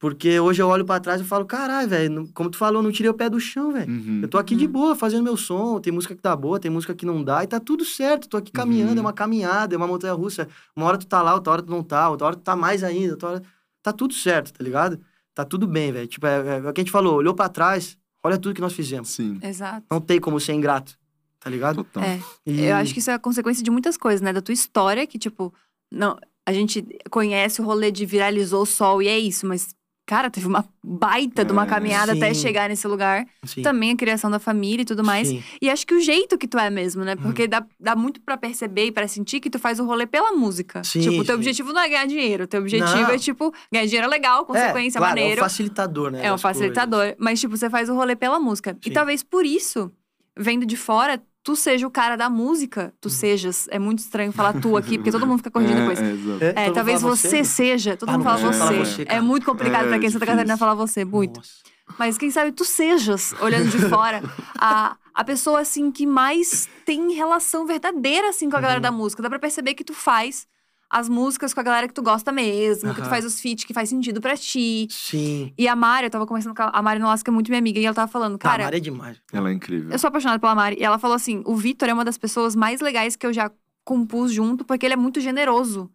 [0.02, 3.08] Porque hoje eu olho pra trás e falo, caralho, velho, como tu falou, não tirei
[3.08, 3.88] o pé do chão, velho.
[3.88, 4.18] Uhum.
[4.20, 4.72] Eu tô aqui de Uhum.
[4.72, 7.46] boa, fazendo meu som, tem música que tá boa, tem música que não dá, e
[7.46, 8.28] tá tudo certo.
[8.28, 8.98] Tô aqui caminhando, Uhum.
[8.98, 10.48] é uma caminhada, é uma montanha russa.
[10.74, 12.82] Uma hora tu tá lá, outra hora tu não tá, outra hora tu tá mais
[12.82, 13.42] ainda, outra hora.
[13.80, 14.98] Tá tudo certo, tá ligado?
[15.32, 16.08] Tá tudo bem, velho.
[16.08, 18.72] Tipo, é, é o que a gente falou, olhou pra trás, olha tudo que nós
[18.72, 19.08] fizemos.
[19.08, 19.38] Sim.
[19.40, 19.86] Exato.
[19.88, 20.98] Não tem como ser ingrato,
[21.38, 21.76] tá ligado?
[21.84, 22.02] Total.
[22.02, 22.20] É.
[22.44, 24.32] E- Eu acho que isso é consequência de muitas coisas, né?
[24.32, 25.54] Da tua história, que, tipo,
[25.92, 29.68] não, a gente conhece o rolê de viralizou o sol e é isso, mas,
[30.06, 32.40] cara, teve uma baita de uma É, caminhada até sim.
[32.42, 33.24] chegar nesse lugar.
[33.44, 33.62] Sim.
[33.62, 35.28] Também a criação da família e tudo mais.
[35.28, 35.42] Sim.
[35.60, 37.14] E acho que o jeito que tu é mesmo, né?
[37.14, 37.22] Uhum.
[37.22, 40.32] Porque dá, dá muito pra perceber e pra sentir que tu faz o rolê pela
[40.32, 40.82] música.
[40.84, 42.44] Sim, tipo, o teu objetivo não é ganhar dinheiro.
[42.44, 43.10] O teu objetivo Não.
[43.10, 45.40] é, tipo, ganhar dinheiro é legal, consequência, é, claro, maneiro.
[45.40, 46.26] É um facilitador, né?
[46.26, 47.14] É um facilitador.
[47.18, 48.76] Mas, tipo, você faz o rolê pela música.
[48.84, 49.90] E talvez por isso,
[50.36, 52.92] vendo de fora, tu seja o cara da música.
[53.00, 53.10] Tu Uhum.
[53.14, 53.68] sejas.
[53.70, 56.00] É muito estranho falar tu aqui, porque todo mundo fica corrigindo é, depois.
[56.00, 56.04] É.
[56.04, 57.96] É, todo mundo talvez você, seja.
[57.96, 58.58] Todo Ah, mundo fala você.
[58.58, 60.26] falar você, é muito complicado É, pra quem em Santa difícil.
[60.26, 61.38] Catarina falar você, muito.
[61.38, 61.50] Nossa.
[61.98, 64.22] Mas quem sabe tu sejas, olhando de fora,
[64.58, 68.82] a, a pessoa, assim, que mais tem relação verdadeira, assim, com a galera Uhum.
[68.82, 69.22] da música.
[69.22, 70.46] Dá pra perceber que tu faz
[70.92, 73.72] as músicas com a galera que tu gosta mesmo, que tu faz os feats que
[73.72, 74.86] faz sentido pra ti.
[74.90, 75.50] Sim.
[75.56, 77.58] E a Mari, eu tava conversando com a, a Mari Nolasco, que é muito minha
[77.58, 79.16] amiga, e ela tava falando, Cara, cara, Mari é demais.
[79.32, 79.90] Ela é incrível.
[79.90, 80.76] eu sou apaixonada pela Mari.
[80.78, 83.50] E ela falou assim: o Vitor é uma das pessoas mais legais que eu já
[83.84, 85.90] compus junto, porque ele é muito generoso.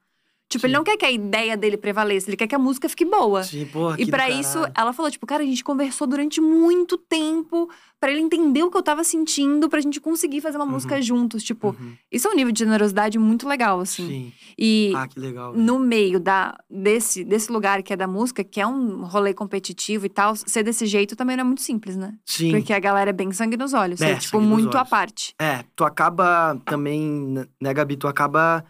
[0.49, 0.77] Tipo, ele Sim.
[0.77, 3.43] não quer que a ideia dele prevaleça, ele quer que a música fique boa.
[3.43, 7.69] Sim, porra, E pra isso, ela falou, tipo, cara, a gente conversou durante muito tempo
[7.99, 10.71] pra ele entender o que eu tava sentindo, pra gente conseguir fazer uma Uhum.
[10.71, 11.43] música juntos.
[11.43, 11.93] Tipo, Uhum.
[12.11, 14.07] isso é um nível de generosidade muito legal, assim.
[14.07, 14.33] Sim.
[14.57, 15.51] E Ah, que legal.
[15.51, 15.63] velho.
[15.65, 20.05] no meio da, desse, desse lugar que é da música, que é um rolê competitivo
[20.05, 22.13] e tal, ser desse jeito também não é muito simples, né?
[22.25, 22.51] Sim.
[22.51, 23.99] Porque a galera é bem sangue nos olhos.
[23.99, 25.33] É, É, tipo, muito à parte.
[25.41, 27.97] É, tu acaba também, né, Gabi?
[27.97, 28.63] Tu acaba.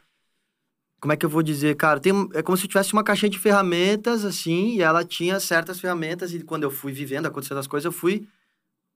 [0.99, 1.99] Como é que eu vou dizer, cara?
[1.99, 6.33] Tem, é como se tivesse uma caixinha de ferramentas, assim, e ela tinha certas ferramentas,
[6.33, 8.27] e quando eu fui vivendo, acontecendo as coisas, eu fui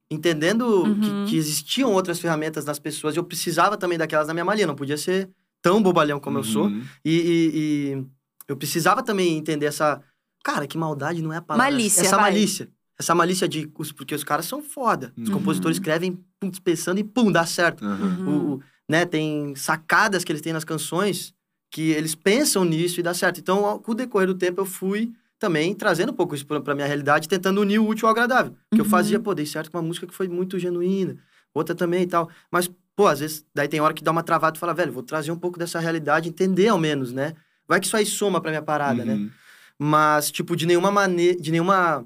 [0.10, 1.00] entendendo Uhum.
[1.26, 4.68] que, que existiam outras ferramentas nas pessoas, e eu precisava também daquelas na minha malinha,
[4.68, 5.30] não podia ser
[5.62, 6.66] tão bobalhão como eu sou.
[6.66, 6.84] Uhum.
[7.06, 7.52] E, e-
[7.98, 8.06] e
[8.48, 10.02] eu precisava também entender essa.
[10.44, 11.72] Cara, que maldade não é a palavra.
[11.72, 12.32] Malícia, Essa vai.
[12.32, 12.68] malícia.
[13.00, 13.72] Essa malícia de.
[13.78, 15.14] os- Porque os caras são foda.
[15.16, 15.36] Os Uhum.
[15.36, 17.86] compositores escrevem pum, pensando e pum, dá certo.
[17.86, 21.34] O- o- né, tem sacadas que eles têm nas canções
[21.72, 23.40] que eles pensam nisso e dá certo.
[23.40, 26.76] Então, com o decorrer do tempo, eu fui também trazendo um pouco isso pra, pra
[26.76, 28.54] minha realidade, tentando unir o útil ao agradável.
[28.72, 28.90] Que eu Uhum.
[28.92, 31.18] fazia, pô, dei certo com uma música que foi muito genuína,
[31.54, 32.30] outra também e tal.
[32.52, 35.02] Mas, pô, às vezes, daí tem hora que dá uma travada e fala, velho, vou
[35.02, 37.34] trazer um pouco dessa realidade, entender ao menos, né?
[37.68, 39.14] Vai que isso aí soma pra minha parada, né?
[39.14, 39.32] Uhum.
[39.80, 42.06] Mas, tipo, de nenhuma maneira, de nenhuma,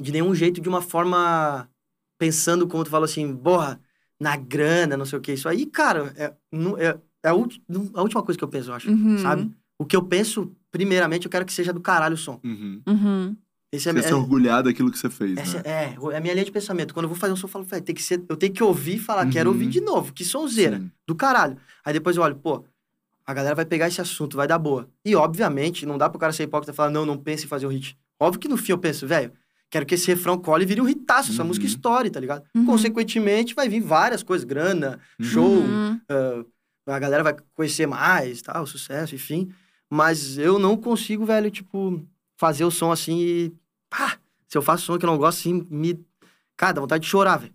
[0.00, 1.68] de nenhum jeito, de uma forma,
[2.16, 3.78] pensando como tu falou assim, porra,
[4.18, 5.32] na grana, não sei o que.
[5.32, 7.62] Isso aí, cara, é, não- é, é a, ulti-
[7.94, 9.18] a última coisa que eu penso, eu acho, Uhum.
[9.18, 9.50] sabe?
[9.78, 12.38] O que eu penso, primeiramente, eu quero que seja do caralho o som.
[12.44, 12.80] Uhum.
[12.86, 13.36] Uhum.
[13.72, 15.62] Esse é, Você é, se orgulhar daquilo que você fez, essa né?
[15.64, 16.94] é, é a minha linha de pensamento.
[16.94, 18.62] Quando eu vou fazer um som, eu falo, velho, tem que ser, eu tenho que
[18.62, 19.56] ouvir e falar, quero Uhum.
[19.56, 20.90] ouvir de novo, que sonzeira, Sim.
[21.08, 21.56] do caralho.
[21.84, 22.64] Aí depois eu olho, pô,
[23.26, 24.88] a galera vai pegar esse assunto, vai dar boa.
[25.04, 27.66] E, obviamente, não dá pro cara ser hipócrita e falar, não, não pense em fazer
[27.66, 27.98] um hit.
[28.20, 29.32] Óbvio que no fim eu penso, velho,
[29.68, 31.48] quero que esse refrão cole e vire um hitaço, essa Uhum.
[31.48, 32.44] música estoure, tá ligado?
[32.54, 32.64] Uhum.
[32.66, 35.98] Consequentemente, vai vir várias coisas, grana, show, Uhum.
[36.86, 39.52] A galera vai conhecer mais, tal, sucesso, enfim.
[39.88, 42.04] Mas eu não consigo, velho, tipo,
[42.36, 43.52] fazer o som assim e.
[43.88, 44.18] Pá!
[44.48, 46.04] Se eu faço som que eu não gosto, assim, me.
[46.56, 47.54] Cara, dá vontade de chorar, velho.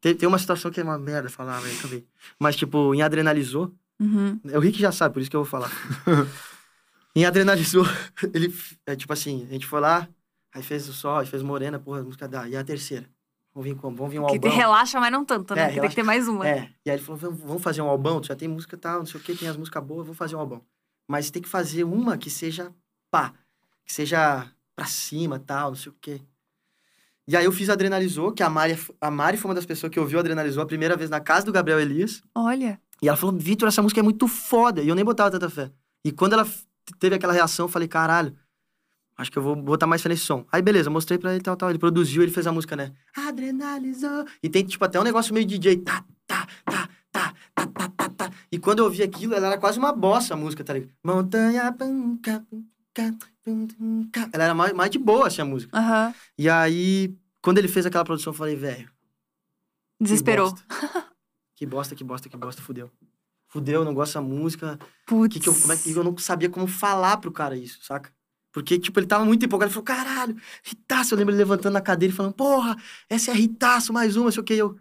[0.00, 2.04] Tem, tem uma situação que é uma merda falar, velho, também.
[2.38, 4.40] Mas, tipo, em Adrenalizou, Uhum.
[4.44, 5.70] o Rick já sabe, por isso que eu vou falar.
[7.14, 7.84] em Adrenalizou,
[8.34, 8.54] ele.
[8.86, 10.08] É tipo assim, a gente foi lá,
[10.52, 12.48] aí fez o sol, aí fez Morena, porra, a música da.
[12.48, 13.08] E a terceira?
[13.54, 13.74] Vamos vir?
[13.74, 14.50] Vamos vir um Que albão.
[14.50, 15.74] relaxa, mas não tanto, né?
[15.76, 16.48] É, tem que ter mais uma.
[16.48, 19.06] É, e aí ele falou, vamos, fazer um albão, tu já tem música tal, não
[19.06, 20.62] sei o que, tem as músicas boas, vamos fazer um albão.
[21.06, 22.72] Mas tem que fazer uma que seja
[23.10, 23.34] pá,
[23.84, 26.22] que seja pra cima tal, não sei o quê.
[27.28, 30.00] E aí eu fiz Adrenalizou, que a Mari, a Mari foi uma das pessoas que
[30.00, 32.22] ouviu Adrenalizou a primeira vez na casa do Gabriel Elias.
[32.34, 32.80] Olha.
[33.00, 34.82] E ela falou, Vitor, essa música é muito foda.
[34.82, 35.70] E eu nem botava tanta fé.
[36.04, 36.46] E quando ela
[36.98, 38.34] teve aquela reação, eu falei, caralho,
[39.16, 40.44] acho que eu vou botar mais fé nesse som.
[40.50, 41.70] Aí, beleza, mostrei pra ele tal, tal.
[41.70, 42.92] Ele produziu, ele fez a música, né?
[43.16, 44.24] Adrenalizou.
[44.42, 45.78] E tem, tipo, até um negócio meio DJ.
[45.78, 48.30] Tá, tá, tá, tá, tá, tá, tá, tá.
[48.50, 50.92] E quando eu ouvi aquilo, ela era quase uma bossa a música, tá ligado?
[51.04, 52.42] Montanha, pum, cá.
[54.32, 55.76] Ela era mais, mais de boa, assim, a música.
[55.76, 56.14] Aham.
[56.38, 58.90] E aí, quando ele fez aquela produção, eu falei, velho,
[60.02, 60.52] Desesperou.
[61.54, 62.90] Que bosta, que bosta, que bosta, fudeu.
[63.46, 64.80] Fudeu, não gosto dessa música.
[65.06, 65.34] Putz.
[65.34, 68.10] Que que eu, como é que eu não sabia como falar pro cara isso, saca?
[68.52, 69.68] Porque, tipo, ele tava muito empolgado.
[69.70, 71.14] Ele falou, caralho, Ritaço.
[71.14, 72.76] Eu lembro ele levantando na cadeira e falando, porra,
[73.08, 74.54] essa é Ritaço, mais uma, sei o que.
[74.54, 74.76] Eu,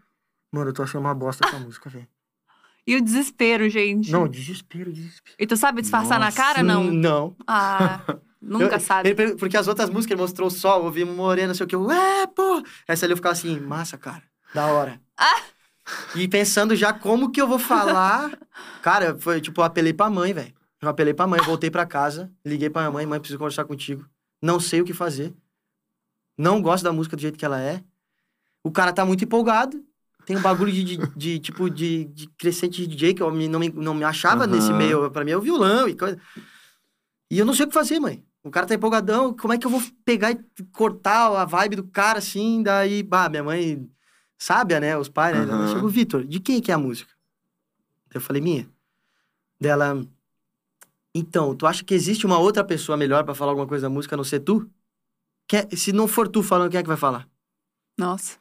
[0.52, 2.08] mano, eu tô achando uma bosta essa música, velho.
[2.86, 4.12] E o desespero, gente.
[4.12, 5.36] Não, desespero, desespero.
[5.40, 6.38] E tu sabe disfarçar na Nossa.
[6.38, 6.84] cara, não?
[6.86, 7.36] Não.
[7.48, 8.02] Ah,
[8.42, 9.10] Nunca Eu- sabe.
[9.10, 11.76] ele porque as outras músicas ele mostrou o sol, ouvi morena, não sei o que.
[11.76, 12.64] Eu, é, pô!
[12.88, 14.24] Essa ali eu ficava assim, massa, cara.
[14.52, 15.00] Da hora.
[15.16, 15.42] Ah!
[16.16, 18.32] E pensando já como que eu vou falar.
[18.82, 20.54] cara, foi tipo, eu apelei pra mãe, velho.
[20.82, 24.06] Eu apelei pra mãe, voltei pra casa, liguei pra minha mãe, mãe, preciso conversar contigo.
[24.42, 25.34] Não sei o que fazer.
[26.38, 27.84] Não gosto da música do jeito que ela é.
[28.64, 29.84] O cara tá muito empolgado.
[30.26, 33.60] Tem um bagulho de, de- de, tipo, de, de crescente DJ que eu me- não,
[33.60, 34.54] me, não me achava Aham.
[34.54, 35.10] nesse meio.
[35.12, 36.20] Pra mim é o violão e coisa.
[37.30, 38.26] E eu não sei o que fazer, mãe.
[38.44, 40.40] O cara tá empolgadão, como é que eu vou pegar e
[40.72, 42.64] cortar a vibe do cara assim?
[42.64, 43.88] Daí, bah, minha mãe,
[44.38, 44.98] sábia, né?
[44.98, 45.44] Os pais, né?
[45.44, 45.74] Ela Aham.
[45.74, 47.12] chegou, Vitor, de quem que é a música?
[48.14, 48.68] Eu falei, minha.
[49.60, 50.04] Dela,
[51.14, 54.16] então, tu acha que existe uma outra pessoa melhor pra falar alguma coisa da música
[54.16, 54.70] a não ser tu?
[55.48, 57.28] Quem é- se não for tu falando, quem é que vai falar?
[57.98, 58.38] Nossa.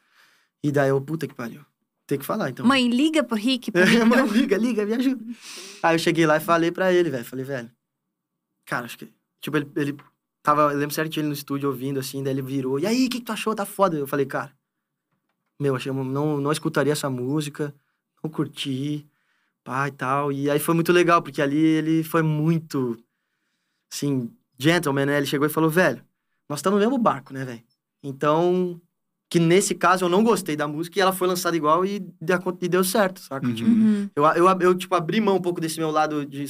[0.62, 1.64] E daí eu, puta que pariu.
[2.06, 2.66] Tem que falar, então.
[2.66, 3.70] Mãe, liga pro Rick.
[3.70, 4.04] Pro Rick.
[4.04, 5.24] Mãe, liga, liga, me ajuda.
[5.82, 7.24] Aí eu cheguei lá e falei pra ele, velho.
[7.24, 7.70] Falei, velho.
[8.64, 9.12] Cara, acho que.
[9.40, 9.96] Tipo, ele, ele
[10.42, 10.72] tava.
[10.72, 12.78] Eu lembro certinho ele no estúdio ouvindo assim, daí ele virou.
[12.78, 13.54] E aí, o que, que tu achou?
[13.54, 13.96] Tá foda.
[13.96, 14.52] Eu falei, cara.
[15.58, 17.74] Meu, achei, não, não escutaria essa música,
[18.22, 19.06] não curti,
[19.64, 20.32] pá e tal.
[20.32, 22.96] E aí foi muito legal, porque ali ele foi muito.
[23.92, 25.16] Assim, gentleman, né?
[25.16, 26.04] Ele chegou e falou, velho,
[26.48, 27.62] nós estamos no mesmo barco, né, velho?
[28.02, 28.80] Então.
[29.32, 32.58] Que nesse caso eu não gostei da música e ela foi lançada igual e, deu-
[32.60, 33.46] e deu certo, saca?
[33.46, 33.54] Uhum.
[33.54, 33.70] Tipo,
[34.16, 36.44] eu, eu, eu, tipo, abri mão um pouco desse meu lado de...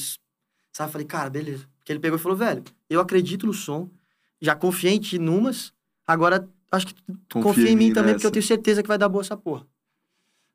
[0.73, 0.91] Sabe?
[0.91, 1.69] Falei, cara, beleza.
[1.77, 3.91] Porque ele pegou e falou, velho, eu acredito no som,
[4.41, 5.75] já confiei em ti numas,
[6.07, 6.95] agora acho que
[7.31, 8.33] confia, em mim, também, porque eu nessa.
[8.33, 9.67] tenho certeza que vai dar boa essa porra.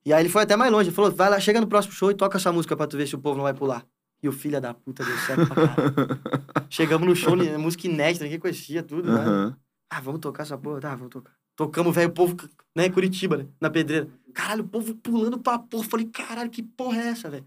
[0.06, 2.12] E aí ele foi até mais longe, ele falou, vai lá, chega no próximo show
[2.12, 3.84] e toca essa música pra tu ver se o povo não vai pular.
[4.22, 6.22] E o filho da puta deu certo pra caralho.
[6.70, 9.20] Chegamos no show, né, música inédita, ninguém conhecia tudo, né?
[9.22, 9.58] Aham.
[9.90, 10.80] Ah, vamos tocar essa porra?
[10.80, 11.32] Tá, vamos tocar.
[11.56, 12.36] Tocamos, velho, o povo,
[12.76, 14.08] né, em Curitiba, né, na pedreira.
[14.34, 15.84] Caralho, o povo pulando pra porra.
[15.86, 17.46] Falei, caralho, que porra é essa, velho?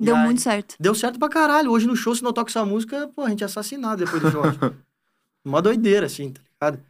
[0.00, 0.74] Deu aí- muito certo.
[0.78, 1.70] Deu certo pra caralho.
[1.70, 4.30] Hoje no show, se não toca essa música, pô, a gente é assassinado depois do
[4.30, 4.42] show.
[5.44, 6.84] Uma doideira, assim, tá ligado?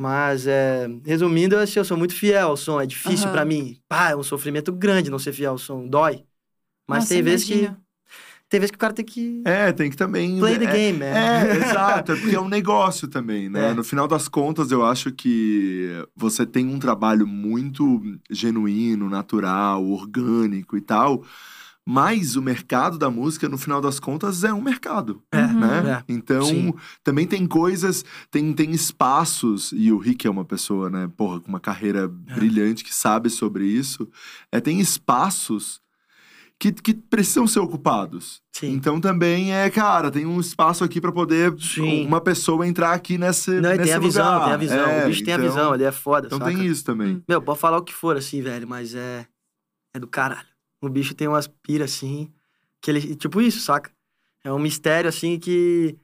[0.00, 2.80] Mas, é, resumindo, assim, eu sou muito fiel ao som.
[2.80, 3.32] É difícil Aham.
[3.32, 3.80] pra mim.
[3.88, 5.88] Pá, é um sofrimento grande não ser fiel ao som.
[5.88, 6.24] Dói.
[6.86, 7.70] Mas Nossa, tem vezes que.
[8.48, 9.42] Tem vezes que o cara tem que.
[9.44, 10.38] É, tem que também.
[10.38, 11.50] Play the é, game, né?
[11.50, 12.12] É, exato.
[12.12, 13.70] É porque é um negócio também, né?
[13.70, 13.74] É.
[13.74, 20.78] No final das contas, eu acho que você tem um trabalho muito genuíno, natural, orgânico
[20.78, 21.24] e tal.
[21.90, 25.22] Mas o mercado da música, no final das contas, é um mercado.
[25.32, 25.46] É.
[25.46, 26.02] Né?
[26.06, 26.12] É.
[26.12, 26.74] Então, Sim.
[27.02, 31.48] também tem coisas, tem, tem espaços, e o Rick é uma pessoa, né, porra, com
[31.48, 32.34] uma carreira É.
[32.34, 34.06] brilhante que sabe sobre isso.
[34.52, 35.80] É, tem espaços
[36.60, 38.42] que, que precisam ser ocupados.
[38.52, 38.72] Sim.
[38.74, 42.04] Então também é, cara, tem um espaço aqui pra poder Sim.
[42.04, 44.44] uma pessoa entrar aqui nesse, Não, nesse tem a visão, lugar.
[44.44, 44.78] tem a visão.
[44.90, 46.50] É, o bicho tem a então- visão, ele é foda, Então saca?
[46.50, 47.22] tem isso também.
[47.26, 49.26] Meu, pode falar o que for, assim, velho, mas é.
[49.94, 50.46] É do caralho.
[50.80, 52.30] O bicho tem umas piras, assim,
[52.80, 53.14] que ele.
[53.16, 53.90] Tipo isso, saca?
[54.44, 55.96] É um mistério, assim, que.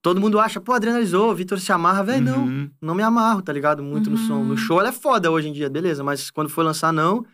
[0.00, 2.44] Todo mundo acha, pô, adrenalizou, o Vitor se amarra, velho, não.
[2.44, 2.70] Uhum.
[2.80, 3.84] Não me amarro, tá ligado?
[3.84, 4.38] Muito no som.
[4.38, 4.44] Uhum.
[4.46, 7.24] No show ela é foda hoje em dia, beleza, mas quando foi lançar, não.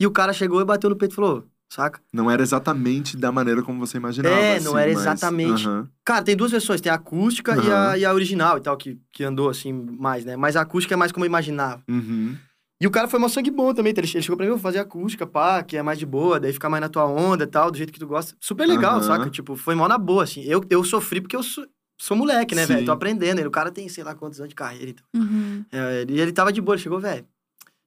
[0.00, 2.00] E o cara chegou e bateu no peito e falou, saca?
[2.12, 4.34] Não era exatamente da maneira como você imaginava.
[4.34, 5.66] É, não assim, era mas- exatamente.
[5.68, 5.88] Aham.
[6.04, 8.98] Cara, tem duas versões, tem a acústica e, a, e a original e tal, que,
[9.12, 10.34] que andou assim mais, né?
[10.36, 11.80] Mas a acústica é mais como eu imaginava.
[11.88, 12.36] Uhum.
[12.80, 13.94] E o cara foi mó sangue bom também.
[13.94, 14.00] tá?
[14.00, 16.52] Ele ele chegou pra mim, vou fazer acústica, pá, que é mais de boa, daí
[16.52, 18.36] fica mais na tua onda e tal, do jeito que tu gosta.
[18.40, 19.02] Super legal, Aham.
[19.02, 19.30] saca?
[19.30, 20.42] Tipo, foi mó na boa, assim.
[20.42, 21.66] Eu, eu sofri porque eu sou,
[21.98, 22.84] sou moleque, né, velho?
[22.84, 23.40] Tô aprendendo.
[23.40, 25.06] E o cara tem, sei lá, quantos anos de carreira e tal.
[25.16, 25.64] Uhum.
[25.72, 27.26] É, e ele tava de boa, ele chegou, velho,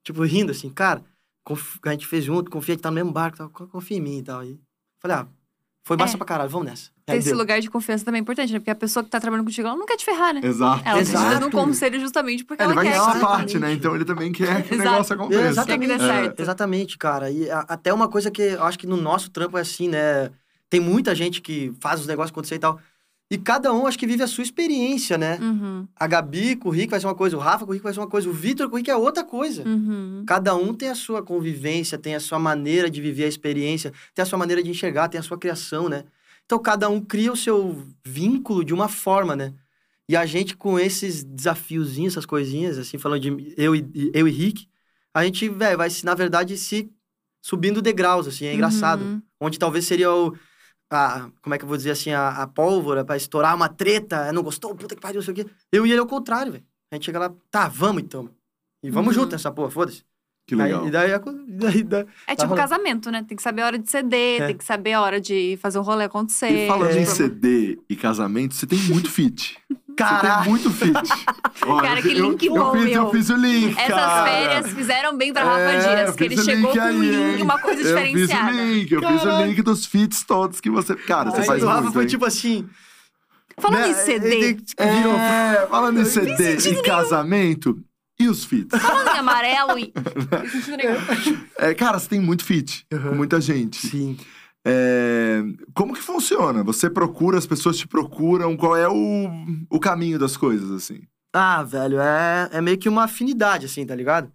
[0.03, 1.03] tipo, rindo assim, cara,
[1.43, 4.01] conf- a gente fez junto, confia que tá no mesmo barco, tal, co- confia em
[4.01, 4.43] mim e tal.
[4.43, 4.59] E
[4.99, 5.27] falei, ah,
[5.84, 6.17] foi massa É.
[6.17, 6.89] pra caralho, vamos nessa.
[7.05, 8.59] Ter esse lugar de confiança também é importante, né?
[8.59, 10.41] Porque a pessoa que tá trabalhando contigo, ela não quer te ferrar, né?
[10.43, 10.84] Exato.
[10.86, 11.17] Ela Exato.
[11.25, 13.73] precisa de um conselho justamente porque É, ele ela vai quer uma que- parte, né?
[13.73, 15.41] Então ele também quer que o negócio aconteça.
[15.47, 15.88] Exatamente.
[15.88, 16.39] Quer que dê certo.
[16.39, 17.32] Exatamente, cara.
[17.32, 20.30] E a- até uma coisa que eu acho que no nosso trampo é assim, né?
[20.69, 22.80] Tem muita gente que faz os negócios acontecer e tal.
[23.32, 25.38] E cada um acho que vive a sua experiência, né?
[25.39, 27.84] Uhum, A Gabi com o Rick vai ser uma coisa, o Rafa com o Rick
[27.84, 29.63] vai ser uma coisa, o Vitor com o Rick é outra coisa.
[29.67, 30.23] uhum.
[30.25, 34.23] Cada um tem a sua convivência, tem a sua maneira de viver a experiência, tem
[34.23, 36.05] a sua maneira de enxergar, tem a sua criação, né?
[36.45, 39.53] Então cada um cria o seu vínculo de uma forma, né?
[40.07, 44.32] E a gente com esses desafiozinhos, essas coisinhas, assim, falando de eu e, eu e
[44.32, 44.67] Rick,
[45.13, 46.91] a gente, velho, vai, se, na verdade, se
[47.41, 49.03] subindo degraus, assim, é engraçado.
[49.03, 49.21] Uhum.
[49.39, 50.36] Onde talvez seria o...
[50.91, 52.11] A, como é que eu vou dizer assim?
[52.11, 55.35] A, a pólvora pra estourar uma treta, não gostou, puta que pariu, não sei o
[55.35, 55.45] quê.
[55.71, 56.65] Eu e ele ao contrário, velho.
[56.91, 58.29] A gente chega lá, tá, vamos então.
[58.83, 59.23] E vamos Uhum.
[59.23, 60.03] junto nessa porra, foda-se.
[60.50, 60.82] Que legal.
[60.82, 61.12] Aí, e daí,
[61.47, 63.24] daí, daí, É Tá tipo casamento, né?
[63.28, 64.47] Tem que saber a hora de ceder, É.
[64.47, 66.66] tem que saber a hora de fazer um rolê acontecer.
[66.66, 67.06] E falando em É.
[67.06, 69.58] CD e casamento, você tem muito fit.
[70.00, 70.93] Tem muito fit.
[71.68, 72.93] Olha, Cara, que eu- link eu, bom, fiz, meu.
[73.04, 74.24] Eu fiz o link, Essas cara.
[74.24, 77.41] férias fizeram bem pra Rafa É, Dias, eu que ele o chegou com um link,
[77.41, 78.52] uma coisa Eu fiz o diferenciada.
[78.54, 80.95] link, eu fiz o link dos fits todos que você...
[80.95, 82.08] Cara, você Aí faz Rafa muito, foi hein?
[82.08, 82.66] tipo assim...
[83.60, 83.89] Falando Né?
[83.89, 87.78] em CD, Ele- É, falando em CD e casamento.
[88.20, 88.80] E os feats?
[88.82, 89.93] falando em amarelo e.
[90.76, 91.45] Nenhum.
[91.57, 93.88] É, cara, você tem muito feat com muita gente.
[93.88, 94.17] Sim.
[94.65, 95.41] É,
[95.74, 96.63] como que funciona?
[96.63, 99.30] Você procura, as pessoas te procuram, qual é o,
[99.70, 101.01] o caminho das coisas, assim?
[101.34, 104.32] Ah, velho, é, é meio que uma afinidade, assim, tá ligado?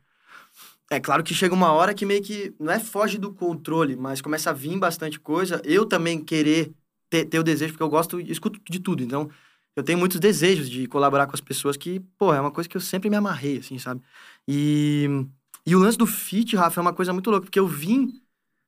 [0.90, 4.20] É claro que chega uma hora que meio que não é foge do controle, mas
[4.20, 5.60] começa a vir bastante coisa.
[5.64, 6.72] Eu também querer
[7.10, 9.02] ter, ter o desejo, porque eu gosto, escuto de tudo.
[9.02, 9.28] Então,
[9.76, 12.76] eu tenho muitos desejos de colaborar com as pessoas que, pô, é uma coisa que
[12.76, 14.00] eu sempre me amarrei, assim, sabe?
[14.48, 15.06] E,
[15.66, 18.20] e o lance do feat, Rafa, é uma coisa muito louca, porque eu vim.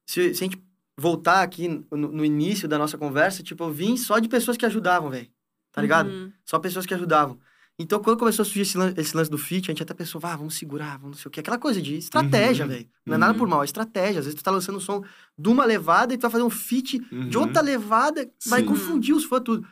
[0.08, 0.62] Se, se a gente
[0.98, 4.66] voltar aqui no, no início da nossa conversa, tipo, eu vim só de pessoas que
[4.66, 5.28] ajudavam, velho.
[5.72, 6.08] Tá ligado?
[6.08, 6.32] Uhum.
[6.44, 7.38] Só pessoas que ajudavam.
[7.78, 10.18] Então, quando começou a surgir esse, lan- esse lance do fit, a gente até pensou,
[10.24, 11.40] ah, vamos segurar, vamos não sei o quê.
[11.40, 12.88] Aquela coisa de estratégia, Uhum, velho.
[13.04, 13.38] Não é nada uhum.
[13.38, 14.20] por mal, é estratégia.
[14.20, 15.04] Às vezes tu tá lançando um som
[15.36, 16.98] de uma levada e tu vai fazer um feat
[17.28, 18.66] de outra levada, vai Sim.
[18.68, 19.68] confundir os fãs tudo.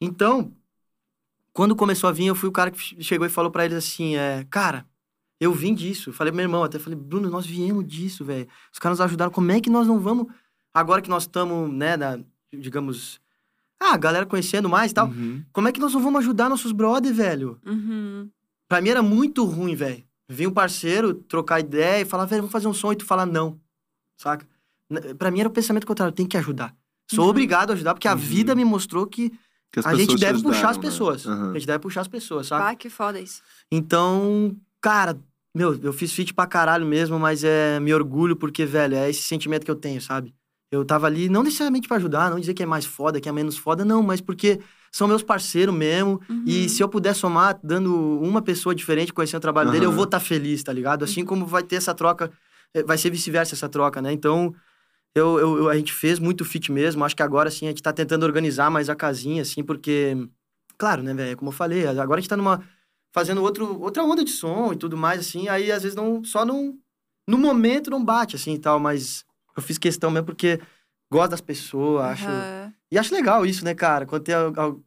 [0.00, 0.52] Então,
[1.54, 3.78] quando começou a vir, eu fui o cara que che- chegou e falou pra eles
[3.78, 4.86] assim, é, cara,
[5.40, 6.10] eu vim disso.
[6.10, 8.46] Eu falei pro meu irmão, até falei, Bruno, nós viemos disso, velho.
[8.72, 10.26] Os caras nos ajudaram, como é que nós não vamos...
[10.74, 12.18] Agora que nós estamos, né, na,
[12.52, 13.18] digamos...
[13.80, 15.08] Ah, a galera conhecendo mais e tal.
[15.08, 15.44] Uhum.
[15.52, 17.58] Como é que nós não vamos ajudar nossos brother, velho?
[17.66, 18.28] Uhum.
[18.68, 20.02] Pra mim era muito ruim, velho.
[20.28, 23.26] Vir um parceiro, trocar ideia e falar, velho, vamos fazer um som e tu falar
[23.26, 23.60] não.
[24.16, 24.46] Saca?
[25.18, 26.74] Pra mim era o pensamento contrário, tem que ajudar.
[27.10, 27.30] Sou Uhum.
[27.30, 28.18] obrigado a ajudar, porque a Uhum.
[28.18, 29.32] vida me mostrou que
[29.84, 30.80] a gente deve puxar as ajudaram, né?
[30.82, 31.26] pessoas.
[31.26, 31.50] Aham.
[31.50, 32.64] A gente deve puxar as pessoas, sabe?
[32.64, 33.42] Ah, que foda isso.
[33.70, 35.18] Então, cara,
[35.54, 39.22] meu, eu fiz feat pra caralho mesmo, mas é me orgulho porque, velho, é esse
[39.22, 40.34] sentimento que eu tenho, sabe?
[40.70, 43.32] Eu tava ali, não necessariamente pra ajudar, não dizer que é mais foda, que é
[43.32, 44.60] menos foda, não, mas porque
[44.90, 46.20] são meus parceiros mesmo.
[46.28, 46.44] Uhum.
[46.46, 50.04] E se eu puder somar, dando uma pessoa diferente, conhecendo o trabalho dele, eu vou
[50.04, 51.04] estar feliz, tá ligado?
[51.04, 52.30] Assim como vai ter essa troca,
[52.72, 54.12] eh, vai ser vice-versa essa troca, né?
[54.12, 54.52] Então,
[55.14, 57.04] eu, eu- eu- a gente fez muito fit mesmo.
[57.04, 60.16] Acho que agora, assim, a gente tá tentando organizar mais a casinha, assim, porque,
[60.78, 61.36] claro, né, velho?
[61.36, 62.62] Como eu falei, agora a gente tá numa.
[63.14, 65.48] fazendo outro, outra onda de som e tudo mais, assim.
[65.48, 66.76] Aí, às vezes, não, só não.
[67.28, 69.24] No momento não bate, assim e tal, mas
[69.56, 70.60] eu fiz questão mesmo porque
[71.10, 72.28] gosto das pessoas, acho.
[72.28, 72.72] Aham.
[72.92, 74.04] E acho legal isso, né, cara?
[74.06, 74.34] Quando tem,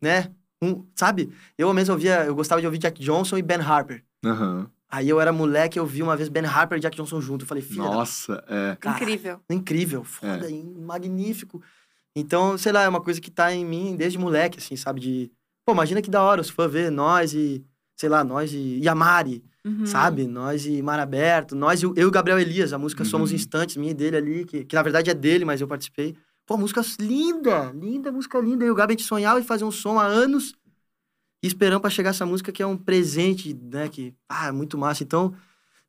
[0.01, 0.32] né?
[0.61, 1.32] Um, sabe?
[1.57, 4.03] Eu mesmo ouvia, eu gostava de ouvir Jack Johnson e Ben Harper.
[4.25, 4.69] Aham.
[4.90, 7.44] Aí eu era moleque, eu vi uma vez Ben Harper e Jack Johnson junto.
[7.44, 8.76] Eu falei, filha, da- Nossa, é.
[8.80, 9.40] cara, Incrível.
[9.50, 11.62] incrível, foda, e magnífico.
[12.16, 15.00] Então, sei lá, é uma coisa que tá em mim desde moleque, assim, sabe?
[15.02, 15.32] De,
[15.66, 17.64] pô, imagina que da hora os fãs ver nós e,
[17.96, 19.86] sei lá, nós e, e a Mari, Uhum.
[19.86, 20.26] sabe?
[20.26, 23.36] Nós e Mar Aberto, nós e eu e o Gabriel Elias, a música Somos Uhum.
[23.36, 26.16] Instantes, minha e dele ali, que, que na verdade é dele, mas eu participei.
[26.46, 28.64] Pô, música linda, linda, música linda.
[28.66, 30.56] E o Gabi a gente sonhava em fazer um som há anos
[31.44, 33.88] e esperando pra chegar essa música que é um presente, né?
[33.88, 35.04] Que, ah, é muito massa.
[35.04, 35.34] Então,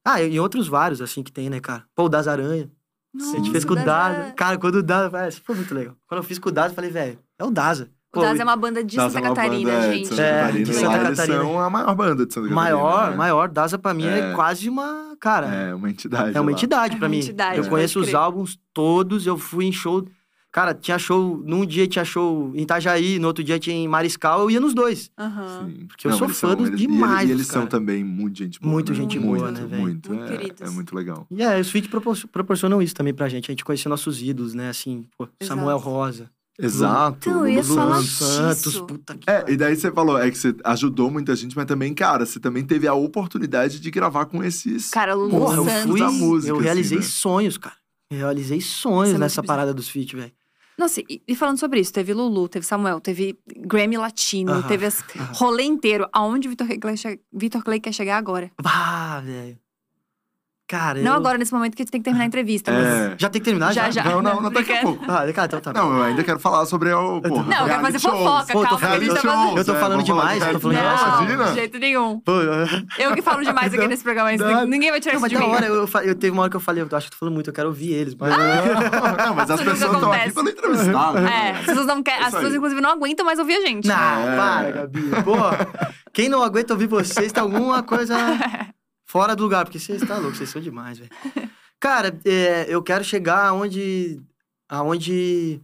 [0.05, 1.85] ah, e outros vários, assim, que tem, né, cara?
[1.95, 2.71] Pô, o Das Aranha.
[3.19, 4.33] a gente fez com o Nossa, Daza.
[4.33, 5.95] Cara, quando o Daza, isso foi muito legal.
[6.07, 7.91] Quando eu fiz com o Daza, eu falei, velho, é o Daza.
[8.15, 10.03] O Daz é uma banda de Daza Santa é uma Catarina, banda, é, gente.
[10.03, 10.65] De Santa É, Catarina.
[10.65, 11.39] de Santa lá eles Catarina.
[11.45, 12.55] são a maior banda de Santa Catarina.
[12.55, 13.17] Maior, né?
[13.17, 13.49] maior.
[13.49, 14.35] Daza pra mim é, É.
[14.35, 15.47] quase uma, cara...
[15.55, 16.37] É, uma entidade.
[16.37, 16.53] É uma lá.
[16.57, 17.19] entidade É pra uma mim.
[17.19, 20.07] entidade, eu conheço os álbuns todos, eu fui em show.
[20.51, 21.43] Cara, tinha show.
[21.45, 24.73] Num dia tinha show em Itajaí, no outro dia tinha em Mariscal, eu ia nos
[24.75, 25.11] dois.
[25.19, 25.85] Sim.
[25.87, 27.61] Porque eu sou eles fã são- eles- demais, E eles, e eles cara.
[27.61, 28.73] são também muito gente boa.
[28.73, 28.97] Muito né?
[28.99, 29.83] gente muito, boa, né, velho?
[29.83, 31.27] Muito, Muito é, é muito legal.
[31.31, 33.51] E é, os feats propor- proporcionam isso também pra gente.
[33.51, 34.71] A gente conhecer nossos ídolos, né?
[34.71, 35.77] Assim, pô, Samuel.
[35.79, 36.31] Rosa.
[36.61, 37.29] Exato.
[37.31, 38.09] Então, eu Santos.
[38.09, 39.55] Santos, puta que É, pariu.
[39.55, 42.65] e daí você falou, é que você ajudou muita gente, mas também, cara, você também
[42.65, 44.91] teve a oportunidade de gravar com esses.
[44.91, 45.91] Cara, Lulu Porra, eu Santos.
[45.91, 46.01] fui.
[46.01, 47.05] da música, eu assim, realizei né?
[47.05, 47.77] sonhos, cara.
[48.11, 49.47] Eu realizei sonhos é nessa bizarro.
[49.47, 50.33] parada dos feats, velho.
[50.79, 54.87] Nossa, e, e falando sobre isso, teve Lulu, teve Samuel, teve Grammy Latino, Aham, teve
[54.87, 55.33] as, aham.
[55.35, 56.09] rolê inteiro.
[56.13, 58.51] Aonde o Vitor Clay, che- Vitor Clay quer chegar agora?
[58.65, 59.59] Ah, velho.
[60.69, 61.17] Cara, Não eu...
[61.17, 62.71] agora, nesse momento que tu tem que terminar a entrevista.
[62.71, 63.15] mas- É.
[63.17, 63.73] Já tem que terminar?
[63.73, 64.11] Já, Já, já.
[64.11, 65.03] Não, não, não, daqui a pouco.
[65.09, 65.73] Ah, cara, então tá.
[65.73, 67.23] Não, eu ainda quero falar sobre o.
[67.23, 68.19] Porra, Não, eu quero fazer shows.
[68.19, 70.47] fofoca, Pô, calma, que a gente Reality tá shows, Eu tô é, falando demais, de
[70.47, 71.01] eu tô falando demais.
[71.01, 71.45] Não, Imagina.
[71.47, 72.21] de jeito nenhum.
[72.21, 72.33] Pô,
[72.99, 74.67] Eu que falo demais aqui nesse programa, mas não.
[74.67, 75.55] ninguém vai tirar Não, isso mas de mim.
[75.55, 77.33] hora, eu, eu, eu teve uma hora que eu falei, eu acho que tô falando
[77.35, 78.15] muito, eu quero ouvir eles.
[78.15, 78.31] Mas...
[78.37, 80.35] Não, mas as pessoas estão aqui acontece.
[80.35, 81.19] pelo entrevistado.
[81.19, 83.89] É, as pessoas, não É as pessoas inclusive, não aguentam mais ouvir a gente.
[83.89, 84.37] Não, É.
[84.37, 85.03] para, Gabi.
[85.25, 85.35] Pô,
[86.13, 88.15] quem não aguenta ouvir vocês tem alguma coisa
[89.09, 91.11] fora do lugar, porque vocês tá louco, vocês são demais, velho.
[91.81, 94.21] Cara, é, eu quero chegar aonde.
[94.69, 95.61] aonde.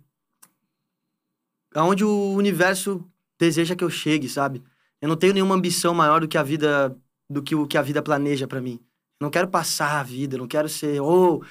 [1.74, 3.04] aonde o universo
[3.38, 4.62] deseja que eu chegue, sabe?
[5.00, 6.96] Eu não tenho nenhuma ambição maior do que a vida.
[7.28, 8.80] do que o que a vida planeja pra mim.
[9.20, 11.00] Eu não quero passar a vida, não quero ser.
[11.00, 11.44] ou.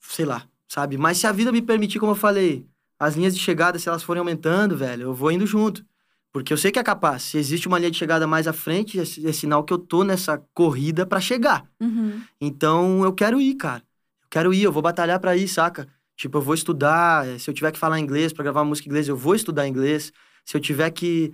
[0.00, 0.98] sei lá, sabe?
[0.98, 2.66] Mas se a vida me permitir, como eu falei,
[2.98, 5.84] as linhas de chegada, se elas forem aumentando, velho, eu vou indo junto.
[6.32, 7.22] Porque eu sei que é capaz.
[7.22, 10.04] Se existe uma linha de chegada mais à frente, é, é sinal que eu tô
[10.04, 11.64] nessa corrida pra chegar.
[11.80, 12.22] Uhum.
[12.40, 13.82] Então eu quero ir, cara.
[14.22, 15.88] Eu quero ir, eu vou batalhar pra ir, saca?
[16.16, 17.26] Tipo, eu vou estudar.
[17.26, 19.66] eh, Se eu tiver que falar inglês pra gravar música em inglês, eu vou estudar
[19.66, 20.12] inglês.
[20.44, 21.32] Se eu tiver que,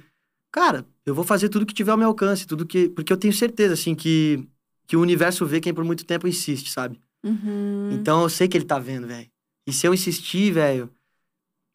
[0.50, 2.88] cara, eu vou fazer tudo que tiver ao meu alcance, tudo que.
[2.88, 4.48] Porque eu tenho certeza, assim, que,
[4.86, 7.00] que o universo vê quem por muito tempo insiste, sabe?
[7.24, 7.90] Uhum.
[7.92, 9.28] Então eu sei que ele tá vendo, velho.
[9.66, 10.88] E se eu insistir, velho,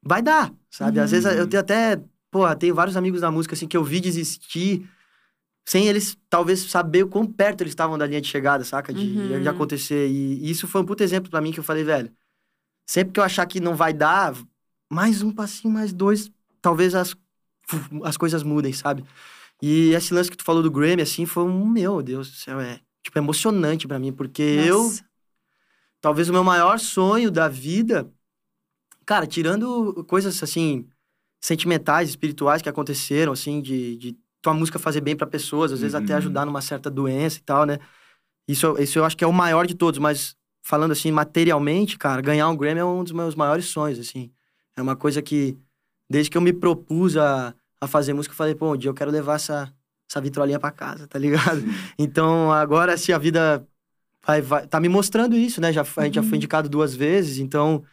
[0.02, 1.00] vai dar, sabe?
[1.00, 2.02] Às vezes eu tenho até.
[2.32, 4.90] Pô, tenho vários amigos da música, assim, que eu vi desistir
[5.66, 8.94] sem eles talvez saber o quão perto eles estavam da linha de chegada, saca?
[8.94, 9.42] De, Uhum.
[9.42, 10.08] de acontecer.
[10.08, 12.12] E, e isso foi um puto exemplo pra mim que eu falei, velho.
[12.86, 14.34] Sempre que eu achar que não vai dar,
[14.90, 17.16] mais um passinho, mais dois, talvez as,
[18.04, 19.06] as coisas mudem, sabe?
[19.62, 22.60] E esse lance que tu falou do Grammy, assim, foi um, meu Deus do céu,
[22.60, 25.06] é, tipo, emocionante pra mim, porque eu, Nossa.
[26.02, 28.12] talvez o meu maior sonho da vida,
[29.06, 30.88] cara, tirando coisas assim
[31.42, 35.96] sentimentais, espirituais que aconteceram, assim, de, de tua música fazer bem pra pessoas, às vezes
[35.96, 36.18] até Uhum.
[36.18, 37.80] ajudar numa certa doença e tal, né?
[38.48, 42.22] Isso, isso eu acho que é o maior de todos, mas falando assim materialmente, cara,
[42.22, 44.32] ganhar um Grammy é um dos meus maiores sonhos, assim.
[44.76, 45.58] É uma coisa que
[46.10, 48.94] desde que eu me propus a, a fazer música, eu falei, pô, um dia eu
[48.94, 49.74] quero levar essa
[50.10, 51.64] essa vitrolinha pra casa, tá ligado?
[51.98, 53.66] Então, agora, se a vida
[54.26, 55.74] vai, vai, tá me mostrando isso, né?
[55.74, 56.38] Já, a gente já foi Uhum.
[56.38, 57.84] indicado duas vezes, então,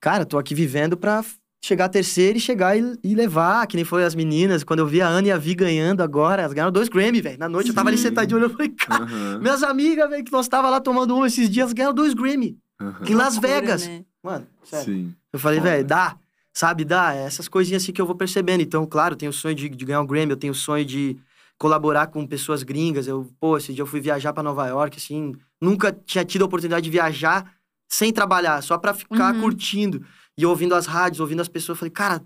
[0.00, 1.24] cara, tô aqui vivendo pra
[1.62, 4.64] chegar a terceira e chegar e, e levar, que nem foi as meninas.
[4.64, 7.38] Quando eu vi a Ana e a Vi ganhando agora, elas ganharam dois Grammy, velho.
[7.38, 8.04] Na noite eu tava ali Sim.
[8.04, 11.24] sentadinho olhando, eu falei, cara, Aham, minhas amigas, velho, que nós tava lá tomando um
[11.26, 12.56] esses dias, ganharam dois Grammy.
[12.80, 13.04] aham.
[13.06, 13.86] Em Las Loucura, Vegas.
[13.86, 14.04] né?
[14.22, 14.84] Mano, sério.
[14.86, 15.14] Sim.
[15.32, 16.16] Eu falei, velho, dá,
[16.52, 17.14] sabe, dá.
[17.14, 18.62] É Essas coisinhas assim que eu vou percebendo.
[18.62, 20.84] Então, claro, eu tenho o sonho de, de ganhar um Grammy, eu tenho o sonho
[20.84, 21.16] de
[21.58, 23.06] colaborar com pessoas gringas.
[23.06, 26.46] Eu, pô, esse dia eu fui viajar pra Nova York, assim, nunca tinha tido a
[26.46, 27.52] oportunidade de viajar
[27.86, 29.40] sem trabalhar, só pra ficar Uhum.
[29.42, 30.02] curtindo.
[30.40, 32.24] E ouvindo as rádios, ouvindo as pessoas, eu falei, cara,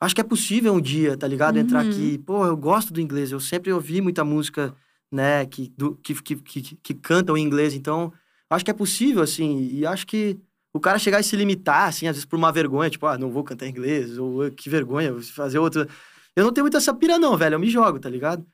[0.00, 1.56] acho que é possível um dia, tá ligado?
[1.56, 1.90] Entrar Uhum.
[1.90, 2.18] aqui.
[2.18, 4.72] Pô, eu gosto do inglês, eu sempre ouvi muita música,
[5.10, 8.12] né, que, do, que, que, que, que cantam em inglês, então
[8.48, 10.38] acho que é possível, assim, e acho que
[10.72, 13.30] o cara chegar e se limitar, assim, às vezes por uma vergonha, tipo, ah, não
[13.30, 15.88] vou cantar em inglês, ou "Ah, que vergonha, vou fazer outra.
[16.36, 18.46] Eu não tenho muita essa pira, não, velho, eu me jogo, tá ligado?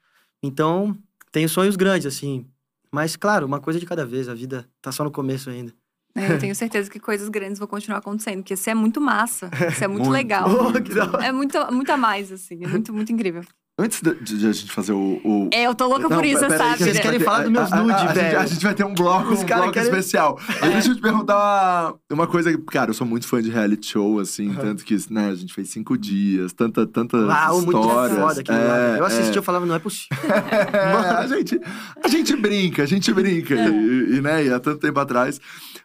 [0.42, 0.96] Então,
[1.30, 2.46] tenho sonhos grandes, assim.
[2.90, 5.72] Mas, claro, uma coisa de cada vez, a vida tá só no começo ainda.
[6.18, 9.50] É, Eu tenho certeza que coisas grandes vão continuar acontecendo, porque isso é muito massa.
[9.70, 10.10] Isso é muito, Muito.
[10.12, 10.48] legal.
[10.68, 11.24] Oh, que da hora.
[11.26, 12.58] É muito, muito a mais, assim.
[12.64, 13.42] É muito, muito incrível.
[13.80, 15.20] Antes de, de a gente fazer o.
[15.24, 15.48] o...
[15.52, 16.58] É, eu tô louca por isso, aí, sabe?
[16.58, 18.14] que a gente Vocês vai querem ter- falar dos meus a- a- nude, a, gente-
[18.14, 18.40] velho?
[18.40, 20.36] A gente vai ter um bloco, Os um bloco querem- especial.
[20.60, 22.50] Mas deixa eu te perguntar uma, uma coisa.
[22.50, 24.52] que, Cara, eu sou muito fã de reality show, assim.
[24.52, 28.18] Tanto que, né, a gente fez cinco dias, tanta, tantas Uau, muito histórias.
[28.18, 28.78] foda aquilo lá.
[28.96, 29.38] É, Eu assisti, é.
[29.38, 30.08] eu falava, não é possível.
[30.72, 31.60] É, a, gente,
[32.02, 33.54] a gente brinca, a gente brinca.
[33.54, 35.40] E, e, né, e há tanto tempo atrás.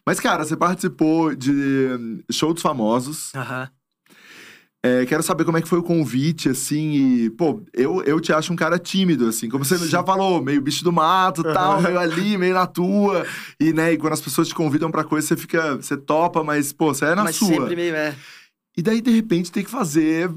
[0.05, 3.33] Mas, cara, você participou de show dos famosos.
[3.35, 3.69] Aham.
[4.85, 8.33] É, quero saber como é que foi o convite, assim, e, pô, eu, eu te
[8.33, 11.97] acho um cara tímido, assim, como você já falou, meio bicho do mato tal, meio
[11.97, 13.25] ali, meio na tua.
[13.57, 16.73] E, né, e quando as pessoas te convidam pra coisa, você fica, você topa, mas,
[16.73, 17.47] pô, você é na Mas sua.
[17.47, 18.13] sempre meio, é.
[18.75, 20.29] E daí, de repente, tem que fazer,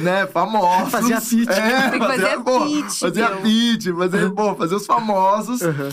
[0.00, 0.92] né, famosos.
[0.92, 1.48] Fazer a pitch.
[1.48, 5.62] É, Tem que fazer a pô, pitch, Fazer a pitch, fazer, pô, fazer os famosos.
[5.62, 5.88] Aham.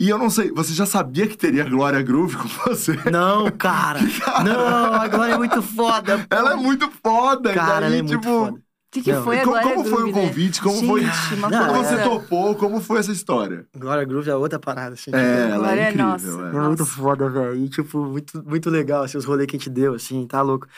[0.00, 2.98] E eu não sei, você já sabia que teria Glória Groove com você?
[3.10, 4.00] Não, cara.
[4.44, 6.18] Não, a Glória é muito foda.
[6.18, 6.34] pô.
[6.34, 8.24] Ela é muito foda, Cara, daí, ela é muito tipo...
[8.46, 8.58] foda.
[8.58, 8.64] O
[8.94, 10.28] que, que Não, foi a como, Glória como foi o Groove, né?
[10.28, 10.62] convite?
[10.62, 11.00] Como foi.
[11.04, 11.96] Gente, uma Não, Como coisa...
[11.96, 12.54] você topou?
[12.54, 13.66] Como foi essa história?
[13.76, 15.10] Glória Groove é outra parada, assim.
[15.12, 16.06] É, ela Glória é é incrível.
[16.06, 16.28] nossa.
[16.28, 16.48] é.
[16.64, 17.56] É muito foda, velho.
[17.56, 20.68] E, tipo, muito, muito legal, assim, os rolês que a gente deu, assim, tá louco.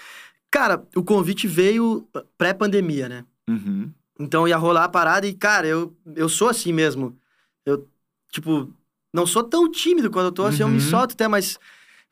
[0.51, 2.09] Cara, o convite veio
[2.39, 3.25] pré-pandemia, né?
[3.51, 3.91] Uhum.
[4.19, 7.15] Então ia rolar a parada e, cara, eu, eu sou assim mesmo.
[7.67, 7.87] Eu,
[8.33, 8.73] tipo,
[9.17, 10.91] não sou tão tímido quando eu tô assim, eu me Uhum.
[10.91, 11.59] solto até, mas.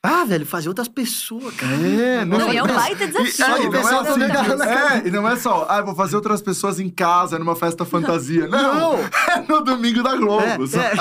[0.07, 1.73] Ah, velho, fazer outras pessoas, cara.
[1.77, 3.45] É, Não, é um mas- baita E, desafio.
[3.47, 4.23] é, e não é assim,
[4.63, 8.47] é, e não é só, ah, vou fazer outras pessoas em casa, numa festa fantasia.
[8.47, 8.97] Não!
[8.99, 10.97] É no domingo da Globo, É, sabe?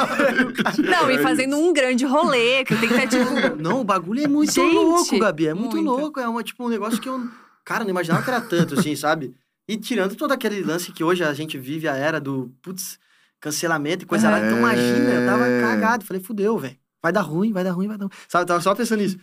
[0.90, 3.56] Não, e É fazendo um grande rolê, que tem que estar, tipo...
[3.62, 5.48] Não, o bagulho é muito Gente, louco, Gabi.
[5.48, 5.90] É muito, muito.
[5.92, 6.20] louco.
[6.22, 7.28] É uma, tipo, um negócio que eu.
[7.66, 9.34] Cara, não imaginava que era tanto, assim, sabe?
[9.68, 12.98] E tirando todo aquele lance que hoje a gente vive a era do, putz,
[13.44, 14.40] cancelamento e coisa lá.
[14.40, 14.60] Então, É.
[14.60, 16.06] imagina, eu tava cagado.
[16.06, 16.78] Falei, fudeu, velho.
[17.02, 18.14] Vai dar ruim, vai dar ruim, vai dar ruim.
[18.30, 19.18] Sabe, eu tava só pensando nisso.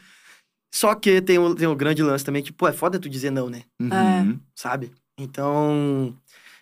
[0.72, 3.30] Só que tem um, tem um grande lance também que, pô, é foda tu dizer
[3.30, 3.62] não, né?
[3.80, 4.38] Uhum.
[4.54, 4.92] Sabe?
[5.18, 6.14] Então,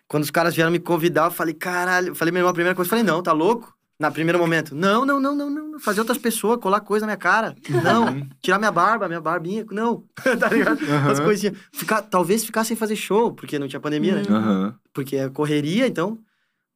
[0.07, 2.09] quando os caras vieram me convidar, eu falei, caralho.
[2.09, 3.75] Eu falei, meu irmão, a primeira coisa, eu falei, não, tá louco?
[4.01, 5.81] Na primeiro momento, não, não, não, não, não.
[5.81, 7.57] Fazer outras pessoas, colar coisa na minha cara.
[7.83, 8.25] Não.
[8.41, 9.67] Tirar minha barba, minha barbinha.
[9.73, 10.05] Não.
[10.39, 10.79] tá ligado?
[11.11, 11.25] As Aham.
[11.25, 11.59] coisinhas.
[11.73, 14.23] Ficar, talvez ficar sem fazer show, porque não tinha pandemia, né?
[14.31, 14.75] Aham.
[14.95, 16.17] Porque é correria, então.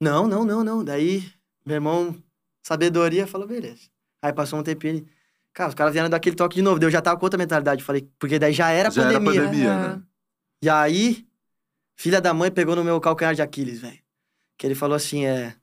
[0.02, 0.82] Não, não, não, não.
[0.84, 1.24] Daí,
[1.64, 2.16] meu irmão,
[2.60, 3.82] sabedoria, falou, beleza.
[4.20, 4.94] Aí passou um tempinho.
[4.96, 5.08] ele,
[5.52, 6.80] Cara, os caras vieram daquele toque de novo.
[6.80, 7.84] Daí eu já tava com outra mentalidade.
[7.84, 9.42] Falei, porque daí já era Já era pandemia.
[9.44, 10.02] pandemia, né?
[10.60, 11.24] E aí,
[11.94, 13.98] filha da mãe pegou no meu calcanhar de Aquiles, velho.
[14.58, 15.54] Que ele falou assim: é.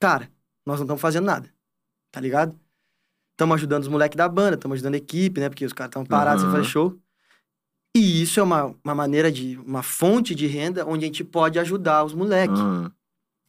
[0.00, 0.30] Cara,
[0.64, 1.52] nós não estamos fazendo nada.
[2.12, 2.56] Tá ligado?
[3.32, 5.48] Estamos ajudando os moleques da banda, estamos ajudando a equipe, né?
[5.48, 6.52] Porque os caras estão parados Aham.
[6.52, 6.96] sem fazer show.
[7.96, 9.56] E isso é uma, uma maneira de.
[9.58, 12.60] uma fonte de renda onde a gente pode ajudar os moleques.
[12.60, 12.92] Aham.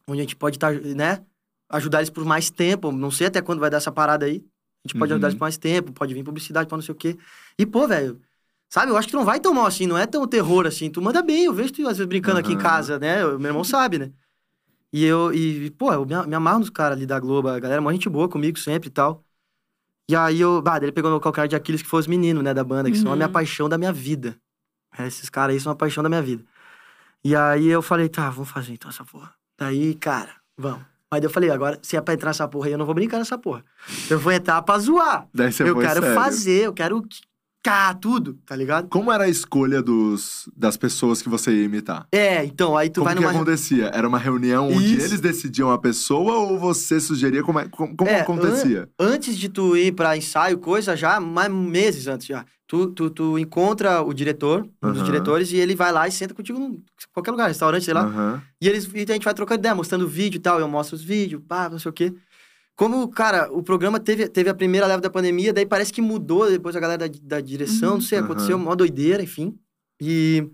[0.08, 1.22] Onde a gente pode estar, né?
[1.70, 2.90] Ajudar eles por mais tempo.
[2.90, 4.36] Não sei até quando vai dar essa parada aí.
[4.84, 5.16] A gente pode Uhum.
[5.16, 7.16] ajudar eles por mais tempo, pode vir publicidade pra não sei o quê.
[7.58, 8.20] E, pô, velho.
[8.70, 10.90] Sabe, eu acho que não vai tão mal assim, não é tão terror assim.
[10.90, 13.24] Tu manda bem, eu vejo tu às vezes brincando aqui em casa, né?
[13.24, 14.12] O meu irmão sabe, né?
[14.92, 17.80] E eu, e, pô, eu me, me amarro nos caras ali da Globo, a galera
[17.80, 19.24] é mó gente boa comigo sempre e tal.
[20.08, 22.52] E aí eu, bah, ele pegou meu calcanhar de Aquiles, que foi os meninos, né,
[22.54, 23.32] da banda, que são a minha Uhum.
[23.32, 24.38] paixão da minha vida.
[24.98, 26.44] É, esses caras aí são a paixão da minha vida.
[27.24, 29.34] E aí eu falei, tá, vamos fazer então essa porra.
[29.58, 30.86] Daí, cara, vamos.
[31.10, 33.18] Mas eu falei, agora, se é pra entrar nessa porra aí, eu não vou brincar
[33.18, 33.64] nessa porra.
[34.10, 35.26] Eu vou entrar pra zoar.
[35.32, 36.14] Daí você eu quero sério.
[36.14, 37.02] fazer, eu quero
[38.00, 38.88] tudo, tá ligado?
[38.88, 42.06] Como era a escolha dos, das pessoas que você ia imitar?
[42.12, 43.30] É, então, aí tu como vai que numa.
[43.30, 43.86] acontecia?
[43.94, 45.06] Era uma reunião onde Isso.
[45.06, 48.88] eles decidiam a pessoa ou você sugeria como, é- como, como É, acontecia?
[48.98, 52.44] Antes de tu ir pra ensaio, coisa, já, mais meses antes já.
[52.66, 55.04] Tu, tu, tu encontra o diretor, um dos Aham.
[55.04, 56.82] diretores, e ele vai lá e senta contigo em
[57.14, 58.02] qualquer lugar, restaurante, sei lá.
[58.04, 58.42] Aham.
[58.60, 60.60] E eles e a gente vai trocando ideia, mostrando vídeo e tal.
[60.60, 62.12] Eu mostro os vídeos, pá, não sei o quê.
[62.78, 66.48] Como, cara, o programa teve, teve a primeira leva da pandemia, daí parece que mudou
[66.48, 68.24] depois a galera da, da direção, não sei, Uhum.
[68.26, 69.58] aconteceu uma doideira, enfim.
[70.00, 70.48] E,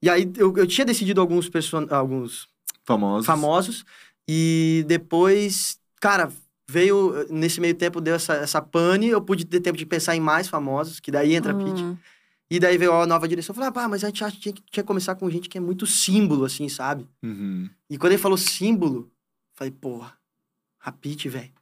[0.00, 1.88] e aí eu, eu tinha decidido alguns, person...
[1.90, 2.46] alguns
[2.84, 3.26] Famosos.
[3.26, 3.84] famosos,
[4.28, 6.30] e depois, cara,
[6.70, 10.20] veio, nesse meio tempo deu essa, essa pane, eu pude ter tempo de pensar em
[10.20, 11.82] mais famosos, que daí entra a Pitty.
[12.48, 14.40] E daí veio a nova direção, eu falei, ah, pá, mas a gente acha que
[14.42, 17.08] tinha que tinha que começar com gente que é muito símbolo, assim, sabe?
[17.24, 17.68] Uhum.
[17.90, 19.10] E quando ele falou símbolo,
[19.52, 20.12] falei, porra,
[20.86, 21.52] a Pitty, velho.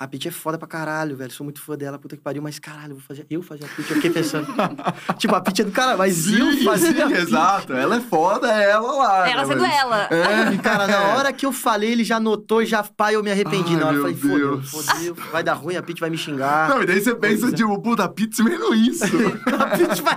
[0.00, 1.30] A Pitty é foda pra caralho, velho.
[1.30, 3.26] Sou muito fã dela, puta que pariu, mas caralho, vou fazer.
[3.28, 3.90] Eu fazer a Pitty.
[3.90, 4.46] Eu fiquei pensando.
[5.18, 6.94] tipo, a Pitty é do caralho, mas eu Sim, fazer.
[6.94, 7.20] sim, a Pitty?
[7.20, 7.72] exato.
[7.74, 9.28] Ela é foda, é ela lá.
[9.28, 10.08] Ela né, sendo mas- ela.
[10.10, 10.54] É.
[10.54, 13.74] E, cara, na hora que eu falei, ele já notou, já, pai, eu me arrependi.
[13.74, 16.70] Ai, na hora eu falei, fodeu, fodeu, vai dar ruim, a Pitty vai me xingar.
[16.70, 17.56] Não, e daí você pensa, Pois é.
[17.56, 19.04] tipo, puta, a pizza menos isso.
[19.52, 20.14] a Pitty vai.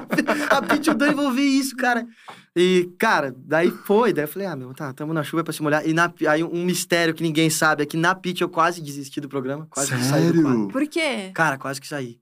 [0.49, 2.07] A Pitty e vão ver isso, cara.
[2.55, 4.13] E, cara, daí foi.
[4.13, 5.87] Daí eu falei, ah, meu, tá, tamo na chuva pra se molhar.
[5.87, 9.19] E na, aí um mistério que ninguém sabe é que na Pitty eu quase desisti
[9.19, 9.67] do programa.
[9.73, 10.57] Quase que saí do quadro.
[10.59, 10.67] Sério?
[10.69, 11.31] Por quê?
[11.33, 12.19] Cara, quase que saí.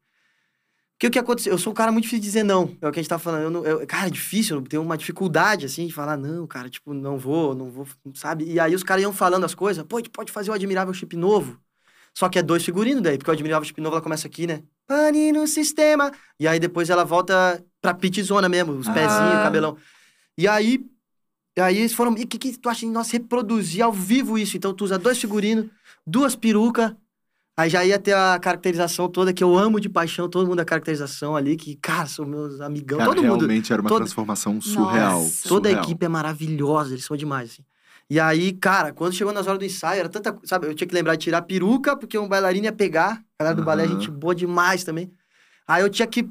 [0.94, 1.52] Porque o que aconteceu?
[1.54, 2.78] Eu sou um cara muito difícil de dizer não.
[2.80, 3.42] É o que a gente tá falando.
[3.44, 6.70] Eu não- eu- cara, é difícil, eu tenho uma dificuldade, assim, de falar, não, cara,
[6.70, 8.46] tipo, não vou, não vou, sabe?
[8.46, 10.94] E aí os caras iam falando as coisas, pô, a gente pode fazer o Admirável
[10.94, 11.60] Chip novo.
[12.14, 14.62] Só que é dois figurinos daí, porque o Admirável Chip novo ela começa aqui, né?
[14.86, 16.12] Pane no sistema.
[16.40, 19.44] E aí depois ela volta pra pitzona mesmo, os pezinhos, Ah.
[19.44, 19.78] cabelão.
[20.38, 20.86] E aí.
[21.58, 22.16] E aí eles foram.
[22.18, 24.56] E o que, que tu acha de nós reproduzir ao vivo isso?
[24.56, 25.66] Então tu usa dois figurinos,
[26.06, 26.94] duas perucas.
[27.58, 30.66] Aí já ia ter a caracterização toda, que eu amo de paixão, todo mundo a
[30.66, 33.38] caracterização ali, que, cara, são meus amigão, Cara, todo mundo.
[33.46, 35.22] realmente era uma todo- transformação surreal.
[35.22, 35.48] Nossa.
[35.50, 37.64] Toda a equipe é maravilhosa, eles são demais, assim.
[38.10, 40.38] E aí, cara, quando chegou nas horas do ensaio, era tanta.
[40.44, 43.22] Sabe, eu tinha que lembrar de tirar a peruca, porque um bailarino ia pegar.
[43.40, 43.92] A galera do balé, Aham.
[43.94, 45.12] gente boa demais também.
[45.68, 46.30] Aí eu tinha que.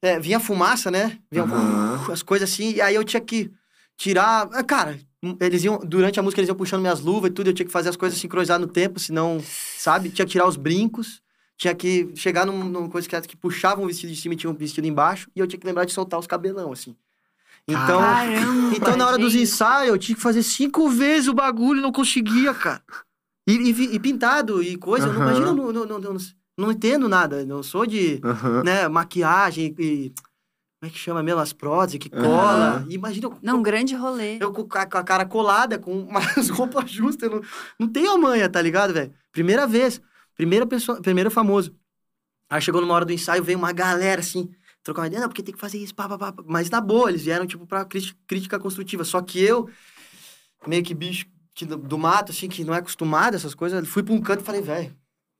[0.00, 1.18] É, vinha fumaça, né?
[1.30, 2.06] Vinha Aham.
[2.12, 3.50] as coisas assim, e aí eu tinha que
[3.96, 4.48] tirar.
[4.52, 4.96] ah, Cara,
[5.40, 5.78] eles iam.
[5.78, 7.96] Durante a música, eles iam puxando minhas luvas e tudo, eu tinha que fazer as
[7.96, 9.38] coisas sincronizadas no tempo, senão,
[9.78, 10.10] sabe?
[10.10, 11.20] Tinha que tirar os brincos.
[11.56, 14.50] Tinha que chegar num, numa coisa que, que puxava um vestido de cima e tinha
[14.50, 16.96] um vestido embaixo, e eu tinha que lembrar de soltar os cabelão, assim.
[17.68, 18.00] Então.
[18.00, 19.42] Caramba, Então, na hora dos gente.
[19.44, 22.82] ensaios, eu tinha que fazer cinco vezes o bagulho e não conseguia, cara.
[23.46, 25.06] E, e e pintado e coisa.
[25.06, 25.22] eu não-.
[25.22, 26.16] Imagina, não, não, não,
[26.58, 27.44] não, entendo nada.
[27.44, 28.64] Não sou de Aham.
[28.64, 30.12] né, maquiagem e.
[30.82, 31.38] Como é que chama mesmo?
[31.40, 32.84] As próteses que cola.
[32.88, 34.38] E Imagina eu, Não, um grande rolê.
[34.40, 37.30] eu com a, com a cara colada, com umas roupas justas.
[37.30, 37.40] Não,
[37.78, 39.14] não tenho a manha, tá ligado, velho?
[39.30, 40.02] Primeira vez.
[40.34, 41.72] Primeira pessoa, primeiro famoso.
[42.50, 44.50] Aí chegou numa hora do ensaio, veio uma galera assim,
[44.82, 46.42] trocar uma ideia, não, porque tem que fazer isso, pá, pá, pá.
[46.46, 49.04] Mas na boa, eles vieram, tipo, pra crítica, crítica construtiva.
[49.04, 49.70] Só que eu,
[50.66, 53.86] meio que bicho que do, do mato, assim, que não é acostumado a essas coisas,
[53.86, 54.96] fui pra um canto e falei, velho,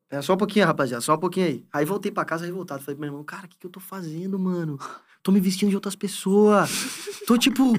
[0.09, 1.67] é só um pouquinho, rapaziada, só um pouquinho aí.
[1.73, 2.81] Aí voltei pra casa revoltado.
[2.85, 4.79] Falei pro meu irmão, cara, o que, que eu tô fazendo, mano?
[5.23, 6.69] Tô me vestindo de outras pessoas.
[7.29, 7.73] Tô, tipo,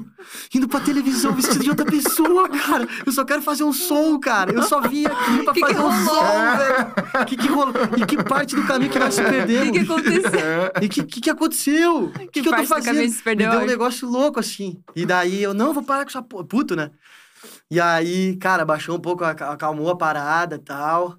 [0.56, 2.88] indo pra televisão vestido de outra pessoa, cara.
[3.06, 4.54] Eu só quero fazer um som, cara.
[4.54, 6.06] Eu só vim aqui pra Que que fazer um rolou?
[6.06, 7.22] som, velho.
[7.22, 7.74] O que, que rolou?
[7.98, 9.72] E que parte do caminho que nós se O que, perdemos?
[9.72, 10.72] que aconteceu?
[10.82, 12.06] E o que, que, que aconteceu?
[12.06, 13.10] O que, que, eu tô fazendo?
[13.12, 14.82] se perdeu Me deu um negócio louco, assim.
[14.96, 16.46] E daí eu, não, vou parar com essa porra.
[16.46, 16.92] Puto, né?
[17.70, 21.18] E aí, cara, baixou um pouco, aca- acalmou a parada e tal.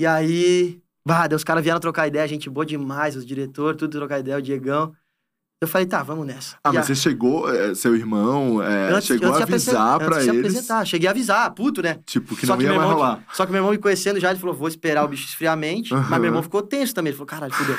[0.00, 3.96] E aí, bah, daí os caras vieram trocar ideia, gente boa demais, os diretores, tudo
[3.96, 4.92] trocar ideia, o Diegão.
[5.58, 6.54] Eu falei, tá, vamos nessa.
[6.62, 10.16] Ah, E mas a- você chegou, é, seu irmão, é, chegou a de avisar pra
[10.16, 10.84] antes eles, apresentar.
[10.84, 11.98] Cheguei a avisar, puto, né?
[12.04, 13.24] tipo, que Só não que ia mais rolar.
[13.32, 15.56] Só que meu irmão me conhecendo já, ele falou, vou esperar o bicho esfriar a
[15.56, 15.94] mente.
[15.94, 17.08] Mas meu irmão ficou tenso também.
[17.10, 17.74] Ele falou, caralho, fudeu.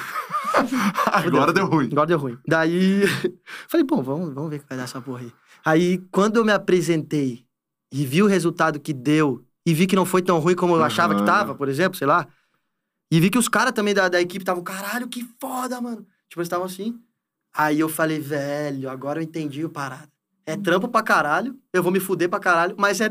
[1.06, 1.90] Agora deu ruim.
[1.92, 2.38] Agora deu ruim.
[2.48, 3.04] Daí,
[3.70, 5.32] falei, bom, vamos, vamos ver o que vai dar essa porra aí.
[5.64, 7.46] Aí, quando eu me apresentei
[7.94, 10.84] e vi o resultado que deu, e vi que não foi tão ruim como eu
[10.84, 12.26] achava que tava, por exemplo, sei lá.
[13.12, 16.06] E vi que os caras também da, da equipe estavam, caralho, que foda, mano.
[16.28, 17.00] Tipo, eles estavam assim.
[17.58, 20.08] Aí eu falei, velho, agora eu entendi o parada.
[20.46, 23.10] É trampo pra caralho, eu vou me fuder pra caralho, mas é.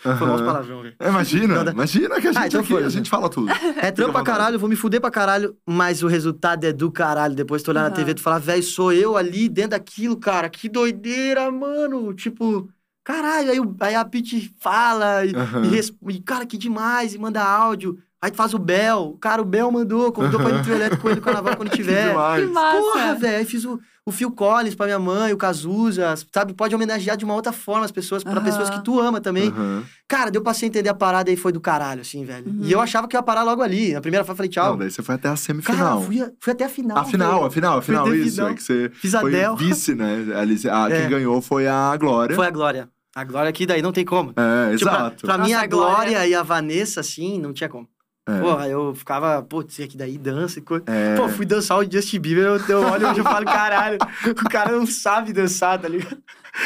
[0.00, 0.34] Foi Aham.
[0.36, 0.94] uns palavrão, velho.
[1.00, 3.48] É, Imagina, imagina que a gente, então aqui, foi, a gente fala tudo.
[3.82, 6.90] É trampo pra caralho, eu vou me fuder pra caralho, mas o resultado é do
[6.92, 7.34] caralho.
[7.34, 7.96] Depois tu olhar na Aham.
[7.96, 10.48] TV e tu falar, velho, sou eu ali dentro daquilo, cara.
[10.48, 12.14] Que doideira, mano.
[12.14, 12.70] Tipo,
[13.02, 13.50] caralho.
[13.50, 13.58] Aí,
[13.88, 15.64] aí a Pete fala e, Aham.
[15.64, 17.98] e, e, cara, que demais, e manda áudio.
[18.20, 19.16] Aí tu faz o Bel.
[19.20, 21.70] Cara, o Bel mandou, convidou pra ir no trio elétrico com ele no carnaval quando
[21.70, 22.08] Que tiver.
[22.08, 22.44] demais.
[22.46, 22.78] Que massa.
[22.78, 23.36] Porra, velho.
[23.38, 26.52] Aí fiz o, o Phil Collins pra minha mãe, o Cazuza, sabe?
[26.52, 28.42] Pode homenagear de uma outra forma as pessoas, pra Aham.
[28.42, 29.50] pessoas que tu ama também.
[29.50, 29.84] Aham.
[30.08, 32.44] Cara, deu pra você entender a parada e foi do caralho, assim, velho.
[32.48, 32.60] Uhum.
[32.62, 33.92] E eu achava que ia parar logo ali.
[33.92, 34.70] Na primeira fase eu falei, tchau.
[34.70, 36.02] Não, daí você foi até a Cara, semifinal.
[36.02, 36.98] fui, a- fui até a final.
[36.98, 37.46] a final, velho.
[37.46, 38.34] a final, a final, Foi até isso.
[38.36, 38.50] final.
[38.50, 39.54] É que você Fiz a foi Del.
[39.56, 40.26] vice, né?
[40.34, 41.00] Ali, a, É.
[41.02, 42.34] Quem ganhou foi a Glória.
[42.34, 42.88] Foi a Glória.
[43.14, 44.32] A Glória aqui daí não tem como.
[44.36, 45.26] É, Tipo, pra, exato.
[45.26, 47.88] pra mim, Nossa, a a Glória- Glória e a Vanessa, assim, não tinha como.
[48.28, 48.40] É.
[48.40, 50.84] Porra, eu ficava, putz, aqui daí dança e coisa.
[50.86, 51.16] É.
[51.16, 54.72] Pô, fui dançar o Justin Bieber, eu, eu olho hoje e falo, caralho, o cara
[54.72, 56.18] não sabe dançar, tá ligado?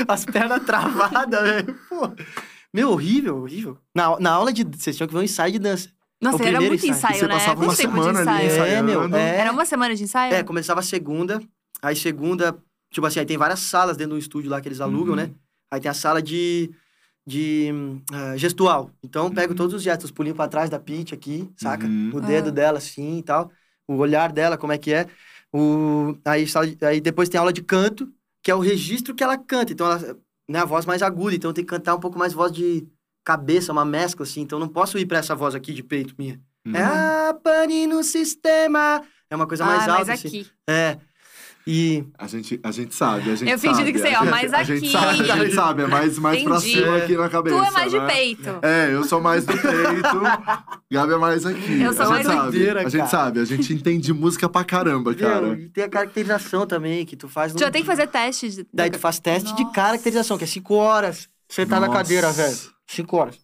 [0.09, 1.79] As pernas travadas, velho.
[1.89, 2.11] Pô.
[2.75, 3.79] Meu, horrível, horrível.
[3.95, 4.65] Na, na aula de.
[4.65, 5.89] Vocês tinham que ver um ensaio de dança.
[6.21, 6.99] Nossa, O era primeiro muito ensaio.
[7.15, 7.35] ensaio, Você né?
[7.35, 8.91] passava Quanto uma tempo de semana ali ensaiando.
[8.91, 9.37] É, meu, é.
[9.39, 10.35] Era uma semana de ensaio?
[10.35, 11.43] É, começava segunda,
[11.83, 12.57] aí segunda,
[12.91, 15.17] tipo assim, aí tem várias salas dentro do estúdio lá que eles alugam, Uhum.
[15.17, 15.31] né?
[15.71, 16.71] Aí tem a sala de,
[17.27, 17.71] de
[18.13, 18.91] ah, gestual.
[19.03, 19.57] Então, eu pego Uhum.
[19.57, 21.87] todos os gestos, pulinho pra trás da Pitty aqui, saca?
[21.87, 22.11] Uhum.
[22.15, 22.53] O dedo Ah.
[22.53, 23.51] dela, assim, e tal.
[23.87, 25.07] O olhar dela, como é que é.
[25.53, 26.47] O, aí,
[26.83, 28.11] aí depois tem aula de canto,
[28.43, 29.73] que é o registro que ela canta.
[29.73, 30.17] Então, ela,
[30.49, 31.35] né, a voz mais aguda.
[31.37, 32.87] Então, tem que cantar um pouco mais voz de
[33.25, 34.41] cabeça, uma mescla, assim.
[34.41, 36.41] Então, não posso ir pra essa voz aqui de peito minha.
[36.67, 36.75] Uhum.
[36.77, 39.03] É a pane no sistema.
[39.31, 40.29] É uma coisa mais ah, alta, mas assim.
[40.29, 40.51] aqui.
[40.69, 40.99] É.
[41.65, 43.93] E A gente, a gente sabe, a gente Eu sabe.
[43.93, 44.91] que sei, a ó, gente- mais A gente aqui.
[44.93, 47.57] sabe, a gente sabe, é mais, mais pra cima aqui na cabeça.
[47.57, 48.07] Tu é mais de né?
[48.07, 48.49] peito.
[48.63, 50.21] É, eu sou mais do peito,
[50.91, 51.81] Gabi é mais aqui.
[51.81, 54.65] Eu sou a mais gente sabe, doideira, A gente sabe, a gente entende música pra
[54.65, 55.55] caramba, cara.
[55.59, 57.53] e tem a caracterização também, que tu faz...
[57.53, 58.49] Tu no- já tem que fazer teste.
[58.51, 58.67] De...
[58.73, 59.75] Daí tu faz teste de Nossa.
[59.75, 61.29] caracterização, que é cinco horas.
[61.49, 61.99] Sentar na Nossa.
[62.01, 62.57] cadeira, velho.
[62.89, 63.37] Cinco horas.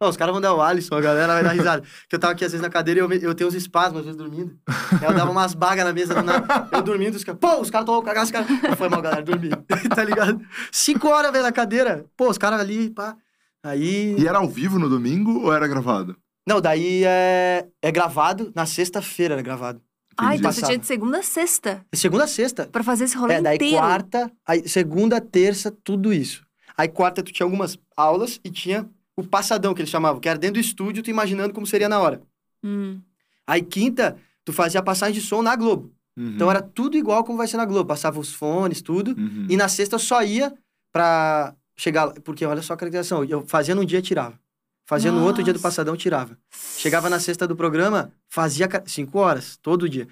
[0.00, 1.82] Os caras vão dar o Alisson, a galera vai dar risada.
[2.08, 4.00] que eu tava aqui às vezes na cadeira e eu, me- eu tenho uns espasmos,
[4.00, 4.58] às vezes dormindo.
[5.00, 7.88] Aí eu dava umas bagas na mesa, na- eu dormindo, os caras, pô, os caras
[7.88, 8.76] estão cagados, os caras.
[8.76, 9.48] Foi mal, galera, dormi.
[9.94, 10.40] tá ligado?
[10.70, 12.04] Cinco horas, velho, na cadeira.
[12.16, 13.16] Pô, os caras ali, pá.
[13.62, 14.14] Aí.
[14.18, 16.16] E era ao vivo no domingo ou era gravado?
[16.46, 19.80] Não, daí é, é gravado, na sexta-feira era gravado.
[20.18, 20.40] Ai, Entendi.
[20.40, 22.66] então você tinha de segunda a sexta Segunda a sexta.
[22.70, 23.76] pra fazer esse rolê É, daí inteiro.
[23.78, 26.44] quarta, aí segunda, terça, tudo isso.
[26.76, 30.38] Aí quarta tu tinha algumas aulas e tinha o passadão que eles chamavam, que era
[30.38, 32.20] dentro do estúdio, tu imaginando como seria na hora.
[32.62, 33.00] Hum.
[33.46, 35.92] Aí quinta, tu fazia a passagem de som na Globo.
[36.16, 36.32] Uhum.
[36.34, 39.10] Então era tudo igual como vai ser na Globo, passava os fones, tudo.
[39.18, 39.46] Uhum.
[39.48, 40.52] E na sexta eu só ia
[40.92, 44.38] pra chegar lá, porque olha só a caracterização, eu fazia num dia, tirava.
[44.86, 45.68] Fazia no outro dia do Nossa.
[45.68, 46.36] passadão, tirava.
[46.76, 50.06] Chegava na sexta do programa, fazia cinco horas, todo dia.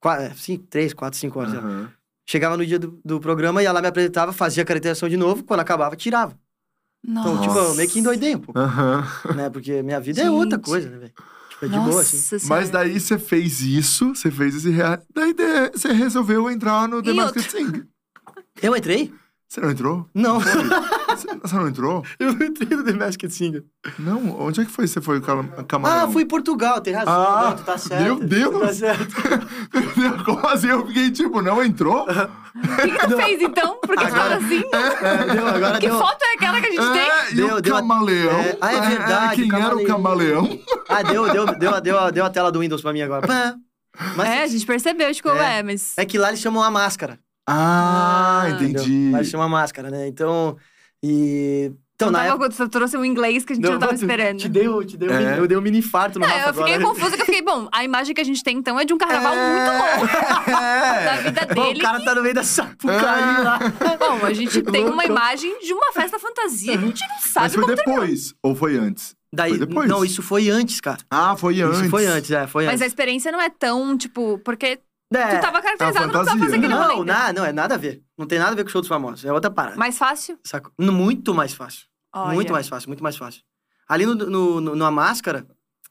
[0.00, 1.54] Qua- é, cinco, três, quatro, cinco horas.
[1.54, 1.90] Aham.
[2.26, 5.44] Chegava no dia do, do programa, ia lá, me apresentava, fazia a caracterização de novo,
[5.44, 6.38] quando acabava, tirava.
[7.06, 7.42] Então, Nossa.
[7.48, 9.06] tipo, eu meio que endoidei um pouco, Aham.
[9.34, 9.50] né?
[9.50, 10.64] Porque minha vida é outra Gente.
[10.64, 11.12] coisa, né, velho?
[11.50, 12.16] Tipo, é de boa, assim.
[12.16, 12.68] Nossa Mas Senhora.
[12.70, 15.00] daí você fez isso, você fez esse rea...
[15.14, 17.86] Daí de- você resolveu entrar no The Masked Singer.
[18.62, 19.12] Eu entrei?
[19.54, 20.08] Você não entrou?
[20.12, 22.04] Não, Você, você não entrou?
[22.18, 23.62] eu não entrei no The Masked Singer.
[24.00, 24.88] Não, onde é que foi?
[24.88, 26.08] Você foi cam camaleão?
[26.08, 27.14] Ah, fui em Portugal, tem razão.
[27.14, 28.02] Ah, não, tu tá certo.
[28.02, 28.58] meu tu Deus!
[28.60, 29.14] Tá certo.
[30.26, 30.66] Como assim?
[30.70, 32.04] Eu fiquei tipo, não entrou?
[32.54, 33.78] O que, que tu fez então?
[33.80, 34.62] Por que Agora- tava assim?
[34.72, 35.98] É, deu, agora Que deu.
[35.98, 37.00] foto é aquela que a gente tem?
[37.10, 38.40] É, e Deu- o deu a- camaleão?
[38.40, 40.46] é, ah, é verdade, Quem era o camaleão.
[40.46, 40.60] camaleão?
[40.88, 43.26] Ah, deu, deu, deu, deu, deu a tela do Windows pra mim agora.
[43.26, 43.54] Pá.
[44.16, 45.58] Mas É, a gente percebeu, tipo, É.
[45.58, 45.94] é, mas.
[45.96, 47.18] é que lá eles chamam a máscara.
[47.46, 48.72] Ah, Ah, entendi.
[48.92, 49.12] entendeu?
[49.12, 50.06] Lá eles chamam a máscara, né?
[50.08, 50.56] Então,
[51.02, 51.72] e...
[51.96, 52.50] Então, não na tava, época...
[52.64, 54.38] Tu trouxe um inglês que a gente não, tava tu- esperando.
[54.38, 55.18] Te deu, te deu, É.
[55.18, 56.88] mini- eu dei um mini infarto no Não, Rafa eu fiquei agora.
[56.92, 58.98] confusa, que eu fiquei, bom, a imagem que a gente tem então é de um
[58.98, 59.96] carnaval É.
[59.96, 60.06] muito louco
[61.04, 61.78] da vida Bom, dele.
[61.78, 63.42] o cara tá no meio da sapucaí É.
[63.42, 63.58] lá.
[63.98, 67.44] Bom, a gente tem uma imagem de uma festa fantasia que a gente não sabe
[67.44, 69.14] Mas foi como depois, ou foi antes?
[69.32, 69.88] Daí, Foi depois?
[69.88, 70.98] Não, isso foi antes, cara.
[71.10, 71.80] Ah, foi antes.
[71.80, 72.86] Isso foi antes, é, foi Mas a antes.
[72.88, 74.78] experiência não é tão, tipo, porque
[75.18, 77.04] É, tu tava caracterizado, não precisava fazer aquele Não, rolê.
[77.04, 78.02] na, não, é nada a ver.
[78.16, 79.24] Não tem nada a ver com o show dos famosos.
[79.24, 79.76] É outra parada.
[79.76, 80.38] Mais fácil?
[80.44, 80.72] Sacou?
[80.78, 81.86] No- Muito mais fácil.
[82.14, 82.34] Olha.
[82.34, 83.42] Muito mais fácil, muito mais fácil.
[83.88, 85.46] Ali no, no, no- numa máscara,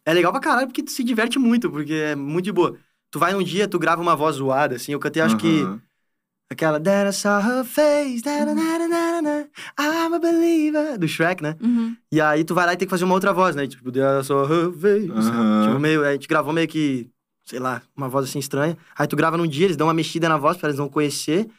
[0.06, 2.78] é legal pra caralho porque tu se diverte muito, porque é muito de boa.
[3.12, 4.92] Tu vai num dia, tu grava uma voz zoada, assim.
[4.94, 5.82] Eu cantei, acho que, Aham.
[6.52, 6.80] aquela...
[6.80, 8.32] That I saw her face, da,
[9.80, 11.56] I'm a believer, do Shrek, né?
[11.62, 11.96] Uhum.
[12.12, 13.68] E aí tu vai lá e tem que fazer uma outra voz, né?
[13.68, 15.10] Tipo, That I saw her face.
[15.12, 15.68] Aham.
[15.68, 17.10] Tipo, meio, a gente gravou meio que,
[17.46, 18.78] sei lá, uma voz assim estranha.
[18.98, 21.50] Aí tu grava num dia, eles dão uma mexida na voz pra eles não conhecer.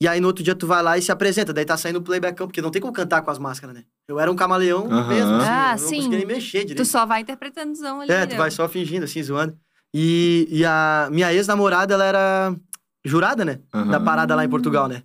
[0.00, 1.52] E aí no outro dia tu vai lá e se apresenta.
[1.52, 3.84] Daí tá saindo o playbackão, porque não tem como cantar com as máscaras, né?
[4.06, 5.08] Eu era um camaleão Aham.
[5.08, 5.48] mesmo, assim.
[5.50, 5.96] Ah, eu não sim.
[5.96, 6.84] conseguia nem mexer Tu direito.
[6.84, 8.12] só vai interpretando zão ali.
[8.12, 8.36] É, tu né?
[8.36, 9.58] vai só fingindo, assim, zoando.
[9.92, 12.56] E, e a minha ex-namorada, ela era
[13.04, 13.60] jurada, né?
[13.74, 13.90] Aham.
[13.90, 15.02] Da parada lá em Portugal, né?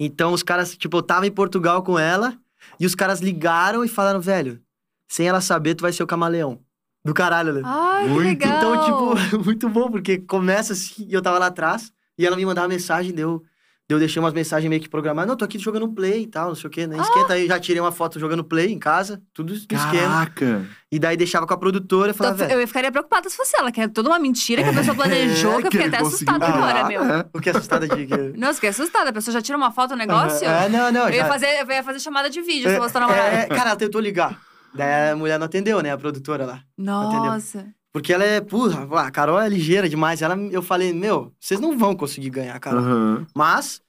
[0.00, 2.36] Então os caras, tipo, eu tava em Portugal com ela
[2.80, 4.60] e os caras ligaram e falaram, velho,
[5.08, 6.58] sem ela saber, tu vai ser o camaleão.
[7.04, 7.62] Do caralho, né?
[7.64, 8.26] Ai, que Muito.
[8.28, 8.56] legal.
[8.56, 12.46] Então, tipo, muito bom, porque começa assim, e eu tava lá atrás, e ela me
[12.46, 13.42] mandava mensagem, deu.
[13.88, 15.28] Eu deixei umas mensagens meio que programadas.
[15.28, 16.96] Não, tô aqui jogando play e tal, não sei o quê, né?
[16.98, 19.82] Esquenta aí, já tirei uma foto jogando play em casa, tudo no esquema.
[19.92, 20.64] Caraca!
[20.90, 23.54] E daí deixava com a produtora e falava, Então, velho, eu ficaria preocupada se fosse
[23.58, 26.46] ela, que é toda uma mentira que a pessoa planejou, que eu fiquei até assustada
[26.46, 27.04] agora, meu.
[27.04, 27.24] né?
[27.34, 28.16] o que é assustada de que.
[28.38, 29.10] Nossa, fiquei assustada.
[29.10, 30.46] A pessoa já tira uma foto do negócio.
[30.48, 32.78] É, não, não, eu, ia já- fazer, eu ia fazer chamada de vídeo se É,
[32.78, 33.28] fosse tua namorada.
[33.36, 34.40] é, cara, ela tentou ligar.
[34.74, 35.90] Daí a mulher não atendeu, né?
[35.90, 36.62] A produtora lá.
[36.76, 37.66] Nossa.
[37.92, 40.22] Porque ela é, porra, a Carol é ligeira demais.
[40.22, 42.78] Ela, eu falei, meu, vocês não vão conseguir ganhar, cara.
[42.78, 43.26] Aham.
[43.34, 43.82] Mas,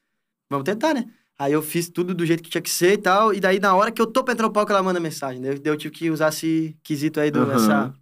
[0.50, 1.06] vamos tentar, né?
[1.40, 3.34] Aí eu fiz tudo do jeito que tinha que ser e tal.
[3.34, 5.42] E daí, na hora que eu tô pra entrar no palco, ela manda mensagem.
[5.42, 7.54] Daí eu, tive que usar esse quesito aí, do, Aham.
[7.54, 7.94] essa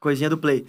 [0.00, 0.66] coisinha do play.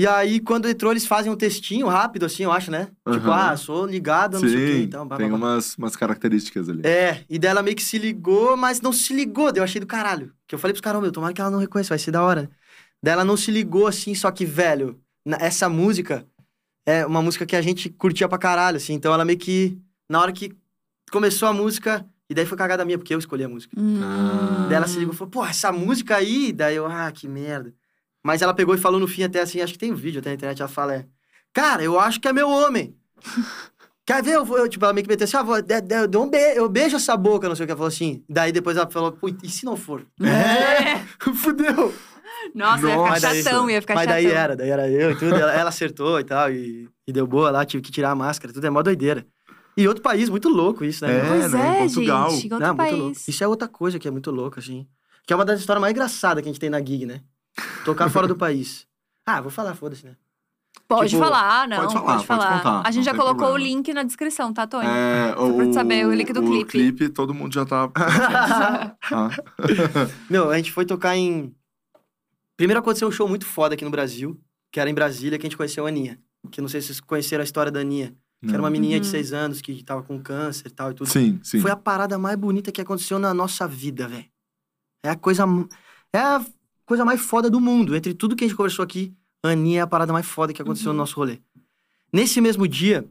[0.00, 2.86] E aí, quando entrou, eles fazem um textinho rápido, assim, eu acho, né?
[3.10, 3.50] Tipo, Aham.
[3.52, 4.72] ah, sou ligado, não sei o quê.
[4.78, 5.48] Sim, Então, blá, tem blá, blá.
[5.48, 6.80] umas, umas características ali.
[6.84, 9.52] É, e daí ela meio que se ligou, mas não se ligou.
[9.52, 10.32] Daí eu achei do caralho.
[10.46, 12.42] Que eu falei pros caras, meu, tomara que ela não reconheça, vai ser da hora,
[12.42, 12.48] né?
[13.02, 14.98] Daí ela não se ligou assim, só que, velho,
[15.38, 16.26] essa música
[16.86, 18.94] é uma música que a gente curtia pra caralho, assim.
[18.94, 19.78] Então ela meio que,
[20.08, 20.52] na hora que
[21.10, 23.74] começou a música, e daí foi cagada minha, porque eu escolhi a música.
[23.78, 24.00] Hum.
[24.02, 24.66] Ah.
[24.68, 26.52] Daí ela se ligou e falou, pô, essa música aí.
[26.52, 27.74] Daí eu, ah, que merda.
[28.22, 30.30] Mas ela pegou e falou no fim até assim, acho que tem um vídeo até
[30.30, 31.06] na internet, ela fala, é,
[31.52, 32.94] cara, eu acho que é meu homem.
[34.06, 34.34] Quer ver?
[34.34, 36.68] Eu, eu, tipo, ela meio que meteu assim, ah, vou, de, de, um be eu
[36.68, 37.70] beijo essa boca, não sei o que.
[37.70, 38.24] Ela falou assim.
[38.28, 40.04] Daí depois ela falou, pô, e se não for?
[40.20, 40.98] É.
[41.32, 41.94] Fudeu.
[42.54, 43.14] Nossa, ia Nossa.
[43.14, 44.22] ficar daí- chatão, ia ficar Mas chatão.
[44.22, 45.34] daí era, daí era eu e tudo.
[45.36, 48.52] Ela, ela acertou e tal, e, e deu boa lá, tive que tirar a máscara,
[48.52, 49.24] tudo é mó doideira.
[49.76, 51.18] E outro país, muito louco isso, né?
[51.18, 52.30] É, Pois né, em é, Portugal.
[52.30, 52.42] gente.
[52.52, 52.98] Outro Não, muito país.
[52.98, 53.16] louco.
[53.28, 54.86] Isso é outra coisa que é muito louca, assim.
[55.24, 57.20] Que é uma das histórias mais engraçadas que a gente tem na gig, né?
[57.84, 58.86] Tocar fora do país.
[59.26, 60.16] Ah, vou falar, foda-se, né?
[60.86, 61.76] Pode Tipo, falar, não.
[61.78, 62.50] pode Pode falar, falar.
[62.50, 63.54] pode contar, a gente já colocou problema.
[63.54, 64.86] o link na descrição, tá, Tony?
[64.86, 66.62] É, Só pra tu saber, o link do clipe.
[66.62, 67.88] O clipe, todo mundo já tá.
[69.12, 69.30] Ah.
[70.28, 71.54] Meu, a gente foi tocar em.
[72.56, 74.38] Primeiro aconteceu um show muito foda aqui no Brasil,
[74.72, 76.18] que era em Brasília, que a gente conheceu a Aninha.
[76.50, 78.14] Que não sei se vocês conheceram a história da Aninha.
[78.42, 79.10] Que era uma menininha de Uhum.
[79.10, 81.08] seis anos que tava com câncer e tal e tudo.
[81.08, 81.60] Sim, sim.
[81.60, 84.24] Foi a parada mais bonita que aconteceu na nossa vida, velho.
[85.04, 85.44] É a coisa.
[86.12, 86.44] É a
[86.90, 87.94] coisa mais foda do mundo.
[87.94, 89.14] Entre tudo que a gente conversou aqui,
[89.44, 90.94] a Aninha é a parada mais foda que aconteceu Uhum.
[90.96, 91.38] no nosso rolê.
[92.12, 93.08] Nesse mesmo dia,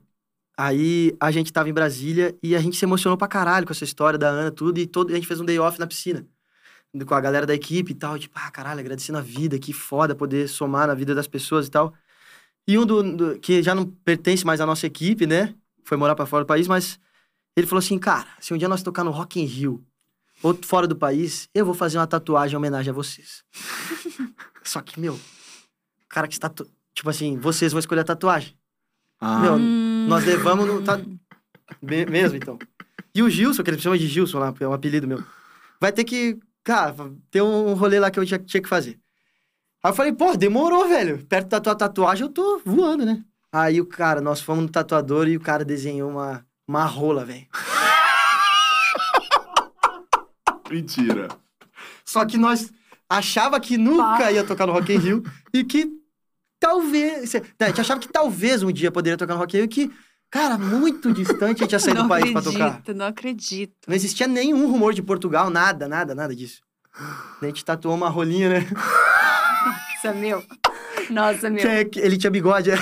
[0.57, 3.85] aí a gente tava em Brasília e a gente se emocionou pra caralho com essa
[3.85, 6.27] história da Ana, tudo, e todo, a gente fez um day off na piscina.
[7.07, 10.13] Com a galera da equipe e tal, tipo, ah, caralho, agradecendo a vida, que foda
[10.13, 11.93] poder somar na vida das pessoas e tal.
[12.67, 15.55] E um do, do- que já não pertence mais à nossa equipe, né?
[15.85, 16.99] Foi morar pra fora do país, mas
[17.55, 19.81] ele falou assim, cara, se um dia nós tocar no Rock in Rio,
[20.43, 23.43] ou fora do país, eu vou fazer uma tatuagem em homenagem a vocês.
[24.63, 25.19] Só que, meu, o
[26.09, 26.69] cara que está, tatu...
[26.93, 28.55] tipo assim, vocês vão escolher a tatuagem.
[29.19, 30.05] Ah, Meu, Hum.
[30.07, 30.81] Nós levamos no.
[30.83, 30.97] Tá...
[31.81, 32.57] Me- mesmo, então.
[33.13, 35.23] E o Gilson, que ele chama de Gilson lá, é um apelido meu.
[35.79, 36.39] Vai ter que.
[36.63, 36.95] Cara,
[37.29, 38.99] ter um rolê lá que eu tinha, tinha que fazer.
[39.83, 41.25] Aí eu falei, pô, demorou, velho.
[41.25, 43.23] Perto da tua tatuagem eu tô voando, né?
[43.51, 47.47] Aí o cara, nós fomos no tatuador e o cara desenhou uma, uma rola, velho.
[50.73, 51.27] mentira.
[52.05, 52.71] Só que nós
[53.09, 55.23] achava que nunca ia tocar no Rock in Rio
[55.53, 55.89] e que
[56.59, 57.33] talvez...
[57.33, 59.67] né, A gente achava que talvez um dia poderia tocar no Rock in Rio e
[59.67, 59.91] que,
[60.29, 62.93] cara, muito distante a gente ia sair não do país acredito, pra tocar.
[62.93, 63.73] não acredito.
[63.87, 66.61] Não existia nenhum rumor de Portugal, nada, nada, nada disso.
[67.41, 68.67] A gente tatuou uma rolinha, né?
[70.03, 70.43] Nossa, meu.
[71.09, 71.65] Nossa, meu.
[71.65, 72.71] É- ele tinha bigode.
[72.71, 72.75] é.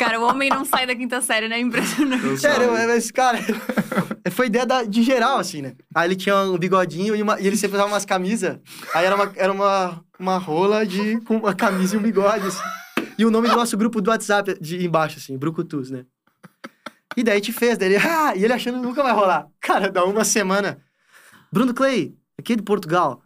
[0.00, 1.58] Cara, o homem não sai da quinta série, né?
[1.60, 2.38] Impressionante.
[2.38, 3.38] Sério, mas, cara,
[4.32, 5.74] foi ideia da- de geral, assim, né?
[5.94, 8.58] Aí ele tinha um bigodinho e, uma- e ele sempre usava umas camisas.
[8.94, 12.62] Aí era uma, era uma, uma rola de, com uma camisa e um bigode, assim.
[13.18, 16.06] E o nome do nosso grupo do WhatsApp de embaixo, assim, Brucutus, né?
[17.16, 19.48] E daí a gente fez, daí ele, ah, e ele achando que nunca vai rolar.
[19.60, 20.78] Cara, dá uma semana.
[21.52, 23.22] Bruno Clay, aqui de Portugal.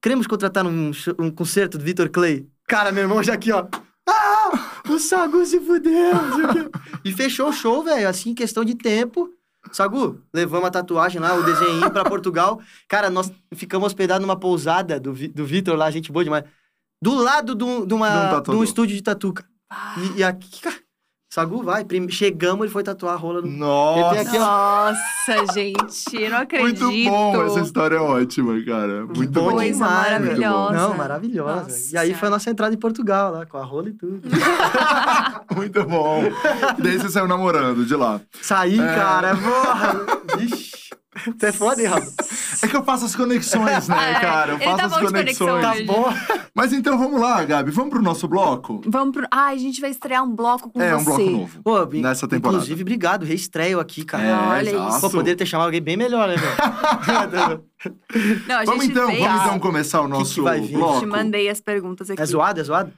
[0.00, 2.46] Queremos contratar um, um concerto do Vitor Clay.
[2.66, 3.66] Cara, meu irmão já aqui, ó.
[4.08, 6.70] Ah, o Sagu se fudeu.
[7.04, 9.30] e fechou o show, velho, assim, em questão de tempo.
[9.72, 12.60] Sagu, levamos a tatuagem lá, o desenho pra Portugal.
[12.88, 16.44] Cara, nós ficamos hospedados numa pousada do, do Vitor lá, gente boa demais.
[17.02, 19.48] Do lado do, de, uma, De um um estúdio de tatu, cara.
[19.98, 20.76] E, e aqui, cara,
[21.36, 21.84] Sagu vai.
[21.84, 23.48] Prim- Chegamos, ele foi tatuar a rola no.
[23.48, 24.38] Nossa, aqui.
[24.38, 26.84] Nossa, gente, eu não acredito.
[26.86, 27.44] muito bom.
[27.44, 29.04] Essa história é ótima, cara.
[29.04, 29.50] Muito Bom bom.
[29.56, 29.78] Coisa demais,
[30.22, 30.72] maravilhosa.
[30.72, 31.62] Não, maravilhosa.
[31.64, 34.22] Nossa E aí foi a nossa entrada em Portugal, lá, com a rola e tudo.
[35.54, 36.22] Muito bom.
[36.78, 38.18] Daí você saiu namorando de lá.
[38.40, 38.94] Saí, É.
[38.94, 40.38] cara, porra.
[40.38, 40.65] Vixe.
[41.38, 42.12] Você é foda, hein, Rafa?
[42.62, 44.52] É que eu faço as conexões, né, É, cara?
[44.52, 45.86] Eu ele faço tá as bom de conexão conexões.
[45.86, 46.14] Tá bom?
[46.54, 47.70] Mas então vamos lá, Gabi.
[47.70, 48.80] Vamos pro nosso bloco?
[48.86, 49.26] Vamos pro.
[49.30, 51.00] Ai, a gente vai estrear um bloco com é, você.
[51.00, 51.62] um bloco novo.
[51.62, 52.56] Pô, Nessa temporada.
[52.56, 53.24] Inclusive, obrigado.
[53.26, 54.24] Reestreio aqui, cara.
[54.24, 54.88] É, olha exato.
[54.88, 55.00] isso.
[55.02, 57.62] Pô, poderia ter chamado alguém bem melhor, né, velho?
[58.48, 60.76] Não, a Vamos gente então, vamos então começar o nosso que vai vir?
[60.78, 61.00] bloco.
[61.00, 62.22] Te mandei as perguntas aqui.
[62.22, 62.92] é zoado, é zoado?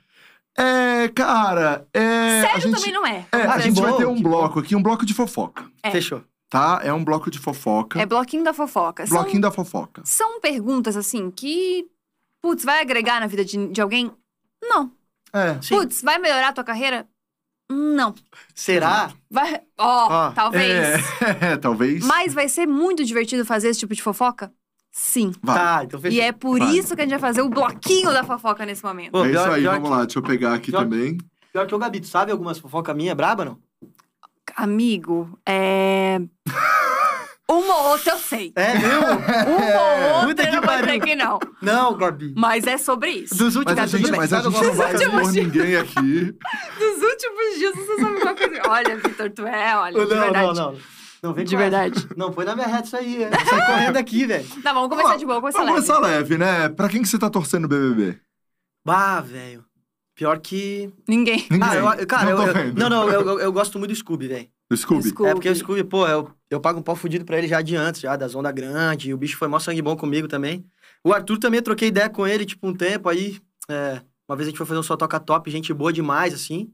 [0.56, 2.40] É, cara, é.
[2.40, 3.26] a Sério gente, também não é.
[3.32, 5.64] É, a Ah, gente que vai ter um que bloco aqui, um bloco de fofoca,
[5.82, 5.90] É.
[5.90, 6.22] Fechou.
[6.50, 6.80] Tá?
[6.82, 8.00] É um bloco de fofoca.
[8.00, 9.06] É bloquinho da fofoca.
[9.06, 10.02] São- bloquinho da fofoca.
[10.04, 11.86] São perguntas, assim, que.
[12.42, 14.12] Putz, vai agregar na vida de, de alguém?
[14.62, 14.92] Não.
[15.32, 15.60] É.
[15.60, 15.76] Sim.
[15.76, 17.06] Putz, vai melhorar a tua carreira?
[17.70, 18.14] Não.
[18.54, 19.10] Será?
[19.30, 19.60] Vai.
[19.76, 21.04] Ó, Ó, talvez.
[21.42, 22.04] É, talvez.
[22.04, 24.50] Mas vai ser muito divertido fazer esse tipo de fofoca?
[24.90, 25.32] Sim.
[25.42, 25.56] Vai.
[25.56, 26.16] Tá, então fechou.
[26.16, 26.76] E é por Vai.
[26.76, 29.12] isso que a gente vai fazer o bloquinho da fofoca nesse momento.
[29.12, 31.18] Pô, é isso pior- aí, pior vamos que- lá, deixa eu pegar aqui pior- também.
[31.52, 33.58] Pior que o Gabi, tu sabe algumas fofocas minha braba, não?
[34.62, 36.20] Amigo, é.
[37.50, 38.52] Uma ou outra eu sei.
[38.56, 39.00] É meu?
[39.00, 41.00] Uma ou outra eu não vou dizer pariu.
[41.00, 41.38] que não.
[41.62, 42.34] não, Gabi.
[42.36, 43.36] Mas é sobre isso.
[43.36, 43.78] Dos últimos...
[43.78, 46.36] Mas a gente, mas a gente não vai expor ninguém aqui.
[46.78, 48.62] Dos últimos dias você sabe uma coisa.
[48.68, 50.46] Olha, Vitor, tu é, olha, de Não, verdade.
[50.46, 50.78] não, não.
[51.22, 52.08] Não, vem De verdade.
[52.16, 53.22] Não, põe na minha reta isso aí.
[53.22, 53.30] é.
[53.30, 54.46] Sai correndo aqui, velho.
[54.62, 55.86] Tá, vamos começar Ó, de boa, começar Vamos leve.
[55.86, 56.68] começar leve, né?
[56.68, 58.18] Pra quem que você tá torcendo no BBB?
[58.84, 59.64] Bah, velho.
[60.18, 60.92] Pior que...
[61.06, 61.46] Ninguém.
[61.48, 61.68] Ninguém.
[61.68, 64.48] Ah, eu, cara, não eu, eu- não, não, eu, eu, gosto muito do Scooby, velho.
[64.68, 65.10] Do Scooby?
[65.10, 65.30] Scooby.
[65.30, 67.76] É porque o Scooby, pô, eu, eu pago um pau fudido pra ele já de
[67.76, 69.10] antes, já, das Onda Grande.
[69.10, 70.66] E o bicho foi mó sangue bom comigo também.
[71.04, 73.38] O Arthur também, eu troquei ideia com ele, tipo, um tempo aí.
[73.68, 76.68] é, uma vez a gente foi fazer um só toca top, gente boa demais, assim.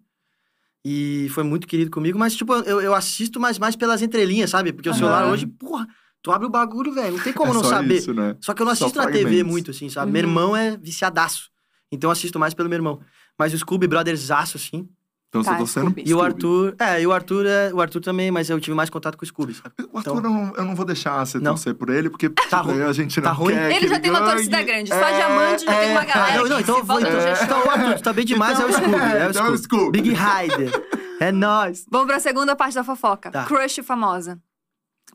[0.82, 4.72] E foi muito querido comigo, mas, tipo, eu, eu assisto mais, mais pelas entrelinhas, sabe?
[4.72, 5.86] Porque o celular hoje, porra,
[6.22, 7.96] tu abre o bagulho, velho, não tem como é não só saber.
[7.96, 8.38] isso, né?
[8.40, 10.06] Só que eu não Só assisto na TV muito, assim, sabe?
[10.06, 10.12] Uhum.
[10.14, 11.52] Meu irmão é viciadaço.
[11.94, 13.00] Então eu assisto mais pelo meu irmão.
[13.38, 14.88] Mas o Scooby Brothersaço, assim.
[15.28, 16.02] Então você Tá, tá Scooby.
[16.06, 16.24] E o Scooby.
[16.26, 16.76] Arthur.
[16.78, 17.72] É, e o Arthur é.
[17.74, 19.74] O Arthur também, mas eu tive mais contato com o Scooby, sabe?
[19.92, 21.52] O Arthur, Então- eu, não, eu não vou deixar você Não?
[21.52, 22.82] torcer por ele, porque Tá tipo, ruim.
[22.82, 23.54] a gente Tá não ruim?
[23.54, 24.32] quer Ele que já tem uma ganhe.
[24.32, 24.88] torcida grande.
[24.90, 26.06] Só É, diamante já tem uma é.
[26.06, 26.38] galera.
[26.40, 27.00] não, não, então eu vou.
[27.00, 27.44] Então, jejum.
[27.44, 28.94] então, Arthur, tu tá bem demais, é o Scooby.
[28.94, 29.58] É o Então é o Scooby.
[29.82, 30.02] Scooby.
[30.02, 30.86] Big Rider.
[31.18, 31.84] É nóis.
[31.90, 33.30] Vamos pra segunda parte da fofoca.
[33.32, 33.44] Tá.
[33.44, 34.38] Crush famosa.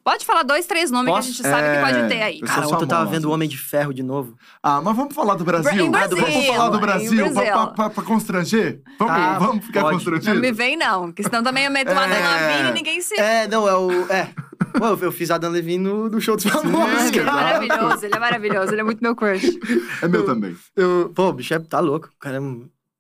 [0.04, 1.28] Pode falar dois, três nomes Posso?
[1.28, 2.40] que a gente sabe que É, pode ter aí.
[2.42, 4.36] Cara, ontem eu tava vendo o Homem de Ferro de novo.
[4.64, 5.90] Ah, mas vamos falar do Brasil?
[5.92, 7.52] Brasil, Vamos falar do Brasil, pra, Brasil.
[7.54, 8.82] pra- pra- pra constranger?
[8.98, 9.96] Vamos, Tá, vamos ficar pode.
[9.98, 10.34] constrangidos?
[10.36, 11.08] Não me vem, não.
[11.08, 12.08] Porque senão também eu meto uma É.
[12.08, 13.20] Dana Lavigne e ninguém se...
[13.20, 13.92] É, não, é o.
[14.12, 14.30] É.
[14.78, 18.16] Pô, eu- fiz a Dan Levine no, no show dos famosos, Ele é maravilhoso, ele
[18.16, 18.72] é maravilhoso.
[18.74, 19.60] Ele é muito meu crush.
[20.02, 20.56] É meu também.
[20.76, 22.08] Eu, pô, o bicho é, tá louco.
[22.08, 22.42] O cara é.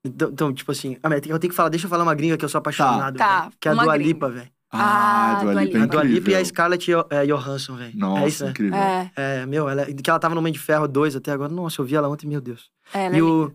[0.06, 2.45] Então, então, tipo assim, ah, eu tenho que falar, deixa eu falar uma gringa que
[2.45, 3.18] eu sou apaixonado.
[3.18, 4.07] Tá, velho, que é a Dua gringa.
[4.07, 4.49] Lipa, velho.
[4.72, 5.84] Ah, Ah, Dua Dua Lipa é Lipa.
[5.84, 7.98] A Dua Lipa e a Scarlett é, Johansson, velho.
[7.98, 8.50] Nossa, é isso, né?
[8.52, 8.78] incrível.
[8.80, 11.52] É, É, meu, ela, que ela tava no Homem de Ferro 2 até agora.
[11.52, 12.70] Nossa, eu vi ela ontem, meu Deus.
[12.94, 13.26] é, ela é E, linda.
[13.34, 13.54] o,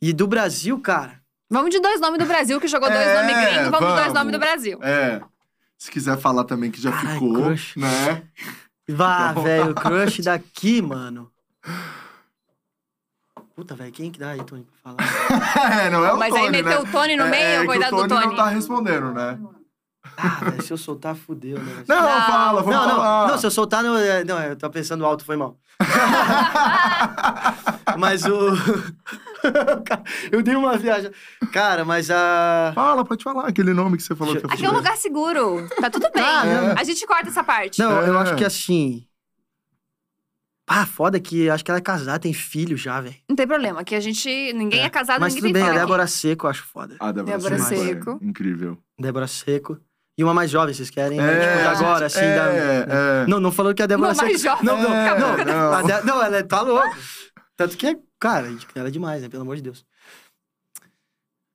[0.00, 1.20] e do Brasil, cara.
[1.50, 3.70] Vamos de dois nomes do Brasil, que jogou dois É, nomes gringos.
[3.70, 4.14] Vamos, de dois vamos.
[4.14, 4.78] nomes do Brasil.
[4.82, 5.20] É.
[5.76, 7.76] Se quiser falar também que já Carai, ficou, crush.
[7.78, 8.22] né?
[8.88, 11.30] Vá, Então- velho, o crush daqui, mano.
[13.54, 14.96] Puta, velho, quem que dá aí, Tony, pra falar?
[15.86, 16.88] é, não é o Mas Tony, aí meteu né?
[16.88, 18.26] o Tony no É- meio, é que coitado o do Tony Tony.
[18.36, 19.38] não tá respondendo, né?
[20.24, 21.84] Ah, velho, se eu soltar, fudeu, né?
[21.88, 22.22] Não, Não.
[22.22, 23.28] fala, vamos Não, não, falar.
[23.28, 25.58] não, se eu soltar, não, é, não, eu tô pensando alto, foi mal.
[27.98, 28.52] mas o.
[30.30, 31.10] Eu dei uma viagem.
[31.52, 32.70] Cara, mas a.
[32.74, 35.68] Fala, pode falar aquele nome que você falou que Aqui é um lugar seguro.
[35.80, 36.22] Tá tudo bem.
[36.22, 36.80] Ah, é.
[36.80, 37.80] A gente corta essa parte.
[37.80, 38.22] Não, eu É.
[38.22, 39.04] acho que assim.
[40.68, 43.16] Ah, foda que acho que ela é casada, tem filho já, velho.
[43.28, 44.52] Não tem problema, que a gente.
[44.52, 45.80] Ninguém é, casado, Mas ninguém tudo tem bem, a.
[45.84, 46.94] Débora Seco eu acho foda.
[47.00, 47.82] Ah, Débora, Débora Seco.
[47.82, 48.18] é Seco.
[48.22, 48.78] Incrível.
[48.98, 49.76] Débora Seco.
[50.18, 51.18] E uma mais jovem, vocês querem?
[51.18, 51.24] né?
[51.24, 52.20] É, tipo, de agora, assim.
[52.20, 52.94] é, da...
[53.22, 53.26] é.
[53.26, 54.64] Não, não falando que a Débora Uma mais jovem.
[54.64, 55.36] Não, não, É, não.
[55.44, 55.72] não.
[55.72, 56.96] A De- Não, ela é- tá louca.
[57.56, 59.28] Tanto que, cara, ela é demais, né?
[59.28, 59.84] Pelo amor de Deus.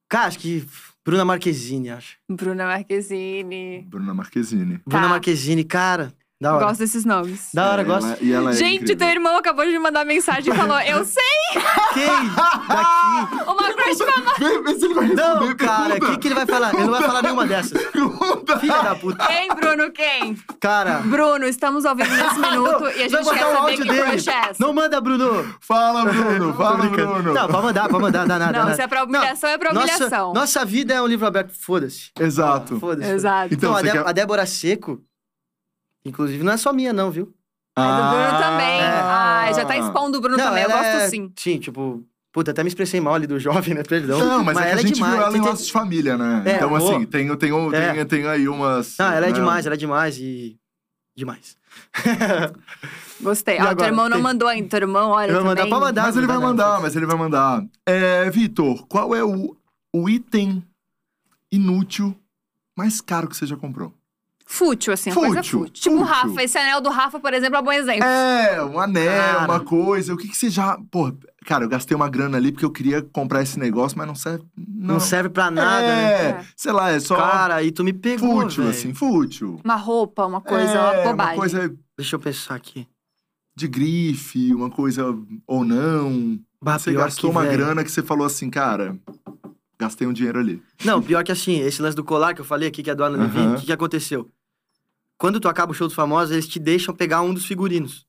[0.09, 0.65] Cara, acho que
[1.05, 2.17] Bruna Marquezine, acho.
[2.29, 3.81] Bruna Marquezine.
[3.87, 4.81] Bruna Marquezine.
[4.85, 5.09] Bruna Tá.
[5.09, 6.65] Marquezine, cara, da hora.
[6.67, 7.49] Gosto desses nomes.
[7.53, 8.05] Da hora, É, gosto.
[8.07, 8.97] ela- e ela é Gente, incrível.
[8.97, 11.23] teu irmão acabou de me mandar mensagem e falou: Eu sei
[11.93, 12.05] Quem?
[12.67, 13.43] Daqui?
[13.47, 14.35] uma crush famosa.
[14.37, 15.15] Vê, vê se ele vai responder.
[15.45, 16.73] Não, cara, o que, que ele vai falar?
[16.73, 17.81] Ele não vai falar nenhuma dessas.
[17.91, 18.59] Pergunta.
[18.59, 19.25] Filha da puta.
[19.25, 19.91] Quem, Bruno?
[19.91, 20.37] Quem?
[20.59, 20.99] Cara.
[20.99, 24.01] Bruno, estamos ao vivo nesse minuto e a gente quer saber áudio que dele.
[24.03, 24.55] crush é essa.
[24.59, 25.55] Não manda, Bruno.
[25.59, 26.53] Fala, Bruno.
[26.53, 26.77] Fala.
[26.87, 27.33] Bruno.
[27.33, 28.59] Não, pode mandar, pode mandar, dá nada.
[28.59, 30.33] Não, dá se é pra humilhação, é pra Nossa- humilhação.
[30.33, 32.11] Nossa, vida é um livro aberto, foda-se.
[32.19, 32.79] Exato.
[32.79, 33.09] Foda-se.
[33.11, 33.53] Exato.
[33.53, 34.99] Então, Então, a, Dé- quer- a Débora Seco,
[36.09, 37.33] inclusive, não é só minha, não, viu?
[37.77, 38.79] É do Bruno também.
[38.81, 39.01] é.
[39.03, 40.63] Ai, já tá expondo o Bruno também.
[40.63, 41.31] Eu gosto é- sim.
[41.35, 42.03] Sim, tipo...
[42.31, 43.83] Puta, até me expressei mal ali do jovem, né?
[43.83, 44.19] Perdão.
[44.19, 45.13] Não, mas, é que a ela gente demais.
[45.13, 46.43] viu ela em Tem- Laços de Família, né?
[46.45, 46.75] É, então, pô.
[46.75, 47.93] assim, tem, tem, tem, É.
[47.93, 48.95] tem, tem aí umas...
[48.99, 49.31] Não, ela é né?
[49.31, 50.57] demais, ela é demais e...
[51.15, 51.57] Demais.
[53.21, 53.55] Gostei.
[53.55, 53.87] E Ah, teu agora?
[53.89, 54.69] irmão não Tem- mandou ainda.
[54.69, 55.25] Teu irmão, olha.
[55.31, 56.01] Ele vai mandar pra mandar.
[56.03, 57.65] Mas ele vai mandar, mas ele vai mandar.
[57.85, 59.55] É, Vitor, qual é o,
[59.93, 60.63] o item
[61.51, 62.15] inútil
[62.75, 63.91] mais caro que você já comprou?
[64.49, 65.73] Fútil, assim, uma coisa Fútil, fútil.
[65.83, 66.13] Tipo o fútil.
[66.13, 68.03] Rafa, esse anel do Rafa, por exemplo, é um bom exemplo.
[68.05, 69.45] É, um anel, Cara.
[69.51, 70.13] uma coisa.
[70.13, 70.79] O que, que você já.
[70.89, 71.11] Pô,
[71.45, 74.45] cara, eu gastei uma grana ali porque eu queria comprar esse negócio, mas não serve.
[74.57, 76.13] Não, Não, serve pra nada, né?
[76.13, 76.45] é, É.
[76.55, 78.69] sei lá, é só Cara, aí tu me pegou, fútil, velho.
[78.75, 79.59] assim, fútil.
[79.65, 81.33] Uma roupa, uma coisa, é, uma bobagem.
[81.33, 82.87] Uma coisa Deixa eu pensar aqui.
[83.55, 85.13] de grife, uma coisa
[85.45, 86.39] ou não.
[86.61, 87.57] Bah, você gastou que, uma velho.
[87.57, 88.97] grana que você falou assim, cara,
[89.79, 90.61] gastei um dinheiro ali.
[90.85, 93.03] Não, pior que assim, esse lance do colar que eu falei aqui, que é do
[93.03, 94.29] Alan Levine, o que, que aconteceu?
[95.17, 98.05] Quando tu acaba o show dos famosos, eles te deixam pegar um dos figurinos.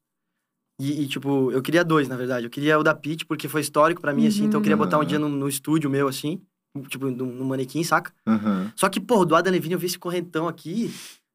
[0.80, 2.46] E, e, tipo, eu queria dois, na verdade.
[2.46, 4.44] Eu queria o da Pete, porque foi histórico pra mim, assim.
[4.44, 5.06] Então eu queria botar um Uhum.
[5.06, 6.40] dia no, no estúdio meu, assim.
[6.88, 8.12] Tipo, no, no manequim, saca?
[8.26, 8.72] Aham.
[8.76, 10.92] Só que, pô, do Adam Levine eu vi esse correntão aqui.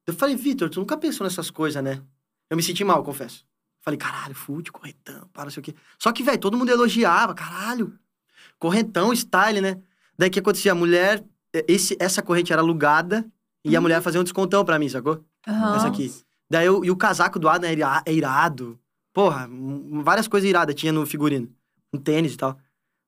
[0.08, 2.02] Eu falei, Vitor, tu nunca pensou nessas coisas, né?
[2.50, 3.46] Eu me senti mal, confesso.
[3.82, 5.76] Falei, caralho, fute, correntão, para, não sei o quê.
[6.00, 7.98] Só que, velho, todo mundo elogiava, caralho.
[8.58, 9.82] Correntão, style, né?
[10.18, 10.72] Daí o que acontecia?
[10.72, 11.22] A mulher,
[11.68, 13.26] esse, essa corrente era alugada
[13.64, 15.24] e a mulher fazia um descontão pra mim, sacou?
[15.48, 15.76] Aham.
[15.76, 16.14] Essa aqui.
[16.50, 17.76] Daí eu, e o casaco do Adam é
[18.06, 18.78] é irado.
[19.14, 19.48] Porra,
[20.04, 21.48] várias coisas iradas tinha no figurino.
[21.94, 22.58] Um tênis e tal.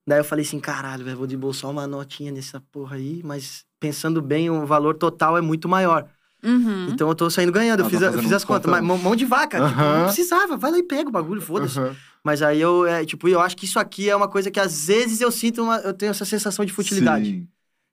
[0.08, 4.22] Daí eu falei assim, caralho, velho, vou desembolsar uma notinha nessa porra aí, mas pensando
[4.22, 6.08] bem, o valor total é muito maior.
[6.44, 6.90] Uhum.
[6.90, 8.70] Então eu tô saindo ganhando, eu fiz, tá eu fiz fazendo as contas.
[8.70, 9.98] Mas mão- de vaca, tipo, Aham.
[9.98, 11.80] não precisava, vai lá e pega o bagulho, foda-se.
[11.80, 11.96] Aham.
[12.24, 14.86] Mas aí eu, é, tipo, eu acho que isso aqui é uma coisa que às
[14.88, 17.26] vezes eu sinto, uma, eu tenho essa sensação de futilidade.
[17.26, 17.48] Sim.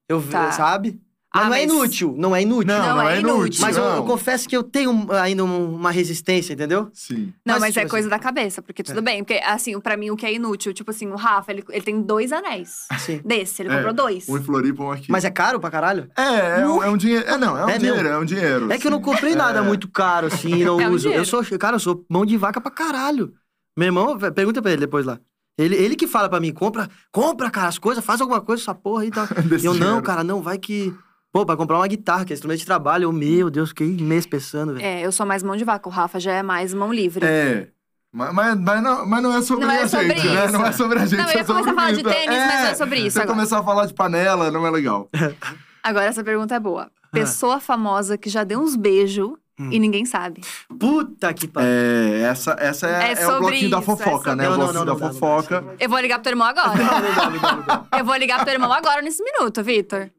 [0.09, 0.53] Eu, Tá.
[0.53, 1.01] sabe?
[1.35, 2.67] Mas Ah, não é inútil, não é inútil.
[2.67, 3.37] Não, Não, não, é é inútil.
[3.39, 3.61] inútil.
[3.63, 3.97] Mas eu, não.
[3.97, 6.91] eu confesso que eu tenho ainda um- uma resistência, entendeu?
[6.93, 7.33] Sim.
[7.45, 9.25] Não, Mas, mas, tipo é assim- coisa da cabeça, porque tudo bem.
[9.25, 12.03] Porque, assim, pra mim, o que é inútil, tipo assim, o Rafa, ele, ele tem
[12.03, 12.87] dois anéis.
[12.99, 13.21] Sim.
[13.25, 14.29] Desse, ele É, comprou dois.
[14.29, 15.11] Um em Floripa, um aqui.
[15.11, 16.11] Mas é caro pra caralho?
[16.17, 17.25] É, é um, é um dinheiro.
[17.27, 18.15] É, não, é um É dinheiro, mesmo?
[18.15, 18.73] é um dinheiro.
[18.73, 19.63] É que eu não comprei nada É.
[19.63, 21.05] muito caro, assim, não É um uso.
[21.05, 21.23] dinheiro.
[21.23, 23.33] Eu sou, cara, eu sou mão de vaca pra caralho.
[23.75, 25.19] Meu irmão, pergunta pra ele depois lá.
[25.59, 28.75] Ele, ele que fala pra mim, compra, compra, cara, as coisas, faz alguma coisa, essa
[28.75, 29.27] porra aí e tal.
[29.65, 30.93] Eu, não, cara, não, vai que.
[31.33, 34.27] Pô, pra comprar uma guitarra, que é instrumento de trabalho, eu, meu Deus, fiquei mês
[34.27, 34.85] pensando, velho.
[34.85, 37.25] É, eu sou mais mão de vaca, o Rafa já é mais mão livre.
[37.25, 37.69] É.
[38.13, 40.45] Mas, mas, mas não, mas não é sobre Não é a sobre gente, né?
[40.45, 40.53] isso.
[40.53, 41.19] Não é sobre a gente.
[41.19, 43.19] Não, eu ia é começar a falar de tênis, mas não é sobre isso Se
[43.19, 43.37] eu agora.
[43.37, 45.09] começar a falar de panela, não é legal.
[45.83, 46.91] Agora, essa pergunta é boa.
[47.03, 47.09] Ah.
[47.11, 49.69] Pessoa famosa que já deu uns beijos Hum.
[49.71, 50.41] e ninguém sabe.
[50.81, 51.69] Puta que pariu.
[51.69, 54.45] É, essa, essa é, É é o bloquinho da isso, é fofoca, sobre né?
[54.45, 55.61] Não, o bloquinho não, da não dá, não fofoca.
[55.61, 55.73] dá.
[55.79, 56.73] Eu vou ligar pro teu irmão agora.
[56.75, 57.99] Não, não dá, não dá, não dá.
[57.99, 60.11] Eu vou ligar pro teu irmão agora nesse minuto, Vitor.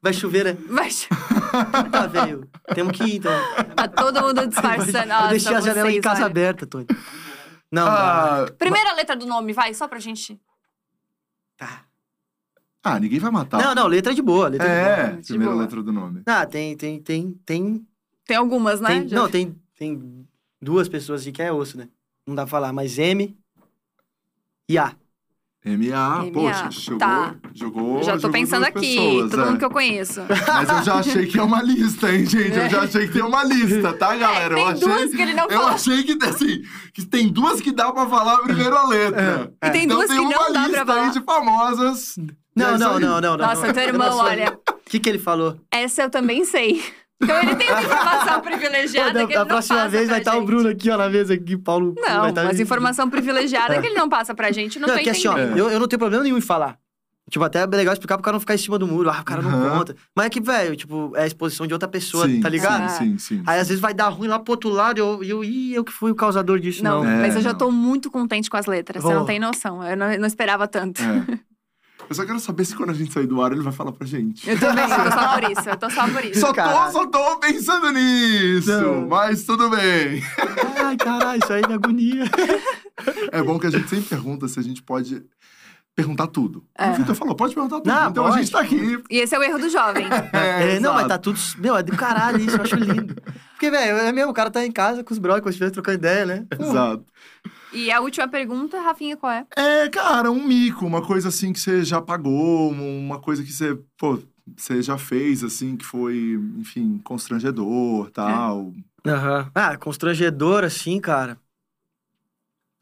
[0.00, 0.52] Vai chover, né?
[0.68, 0.88] Vai...
[1.90, 2.48] Tá, velho.
[2.74, 3.32] Temos que ir, então.
[3.74, 5.12] Tá todo mundo disfarçando.
[5.12, 6.26] eu deixei a janela de vocês, casa olha.
[6.26, 6.86] aberta, Tony.
[7.70, 7.86] Não.
[7.86, 10.40] Ah, Primeira letra do nome, vai, só pra gente.
[11.56, 11.84] Tá.
[12.84, 13.60] ah, ninguém vai matar.
[13.62, 14.86] Não, não, letra de boa, letra de boa.
[14.86, 15.62] É, De primeira boa.
[15.64, 16.22] letra do nome.
[16.26, 17.86] Ah, tem, tem, tem, tem,
[18.24, 18.88] Tem algumas, né?
[19.00, 20.26] tem Já- não, tem, tem
[20.62, 21.88] duas pessoas assim que é osso, né?
[22.26, 23.36] Não dá pra falar, mas M
[24.68, 24.94] e A.
[25.76, 27.34] MA, MA, poxa, jogou, tá.
[27.54, 28.02] jogou.
[28.02, 29.44] Já tô jogou pensando aqui, pessoas, todo é.
[29.46, 30.20] mundo que eu conheço.
[30.46, 32.56] Mas eu já achei que é uma lista, hein, gente?
[32.56, 34.54] Eu já achei que tem uma lista, tá, galera?
[34.54, 35.70] É, tem eu achei, duas que ele não Eu fala.
[35.72, 36.62] achei que, assim,
[36.94, 39.52] que tem duas que dá pra falar a primeira letra.
[39.64, 41.04] E tem então duas tem que uma não dá pra lista falar.
[41.04, 42.14] aí de famosas.
[42.56, 43.36] Não, É não, não, não, não.
[43.36, 43.72] Nossa, não.
[43.74, 44.58] teu irmão, olha.
[44.68, 45.56] O que que ele falou?
[45.70, 46.82] Essa eu também sei.
[47.20, 50.04] Então ele tem uma informação privilegiada Pô, da, que ele da não próxima passa vez
[50.04, 50.46] pra vai estar o gente.
[50.46, 51.94] Bruno aqui, ó, na mesa aqui, Paulo.
[51.96, 55.00] Não, vai tá mas informação privilegiada que ele não passa pra gente, não, Não, tô
[55.00, 56.78] é que assim, ó, eu, eu não tenho problema nenhum em falar.
[57.30, 59.10] Tipo, até é legal explicar pro cara não ficar em cima do muro.
[59.10, 59.78] Ah, o cara não Aham.
[59.78, 59.96] conta.
[60.16, 62.88] Mas é que, velho, tipo, é a exposição de outra pessoa, sim, tá ligado?
[62.90, 63.42] Sim, sim, sim.
[63.46, 65.84] Aí às vezes vai dar ruim lá pro outro lado e eu, eu, ih, eu
[65.84, 67.10] que fui o causador disso, Não, não.
[67.10, 67.58] É, mas eu já não.
[67.58, 69.84] tô muito contente com as letras, você não tem noção.
[69.84, 71.02] Eu não, não esperava tanto.
[71.02, 71.38] É.
[72.08, 74.06] Eu só quero saber se quando a gente sair do ar ele vai falar pra
[74.06, 74.48] gente.
[74.48, 76.40] Eu também, eu tô só por isso, eu tô só por isso.
[76.40, 79.06] Só tô, só tô pensando nisso, Não.
[79.08, 80.22] mas tudo bem.
[80.84, 82.24] Ai, caralho, isso aí me agonia.
[83.30, 85.22] É bom que a gente sempre pergunta se a gente pode
[85.94, 86.64] perguntar tudo.
[86.76, 86.90] É.
[86.90, 87.86] O Vitor falou, pode perguntar tudo.
[87.86, 88.40] Não, então a pode.
[88.40, 89.00] gente tá aqui.
[89.10, 90.06] E esse é o erro do jovem.
[90.32, 91.38] É, É, não, mas tá tudo.
[91.58, 93.14] Meu, é do caralho isso, eu acho lindo.
[93.52, 95.98] Porque, velho, é mesmo, o cara tá em casa com os brothers, com os trocando
[95.98, 96.46] ideia, né?
[96.58, 97.04] Exato.
[97.70, 99.46] E a última pergunta, Rafinha, qual é?
[99.56, 103.74] É, cara, um mico, uma coisa assim que você já pagou, uma coisa que você,
[103.98, 104.18] pô,
[104.56, 108.72] você já fez, assim, que foi, enfim, constrangedor, tal.
[109.06, 109.50] Aham.
[109.54, 111.36] Ah, constrangedor, assim, cara.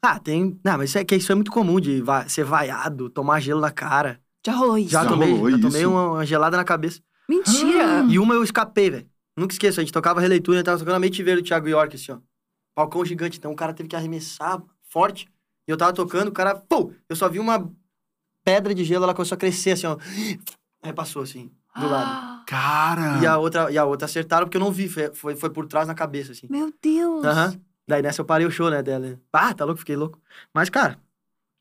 [0.01, 0.59] Ah, tem.
[0.63, 3.59] Não, mas isso é, que isso é muito comum de va- ser vaiado, tomar gelo
[3.59, 4.21] na cara.
[4.45, 4.91] Já rolou isso.
[4.91, 5.89] Já, Já tomei, rolou já tomei isso?
[5.89, 7.01] uma, uma gelada na cabeça.
[7.29, 8.05] Mentira!
[8.07, 9.09] E uma eu escapei, velho.
[9.35, 11.67] Nunca esqueço, a gente tocava releitura, a gente tava tocando a mente verde do Thiago
[11.67, 12.19] York, assim, ó.
[12.75, 15.27] Palcão gigante, então o cara teve que arremessar forte.
[15.67, 17.69] E eu tava tocando, o cara, pô, eu só vi uma
[18.43, 19.97] pedra de gelo, ela começou a crescer, assim, ó.
[20.81, 22.37] Aí passou, assim, do lado.
[22.47, 23.19] Cara!
[23.21, 25.67] E a outra, e a outra acertaram porque eu não vi, foi, foi, foi por
[25.67, 26.47] trás na cabeça, assim.
[26.49, 27.25] Meu Deus!
[27.25, 27.59] Aham.
[27.85, 29.19] Daí nessa eu parei o show, né, dela.
[29.33, 30.19] Ah, tá louco, fiquei louco.
[30.53, 30.97] Mas, cara,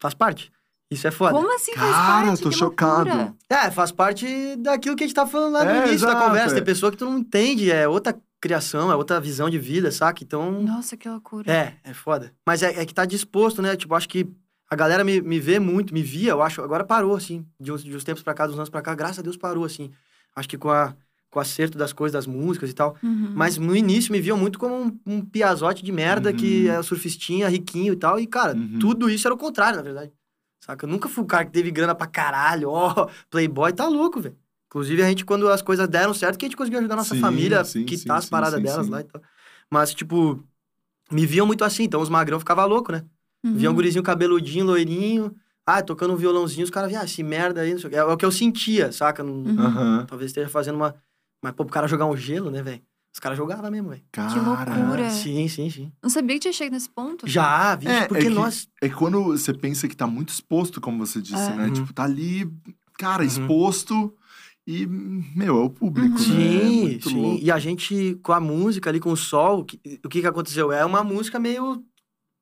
[0.00, 0.52] faz parte.
[0.90, 1.32] Isso é foda.
[1.34, 2.42] Como assim faz Cara, parte?
[2.42, 3.08] tô Que chocado.
[3.10, 3.34] loucura.
[3.48, 6.24] É, faz parte daquilo que a gente tá falando lá no É, início da exato,
[6.26, 6.54] conversa.
[6.54, 6.56] é.
[6.56, 8.16] Tem pessoa que tu não entende, é outra
[8.46, 10.22] criação, é outra visão de vida, saca?
[10.22, 10.62] Então.
[10.62, 11.50] Nossa, que loucura.
[11.52, 12.32] É, é foda.
[12.46, 13.76] Mas é, é que tá disposto, né?
[13.76, 14.26] Tipo, acho que
[14.70, 16.62] a galera me, me vê muito, me via, eu acho.
[16.62, 17.44] Agora parou, assim.
[17.60, 19.64] De uns, de uns tempos pra cá, dos anos pra cá, graças a Deus parou,
[19.64, 19.90] assim.
[20.34, 20.94] Acho que com, a,
[21.30, 22.96] com o acerto das coisas, das músicas e tal.
[23.02, 23.32] Uhum.
[23.34, 26.72] Mas no início me viam muito como um, um piazote de merda que Uhum.
[26.72, 28.18] é surfistinha, riquinho e tal.
[28.20, 28.78] E, cara, Uhum.
[28.78, 30.12] tudo isso era o contrário, na verdade.
[30.60, 30.84] Saca?
[30.84, 34.36] Eu nunca fui o cara que teve grana pra caralho, ó, playboy, tá louco, velho.
[34.76, 37.14] Inclusive, a gente, quando as coisas deram certo, que a gente conseguiu ajudar a nossa
[37.14, 38.92] Sim, família, sim, quitar sim, as sim, paradas sim, delas sim.
[38.92, 39.22] lá e tal.
[39.70, 40.44] Mas, tipo,
[41.10, 43.02] me viam muito assim, então os magrão ficavam louco, né?
[43.42, 43.54] Uhum.
[43.54, 45.34] Via um gurizinho cabeludinho, loirinho,
[45.64, 47.96] ah, tocando um violãozinho, os caras viam, ah, esse merda aí, não sei o que.
[47.96, 49.24] É o que eu sentia, saca?
[49.24, 50.04] Uhum.
[50.06, 50.94] Talvez esteja fazendo uma.
[51.42, 52.82] Mas, pô, pro cara jogar um gelo, né, velho?
[53.14, 54.02] Os caras jogavam mesmo, velho.
[54.12, 55.04] Que loucura.
[55.06, 55.08] É.
[55.10, 55.90] Sim, sim, sim.
[56.02, 57.26] Não sabia que tinha chegado nesse ponto.
[57.26, 58.68] Já, vixe, É, porque é que- nós.
[58.82, 61.54] É que quando você pensa que tá muito exposto, como você disse, É.
[61.56, 61.64] né?
[61.68, 61.72] Uhum.
[61.72, 62.52] Tipo, tá ali,
[62.98, 63.26] cara, Uhum.
[63.28, 64.14] exposto
[64.66, 66.28] e, meu, é o público, Uhum.
[66.28, 66.44] né?
[66.44, 67.20] É Sim, muito sim.
[67.22, 67.44] louco.
[67.44, 70.72] E a gente, com a música ali, com o sol, o que, o que aconteceu?
[70.72, 71.84] É uma música meio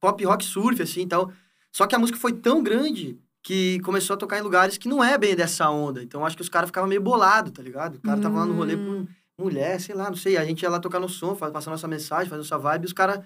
[0.00, 1.30] pop rock surf, assim, então.
[1.72, 5.04] Só que a música foi tão grande que começou a tocar em lugares que não
[5.04, 6.02] é bem dessa onda.
[6.02, 7.96] Então acho que os caras ficavam meio bolados, tá ligado?
[7.96, 9.06] O cara tava lá no rolê Hum.
[9.36, 10.36] com mulher, sei lá, não sei.
[10.38, 12.92] A gente ia lá tocar no som, passar nossa mensagem, fazer nossa vibe, e os
[12.94, 13.20] caras.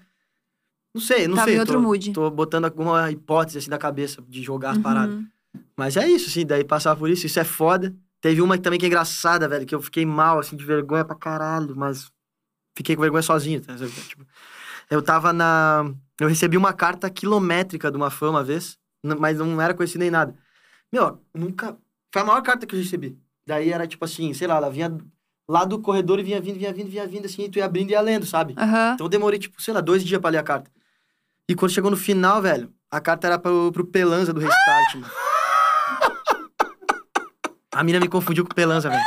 [0.94, 1.56] Não sei, não Tava sei.
[1.56, 2.12] em outro tô, mood.
[2.12, 4.82] Tô botando alguma hipótese assim da cabeça de jogar as Uhum.
[4.82, 5.24] paradas.
[5.76, 7.94] Mas é isso, assim, daí passar por isso, isso é foda.
[8.20, 11.14] Teve uma também que é engraçada, velho, que eu fiquei mal, assim, de vergonha pra
[11.14, 12.10] caralho, mas
[12.76, 13.74] fiquei com vergonha sozinho, tá?
[13.76, 14.26] Tipo,
[14.90, 15.92] eu tava na.
[16.20, 20.10] Eu recebi uma carta quilométrica de uma fã uma vez, mas não era conhecida nem
[20.10, 20.34] nada.
[20.92, 21.76] Meu, nunca.
[22.12, 23.18] Foi a maior carta que eu recebi.
[23.46, 24.96] Daí era tipo assim, sei lá, ela vinha
[25.48, 27.90] lá do corredor e vinha vindo, vinha vindo, vinha vindo, assim, e tu ia abrindo
[27.90, 28.54] e ia lendo, sabe?
[28.58, 28.94] Aham.
[28.94, 30.70] Então eu demorei, tipo, sei lá, dois dias pra ler a carta.
[31.48, 35.27] E quando chegou no final, velho, a carta era pro, pro Pelanza do Restart, mano.
[37.78, 39.00] A mina me confundiu com o Pelanza, velho.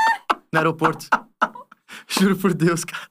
[0.54, 1.06] No aeroporto.
[2.08, 3.11] Juro por Deus, cara.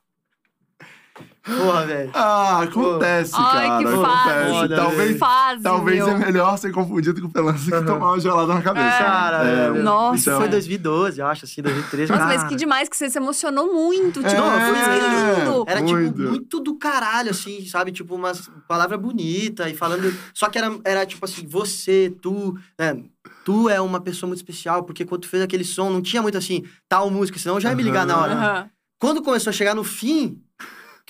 [1.56, 2.10] Porra, velho.
[2.14, 3.78] Ah, acontece, Ai, cara.
[3.78, 4.50] que acontece.
[4.50, 4.74] fase.
[4.76, 6.08] talvez Fase, talvez meu.
[6.08, 8.86] é melhor ser confundido com o Pelança que tomar uma gelada na cabeça.
[8.86, 8.98] É.
[8.98, 9.82] Cara, É, velho.
[9.82, 10.16] Nossa.
[10.16, 12.12] Isso foi 2012, eu acho, assim, 2013.
[12.12, 12.38] Nossa, cara.
[12.38, 14.22] mas que demais que você se emocionou muito.
[14.22, 15.64] Tipo, Não, foi lindo.
[15.66, 16.12] Era, Muito.
[16.16, 17.92] tipo, muito do caralho, assim, sabe?
[17.92, 20.12] Tipo, umas palavras bonitas e falando...
[20.34, 22.56] Só que era, era tipo assim, você, tu...
[22.78, 23.02] né?
[23.44, 26.36] Tu é uma pessoa muito especial, porque quando tu fez aquele som, não tinha muito
[26.38, 28.32] assim, tal música, senão eu já ia me ligar na hora.
[28.34, 28.70] Aham.
[28.98, 30.38] Quando começou a chegar no fim,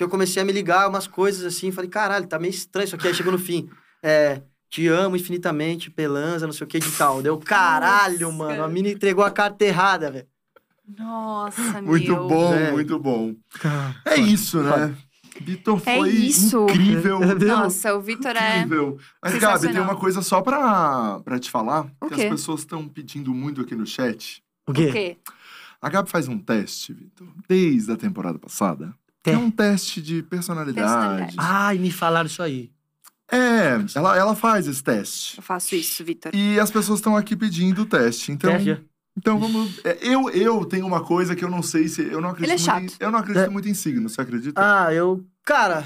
[0.01, 2.97] que eu comecei a me ligar umas coisas assim, falei, caralho, tá meio estranho isso
[2.97, 3.07] aqui.
[3.09, 3.69] Aí chegou no fim,
[4.03, 4.41] é...
[4.71, 7.21] Te amo infinitamente, Pelanza, não sei o que de tal.
[7.21, 8.39] Deu caralho, Nossa.
[8.39, 8.63] mano.
[8.65, 10.27] A mina entregou a carta errada, velho.
[10.97, 12.29] Nossa, Muito meu.
[12.29, 12.71] bom, É.
[12.73, 13.35] muito bom.
[14.07, 14.95] É isso, né?
[15.41, 16.65] Vitor É foi isso.
[16.71, 17.19] incrível.
[17.47, 18.59] Nossa, o Vitor é.
[18.59, 18.97] Incrível.
[19.23, 21.87] Mas, Gabi, tem uma coisa só pra, pra te falar.
[22.01, 22.23] O que quê?
[22.25, 24.43] as pessoas estão pedindo muito aqui no chat.
[24.67, 24.93] O O quê?
[24.93, 25.17] quê?
[25.83, 28.95] A Gabi faz um teste, Vitor, desde a temporada passada.
[29.23, 30.87] Te- É um teste de personalidade.
[30.87, 31.37] Personalidade.
[31.39, 32.71] Ai, me falaram isso aí.
[33.31, 35.37] É, ela, ela faz esse teste.
[35.37, 36.35] Eu faço isso, Vitor.
[36.35, 38.33] E as pessoas estão aqui pedindo o teste.
[38.33, 38.85] Então, Teste.
[39.17, 39.79] então vamos.
[39.85, 42.03] é, Eu, eu tenho uma coisa que eu não sei se.
[42.03, 43.01] Eu não acredito, Ele é muito, em, chato.
[43.01, 43.49] eu não acredito É.
[43.49, 44.61] muito em signo, você acredita?
[44.61, 45.25] Ah, eu.
[45.45, 45.85] Cara.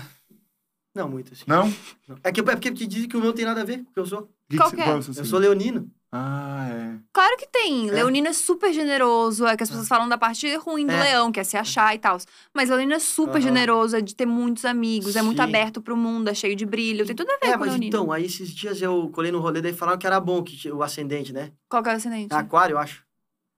[0.94, 1.42] Não muito assim.
[1.46, 1.66] Não?
[2.08, 2.16] Não.
[2.22, 3.92] É, que, é porque te dizem que o meu tem nada a ver com o
[3.92, 4.30] que eu sou.
[4.48, 4.92] Que Qual que que você- é?
[4.92, 5.26] é o seu Eu signo?
[5.28, 5.90] sou leonino.
[6.16, 6.94] Ah, é.
[7.12, 7.88] Claro que tem.
[7.88, 7.92] É.
[7.92, 9.44] Leonino é super generoso.
[9.46, 11.02] É que as pessoas falam da parte ruim do É.
[11.02, 12.18] leão, que é se achar e tal.
[12.54, 13.40] Mas Leonino é super Aham.
[13.40, 15.42] generoso, é de ter muitos amigos, é muito Sim.
[15.42, 17.04] aberto pro mundo, é cheio de brilho.
[17.04, 17.88] Tem tudo a ver É, com mas Leonino.
[17.88, 20.82] então, aí esses dias eu colei no rolê, daí falaram que era bom que o
[20.84, 21.50] ascendente, né?
[21.68, 22.32] Qual que é o ascendente?
[22.32, 23.03] Aquário, eu acho.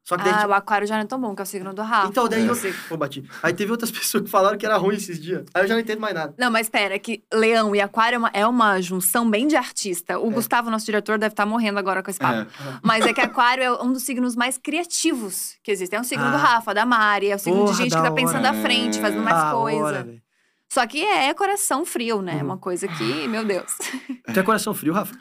[0.08, 0.32] Só que daí.
[0.32, 2.06] Ah, o aquário já não é tão bom, que é o signo do Rafa.
[2.08, 2.48] Então, daí É.
[2.50, 2.54] eu.
[2.88, 3.24] Pô, bati.
[3.42, 5.44] Aí teve outras pessoas que falaram que era ruim esses dias.
[5.52, 6.32] Aí eu já não entendo mais nada.
[6.38, 10.16] Não, mas pera, que leão e aquário é uma, é uma junção bem de artista.
[10.18, 10.34] O É.
[10.34, 12.40] Gustavo, nosso diretor, deve estar morrendo agora com esse papo.
[12.42, 12.46] É.
[12.82, 15.94] Mas é que aquário é um dos signos mais criativos que existe.
[15.96, 16.38] É um signo do Ah.
[16.38, 17.30] Rafa, da Mari.
[17.30, 18.14] É o signo Porra, de gente que tá hora.
[18.14, 19.82] pensando à frente, fazendo mais Da coisa.
[19.82, 20.22] hora, velho.
[20.72, 22.32] Só que é coração frio, né?
[22.32, 22.44] É Uhum.
[22.44, 23.72] uma coisa que, meu Deus.
[24.32, 25.14] Tu é coração frio, Rafa?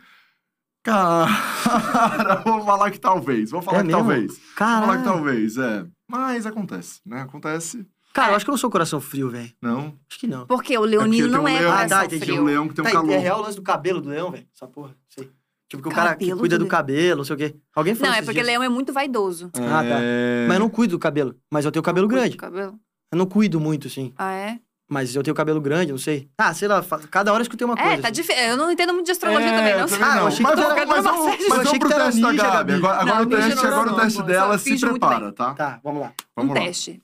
[0.85, 1.25] Cara,
[2.45, 3.49] vou falar que talvez.
[3.51, 3.99] Vou falar É que mesmo?
[4.01, 4.27] talvez.
[4.31, 4.81] Vou Cara.
[4.85, 5.85] falar que talvez, é.
[6.07, 7.21] Mas acontece, né?
[7.21, 7.85] Acontece.
[8.13, 8.31] Cara, É.
[8.31, 9.51] eu acho que eu não sou coração frio, velho.
[9.61, 9.95] Não.
[10.09, 10.45] Acho que não.
[10.45, 11.71] Porque o leonino porque não tem um é leão.
[11.73, 12.25] coração Ah, tá, entendi.
[12.25, 12.45] Tem um frio.
[12.45, 13.11] leão que tem um Tá, calor.
[13.11, 14.45] é real o lance do cabelo do leão, velho?
[14.55, 15.29] Essa porra, sei.
[15.67, 17.55] Tipo, que o cara que cuida do do cabelo, não sei o quê.
[17.75, 18.45] Alguém falou Não, é porque dias.
[18.45, 19.49] leão é muito vaidoso.
[19.55, 19.97] Ah, tá.
[19.99, 20.45] É...
[20.47, 21.35] Mas eu não cuido do cabelo.
[21.51, 22.37] Mas eu tenho cabelo Cuida grande.
[22.37, 22.79] do cabelo.
[23.11, 24.13] Eu não cuido muito, assim.
[24.15, 24.59] Ah, é?
[24.87, 26.29] Mas eu tenho cabelo grande, não sei.
[26.37, 27.91] Ah, sei lá, cada hora eu escutei uma coisa.
[27.93, 28.21] É, tá assim.
[28.21, 28.43] difícil.
[28.43, 30.07] Eu não entendo muito de astrologia É, também, não também sei.
[30.07, 31.89] Ah, eu achei que mas vamos, era mas uma vamos, série- mas eu vamos pro
[31.89, 32.37] que teste da Gabi.
[32.51, 32.73] Gabi.
[32.73, 35.31] Agora, agora Não, o teste, não, agora não, o teste não, dela não, se prepara,
[35.31, 35.53] tá?
[35.55, 36.13] Tá, vamos lá.
[36.35, 36.65] Vamos um lá.
[36.65, 37.01] teste.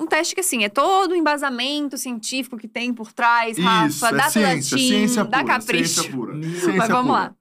[0.00, 3.86] Um teste que, assim, é todo o embasamento científico que tem por trás, Isso, Rafa,
[4.16, 4.40] é ciência,
[4.76, 5.88] latim, ciência dá pura, capricho.
[6.02, 6.34] ciência pura.
[6.34, 7.22] Mas Ciência Mas vamos pura.
[7.22, 7.34] lá.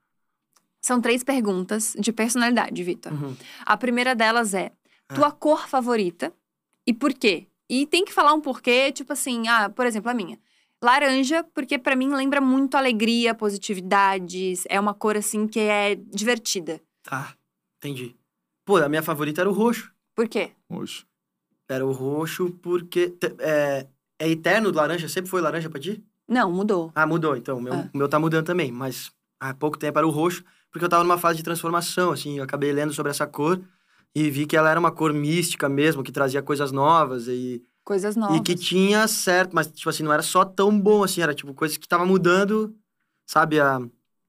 [0.80, 3.12] São três perguntas de personalidade, Vitor.
[3.14, 3.36] Uhum.
[3.66, 4.72] A primeira delas é:
[5.10, 5.14] Ah.
[5.16, 6.32] tua cor favorita
[6.86, 7.48] e por quê?
[7.73, 10.38] E tem que falar um porquê, tipo assim, ah, por exemplo, a minha.
[10.84, 14.56] Laranja, porque pra mim lembra muito alegria, positividade.
[14.68, 16.81] É uma cor, assim, que é divertida.
[17.02, 17.34] Tá,
[17.77, 18.14] entendi.
[18.65, 19.89] Pô, a minha favorita era o roxo.
[20.14, 20.52] Por quê?
[20.69, 21.06] Oxe.
[21.69, 23.15] Era o roxo porque...
[23.39, 23.88] É,
[24.19, 25.07] é eterno do laranja?
[25.07, 26.03] Sempre foi laranja pra ti?
[26.27, 26.91] Não, mudou.
[26.93, 27.38] Ah, mudou.
[27.38, 27.89] Então, o meu, Ah.
[27.93, 28.69] o meu tá mudando também.
[28.72, 32.38] Mas há pouco tempo era o roxo, porque eu tava numa fase de transformação, assim.
[32.38, 33.61] Eu acabei lendo sobre essa cor
[34.15, 38.15] e vi que ela era uma cor mística mesmo, que trazia coisas novas e, Coisas
[38.15, 38.38] novas.
[38.38, 41.21] e que tinha certo, mas, tipo assim, não era só tão bom assim.
[41.21, 42.75] Era, tipo, coisas que tava mudando,
[43.25, 43.59] sabe?
[43.59, 43.79] A,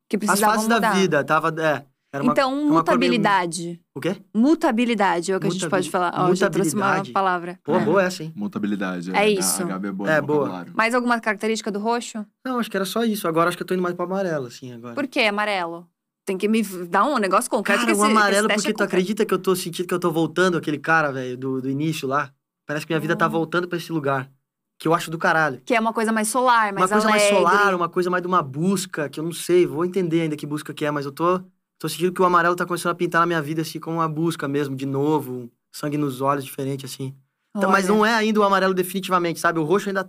[0.08, 0.94] que as fases da mudar.
[0.94, 1.24] vida.
[1.24, 1.84] Tava, é.
[2.14, 3.80] Era uma, Então, uma cor meio- mutabilidade.
[3.94, 4.16] O quê?
[4.34, 6.12] Mutabilidade é o que a gente pode falar.
[6.14, 7.12] Ó, já trouxe uma mutabilidade.
[7.12, 7.58] palavra.
[7.64, 7.84] Pô, É.
[7.84, 8.32] boa essa, hein?
[8.36, 9.10] Mutabilidade.
[9.12, 9.62] É a- isso.
[9.62, 10.66] A Gabi é boa É, boa.
[10.74, 12.24] Mais alguma característica do roxo?
[12.44, 13.26] Não, acho que era só isso.
[13.26, 14.94] Agora acho que eu tô indo mais pro amarelo, assim, agora.
[14.94, 15.88] Por que amarelo?
[16.24, 17.80] Tem que me dar um negócio concreto.
[17.80, 19.86] Cara, que o esse- amarelo, esse teste porque é tu acredita que eu tô sentindo
[19.88, 22.30] que eu tô voltando aquele cara, velho, do, do início lá?
[22.66, 23.30] Parece que minha vida tá Hum.
[23.30, 24.30] voltando pra esse lugar.
[24.78, 25.60] Que eu acho do caralho.
[25.64, 27.38] Que é uma coisa mais solar, uma mais coisa mais alegre.
[27.38, 30.46] solar, uma coisa mais de uma busca, que eu não sei, vou entender ainda que
[30.46, 31.40] busca que é, mas eu tô,
[31.78, 34.08] tô sentindo que o amarelo tá começando a pintar na minha vida, assim, como uma
[34.08, 37.14] busca mesmo, de novo, um sangue nos olhos, diferente, assim.
[37.56, 39.58] Então, mas não é ainda o amarelo definitivamente, sabe?
[39.58, 40.04] O roxo ainda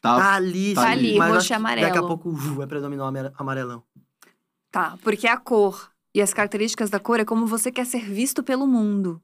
[0.00, 0.16] Tá.
[0.18, 0.92] tá ali, tá sabe?
[0.92, 2.06] ali, roxo e que Daqui a amarelo.
[2.06, 3.82] pouco uh, vai predominar o amare- amarelão.
[4.76, 8.42] Tá, porque a cor e as características da cor é como você quer ser visto
[8.42, 9.22] pelo mundo.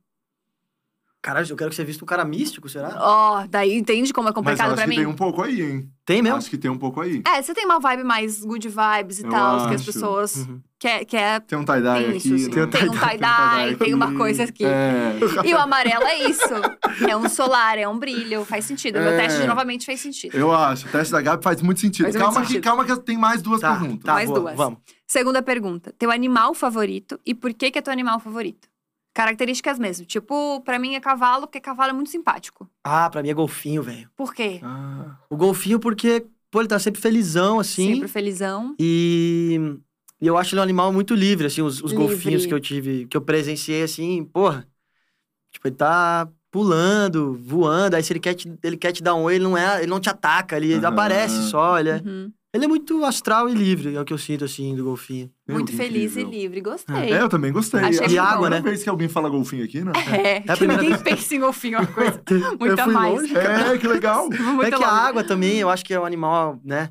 [1.23, 2.97] Caralho, eu quero que você vista um cara místico, será?
[2.99, 4.97] Ó, daí entende como é complicado acho que mim?
[4.97, 5.89] tem um pouco aí, hein?
[6.05, 6.37] Tem mesmo?
[6.39, 7.23] Acho que tem um pouco aí.
[7.25, 9.85] É, você tem uma vibe mais good vibes e Eu tal, que as acho.
[9.85, 10.61] pessoas Uhum.
[10.81, 12.17] quer, quer Tem um tie-dye Tem aqui.
[12.35, 12.57] isso, sim.
[12.61, 12.67] né?
[12.67, 14.65] Tem um tie-dye, tem uma coisa aqui.
[14.65, 15.17] É.
[15.45, 16.43] E o amarelo é isso.
[17.09, 18.45] É um solar, é um brilho.
[18.45, 18.99] Faz sentido.
[18.99, 19.17] Meu É.
[19.19, 20.37] teste de novamente fez sentido.
[20.37, 20.89] Eu acho.
[20.89, 22.07] O teste da Gabi faz muito sentido.
[22.07, 22.57] Faz muito calma, sentido.
[22.61, 24.03] Que, calma que tem mais duas Tá, perguntas.
[24.05, 24.57] tá, Mais boa, duas.
[24.57, 24.81] Vamos.
[25.07, 25.95] Segunda pergunta.
[25.97, 28.67] Teu animal favorito e por que que é teu animal favorito?
[29.15, 30.07] Características mesmo.
[30.07, 32.69] Tipo, pra mim é cavalo, porque cavalo é muito simpático.
[32.83, 34.11] Ah, pra mim é golfinho, velho.
[34.17, 34.61] Por quê?
[34.63, 37.95] Ah, O golfinho porque, pô, ele tá sempre felizão, assim.
[37.95, 38.75] Sempre felizão.
[38.79, 39.59] E
[40.21, 41.97] e eu acho ele um animal muito livre, assim, os, os Livre.
[41.97, 44.69] golfinhos que eu tive, que eu presenciei, assim, porra.
[45.51, 49.23] Tipo, ele tá pulando, voando, aí se ele quer te, ele quer te dar um
[49.25, 50.87] oi, ele não, é, ele não te ataca, ele Aham.
[50.89, 52.33] aparece só, ele é, Uhum.
[52.55, 55.31] Ele é muito astral e livre, é o que eu sinto, assim, do golfinho.
[55.49, 56.29] Muito feliz incrível.
[56.33, 56.61] e livre.
[56.61, 57.13] Gostei.
[57.13, 57.81] É, eu também gostei.
[57.81, 58.31] Achei Acho muito que é a bom.
[58.33, 58.63] primeira né?
[58.63, 59.93] vez que alguém fala golfinho aqui, né?
[60.13, 62.23] É, a que primeira ninguém pensa em golfinho, é uma coisa
[62.61, 63.15] muito Eu a fui mais.
[63.15, 63.37] longe.
[63.37, 64.29] É, que legal.
[64.29, 64.85] Muito é que longe.
[64.85, 66.91] a água também, eu acho que é um animal, né,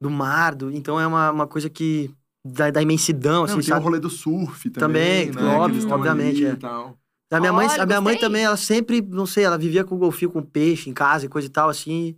[0.00, 2.08] do mar, do, então é uma, uma coisa que,
[2.44, 3.84] da, da imensidão, assim, Não, tem o sabe?
[3.84, 5.32] rolê do surf também.
[5.32, 5.56] Também, né?
[5.56, 6.50] óbvio, obviamente, é.
[6.50, 6.96] e tal.
[7.32, 9.96] A minha, mãe, Olha, a minha mãe também, ela sempre, não sei, ela vivia com
[9.96, 12.14] golfinho, com peixe em casa e coisa e tal, assim.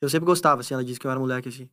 [0.00, 1.68] Eu sempre gostava, assim, ela disse que eu era moleque, assim.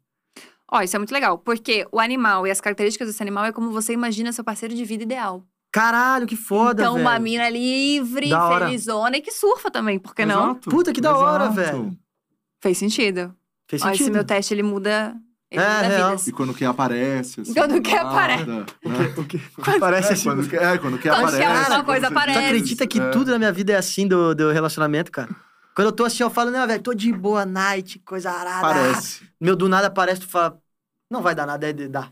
[0.71, 3.71] Ó, isso é muito legal, porque o animal e as características desse animal é como
[3.71, 5.43] você imagina seu parceiro de vida ideal.
[5.71, 7.05] Caralho, que foda, então, velho.
[7.05, 8.65] uma mina livre, Da hora.
[8.65, 10.55] felizona e que surfa também, por que não?
[10.55, 11.53] Puta, que da hora, exato.
[11.55, 11.97] velho.
[12.61, 13.33] Fez sentido.
[13.69, 14.13] Fez Ó, esse sentido.
[14.15, 15.15] meu teste, ele muda,
[15.51, 16.09] ele É, muda real.
[16.09, 16.27] vidas.
[16.27, 17.53] E quando quer aparece, assim.
[17.53, 18.45] Quando nada, aparece.
[18.45, 18.65] né?
[18.83, 19.79] O?
[19.79, 20.23] Parece É, assim.
[20.23, 21.37] quando quer, é, quando quer Quando aparece.
[21.37, 22.39] quer alguma quando coisa você- aparece.
[22.39, 23.09] Tu acredita que É.
[23.11, 25.29] tudo na minha vida é assim do, do relacionamento, cara?
[25.75, 28.67] Quando eu tô assim, eu falo, não, velho, tô de boa night, coisa arada.
[28.67, 29.21] Parece.
[29.39, 30.59] Meu, do nada aparece, tu fala,
[31.09, 32.09] não vai dar nada, aí dá.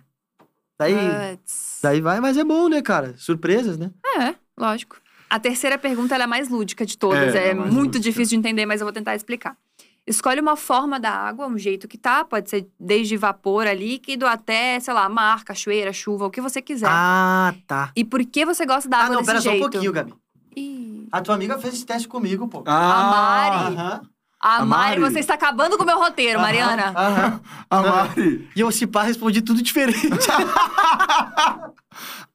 [0.79, 0.93] Daí,
[1.37, 1.79] Puts.
[1.81, 3.15] daí vai, mas é bom, né, cara?
[3.17, 3.91] Surpresas, né?
[4.19, 4.97] É, lógico.
[5.29, 7.35] A terceira pergunta ela é a mais lúdica de todas.
[7.35, 8.03] É, É, mais muito lúdica.
[8.03, 9.57] difícil de entender, mas eu vou tentar explicar.
[10.05, 12.23] Escolhe uma forma da água, um jeito que tá.
[12.23, 16.61] Pode ser desde vapor a líquido até, sei lá, mar, cachoeira, chuva, o que você
[16.61, 16.87] quiser.
[16.89, 17.91] Ah, tá.
[17.93, 19.69] E por que você gosta da Ah, água não, desse pera só um jeito?
[19.69, 20.13] pouquinho, Gabi.
[20.55, 22.63] Ih, A tua amiga fez esse teste comigo, pô.
[22.65, 23.75] Ah, Mari.
[23.75, 24.01] Aham.
[24.39, 25.13] a A Mari, Mari.
[25.13, 26.93] você está acabando com o meu roteiro, Mariana.
[26.95, 27.41] Aham.
[27.69, 28.49] a Mari.
[28.55, 30.07] E eu, se pá, respondi tudo diferente.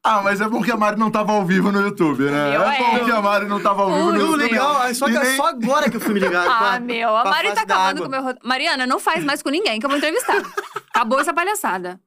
[0.05, 2.51] Ah, mas é bom que a Mari não tava ao vivo no YouTube, né?
[2.51, 2.99] Meu, é bom é.
[3.05, 4.37] que a Mari não tava ao vivo no YouTube.
[4.43, 4.83] legal.
[4.83, 6.43] é Só, que, E nem- só agora que eu fui me ligar.
[6.51, 8.45] Ah, pra- meu, a Mari tá acabando com o meu roteiro.
[8.45, 10.41] Mariana, não faz mais com ninguém que eu vou entrevistar.
[10.93, 12.01] Acabou essa palhaçada.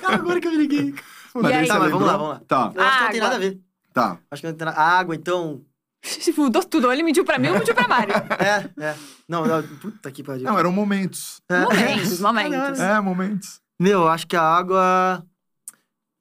[0.00, 0.92] Cara, agora que eu me liguei.
[1.36, 1.68] Mas E aí?
[1.68, 2.40] Tá, mas vamos lá, vamos lá.
[2.48, 3.28] Tá, Eu acho que não tem Água.
[3.30, 3.60] nada a ver.
[3.92, 4.18] tá.
[4.32, 4.80] Acho que não tem nada.
[4.80, 5.60] A água, então.
[6.36, 6.86] Mudou tudo.
[6.86, 8.12] Ou ele mentiu pra mim ou mentiu pra Mari.
[8.12, 8.96] É, é.
[9.28, 10.44] Não, não, puta que pariu.
[10.44, 11.40] Não, eram momentos.
[11.48, 11.60] É.
[11.60, 12.80] Momentos, momentos.
[12.80, 13.60] É, momentos.
[13.80, 15.24] Meu, eu acho que a água.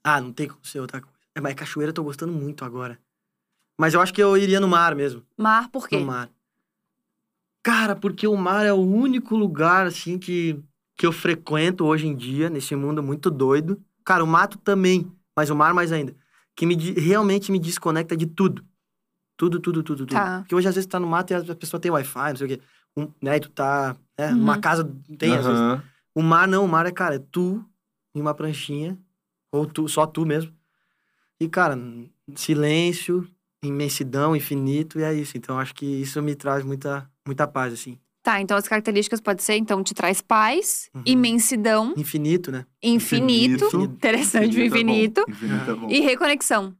[0.03, 1.13] Ah, não tem como ser outra coisa.
[1.35, 2.99] É, mas cachoeira eu tô gostando muito agora.
[3.79, 5.23] Mas eu acho que eu iria no mar mesmo.
[5.37, 5.97] Mar, por quê?
[5.97, 6.29] No mar.
[7.63, 10.61] Cara, porque o mar é o único lugar, assim, que,
[10.97, 13.81] que eu frequento hoje em dia, nesse mundo muito doido.
[14.03, 16.15] Cara, o mato também, mas o mar mais ainda.
[16.55, 18.63] Que me, realmente me desconecta de tudo.
[19.37, 20.13] Tudo, tudo, tudo, tudo.
[20.15, 20.39] Tá.
[20.39, 22.45] Porque hoje, às vezes, tu tá no mato e a pessoa tem Wi-Fi, não sei
[22.45, 22.61] o quê.
[22.95, 23.95] Um, né, e tu tá...
[24.17, 24.61] Né, Uhum.
[24.61, 25.61] casa tem, às vezes.
[26.13, 27.63] O mar não, o mar é, cara, é tu
[28.15, 28.97] em uma pranchinha,
[29.51, 30.53] ou tu, só tu mesmo.
[31.39, 31.75] E, cara,
[32.35, 33.27] silêncio
[33.63, 35.37] imensidão, infinito, e é isso.
[35.37, 37.97] Então, acho que isso me traz muita, muita paz, assim.
[38.21, 41.01] Tá, então as características pode ser, então, te traz paz, Uhum.
[41.05, 42.65] imensidão, Infinito, né?
[42.81, 43.81] infinito, Infinito.
[43.81, 44.75] interessante, o é bom.
[44.75, 45.89] infinito, Infinito é bom.
[45.89, 46.73] e reconexão.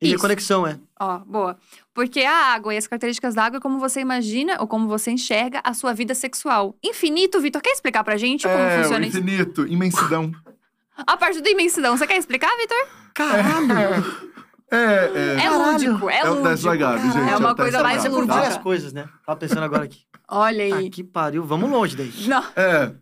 [0.00, 0.14] E Isso.
[0.14, 0.78] reconexão, é.
[1.04, 1.56] Ó, boa.
[1.92, 5.10] Porque a água e as características da água é como você imagina ou como você
[5.10, 6.74] enxerga a sua vida sexual.
[6.82, 9.18] Infinito, Vitor, quer explicar pra gente como é, funciona isso?
[9.18, 10.32] infinito, imensidão.
[10.96, 12.88] A parte da imensidão, você quer explicar, Vitor?
[13.14, 14.24] Caralho!
[14.70, 15.34] É, é.
[15.34, 15.72] É Caralho.
[15.92, 16.48] lúdico, é, É o lúdico.
[16.48, 17.16] teste da Gabi, gente.
[17.30, 18.34] É uma teste coisa mais lúdica.
[18.34, 19.08] várias coisas, né?
[19.26, 19.98] Tava pensando agora aqui.
[20.28, 20.90] Olha Ah, aí.
[20.90, 22.12] que pariu, vamos longe daí.
[22.26, 22.92] Não, É,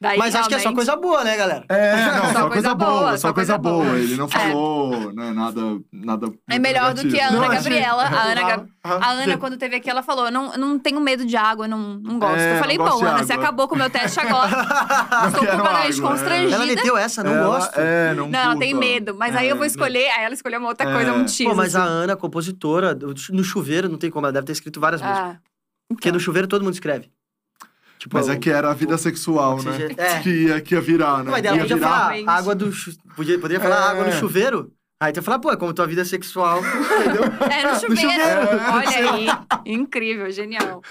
[0.00, 1.64] daí Mas acho que é só coisa boa, né, galera?
[1.68, 3.84] é, não, Só só, coisa coisa boa, boa, só só coisa coisa boa.
[3.84, 3.98] boa.
[3.98, 4.28] Ele não É.
[4.28, 5.60] falou, né, nada,
[5.92, 6.32] nada.
[6.50, 8.02] É melhor do que a Ana Não, Gabriela.
[8.04, 11.26] A Ana, Ah, Gab- a Ana, quando teve aqui, ela falou: não, não tenho medo
[11.26, 12.38] de água, eu não, não gosto.
[12.38, 14.50] É, eu falei, bom, Ana, você água." acabou com o meu teste agora.
[15.28, 16.02] Estou completamente é.
[16.02, 16.54] constrangida.
[16.54, 17.78] Ela meteu essa, não Ela- gosto.
[17.78, 19.14] É, não Não, ela tem medo.
[19.14, 20.08] Mas aí eu vou É, escolher.
[20.10, 20.92] Aí ela escolheu uma outra É.
[20.92, 21.24] coisa, um.
[21.50, 21.92] Pô, mas a assim.
[21.92, 22.96] Ana, compositora,
[23.30, 25.22] no chuveiro não tem como, ela deve ter escrito várias músicas.
[25.32, 25.36] Ah,
[25.88, 27.10] Porque no chuveiro todo mundo escreve.
[27.98, 29.70] Tipo, Mas é que era a vida sexual, né?
[29.70, 30.20] oxigênio- é.
[30.20, 31.30] Que, ia, que ia virar, né?
[31.32, 31.88] Mas ela ia podia virar.
[31.88, 32.92] falar água do chu...
[33.16, 33.90] podia, poderia falar É.
[33.90, 34.72] água no chuveiro.
[35.00, 37.22] Aí tu ia falar, pô, é como tua vida sexual, entendeu?
[37.50, 38.00] É, no chuveiro.
[38.00, 38.48] chuveiro.
[38.72, 39.26] Olha aí.
[39.66, 40.82] Incrível, genial.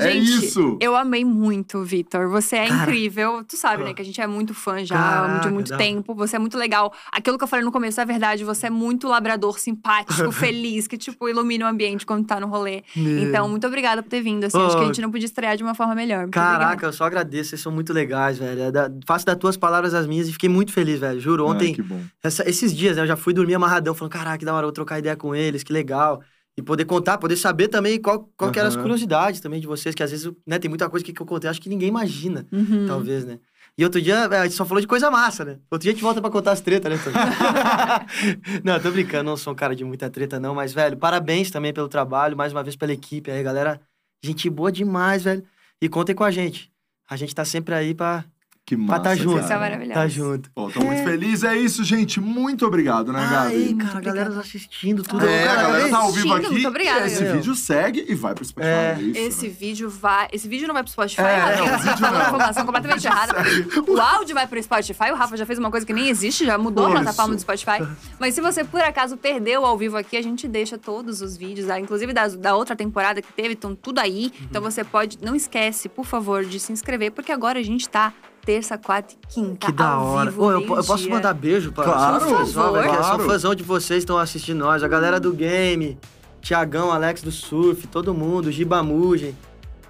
[0.00, 0.78] É Gente, isso.
[0.80, 2.28] Eu amei muito, Vitor.
[2.30, 2.82] Você é Cara.
[2.82, 3.44] incrível.
[3.44, 3.94] Tu sabe, né, Ah.
[3.94, 5.76] que a gente é muito fã já Caraca, de muito dá.
[5.76, 6.14] tempo.
[6.14, 6.92] Você é muito legal.
[7.12, 8.44] Aquilo que eu falei no começo é verdade.
[8.44, 12.82] Você é muito labrador, simpático, feliz, que, tipo, ilumina o ambiente quando tá no rolê.
[12.96, 14.44] Então, muito obrigada por ter vindo.
[14.44, 14.86] Assim, acho que a Oh.
[14.86, 16.20] gente não podia estrear de uma forma melhor.
[16.22, 16.86] Muito Caraca, obrigada.
[16.86, 18.62] eu só agradeço, vocês são muito legais, velho.
[18.62, 21.20] É da- faço das tuas palavras as minhas e fiquei muito feliz, velho.
[21.20, 22.00] Juro, Ah, ontem, que bom.
[22.22, 24.68] essa- esses dias, né, eu já fui dormir amarradão, falando, caraca, que da hora, eu
[24.68, 26.22] vou trocar ideia com eles, que legal.
[26.58, 29.94] E poder contar, poder saber também qual, qual que eram as curiosidades também de vocês,
[29.94, 32.46] que às vezes, né, tem muita coisa que, que eu contei, acho que ninguém imagina,
[32.52, 32.86] Uhum.
[32.86, 33.38] talvez, né?
[33.78, 35.58] E outro dia, é, a gente só falou de coisa massa, né?
[35.70, 36.98] Outro dia a gente volta pra contar as tretas, né,
[38.64, 40.54] não, tô brincando, não sou um cara de muita treta, não.
[40.54, 43.80] Mas, velho, parabéns também pelo trabalho, mais uma vez pela equipe aí, galera.
[44.22, 45.42] Gente boa demais, velho.
[45.80, 46.70] E contem com a gente.
[47.08, 48.24] A gente tá sempre aí pra
[48.70, 49.38] Que pra massa, tá junto.
[49.38, 49.60] Isso é cara.
[49.60, 49.94] maravilhoso.
[49.94, 50.50] Tá junto.
[50.52, 51.42] Pô, tô muito feliz.
[51.42, 52.20] É isso, gente.
[52.20, 53.56] Muito obrigado, né, Gabi?
[53.56, 55.26] Muito cara, a galera tá assistindo tudo.
[55.26, 56.52] É, a galera tá ao vivo assistindo, aqui.
[56.52, 57.36] muito obrigada, esse galera.
[57.36, 58.70] vídeo segue e vai pro Spotify.
[58.70, 58.96] É.
[58.96, 59.54] É, isso, Esse né?
[59.58, 60.28] vídeo vai.
[60.32, 61.20] Esse vídeo não vai pro Spotify.
[61.20, 61.66] É, não,
[61.98, 62.26] falou não.
[62.28, 63.34] informação completamente errada.
[63.88, 65.10] O áudio vai pro Spotify.
[65.10, 66.96] O Rafa já fez uma coisa que nem existe, já mudou a Isso.
[66.96, 67.84] plataforma do Spotify.
[68.20, 71.68] Mas se você por acaso perdeu ao vivo aqui, a gente deixa todos os vídeos,
[71.68, 74.26] ah, inclusive da, da outra temporada que teve, estão tudo aí.
[74.26, 74.46] Uhum.
[74.48, 75.18] Então você pode.
[75.20, 78.14] Não esquece, por favor, de se inscrever, porque agora a gente tá
[78.44, 79.66] terça, quarta e quinta.
[79.66, 80.30] Que da ao hora.
[80.30, 83.20] Vivo, Ô, eu, eu posso mandar beijo pra Claro, fãzão, por velho, que Eu favor.
[83.20, 84.82] sou fãzão de vocês que estão assistindo nós.
[84.82, 85.98] A galera do game,
[86.40, 89.36] Tiagão, Alex do Surf, todo mundo, Giba Mugen,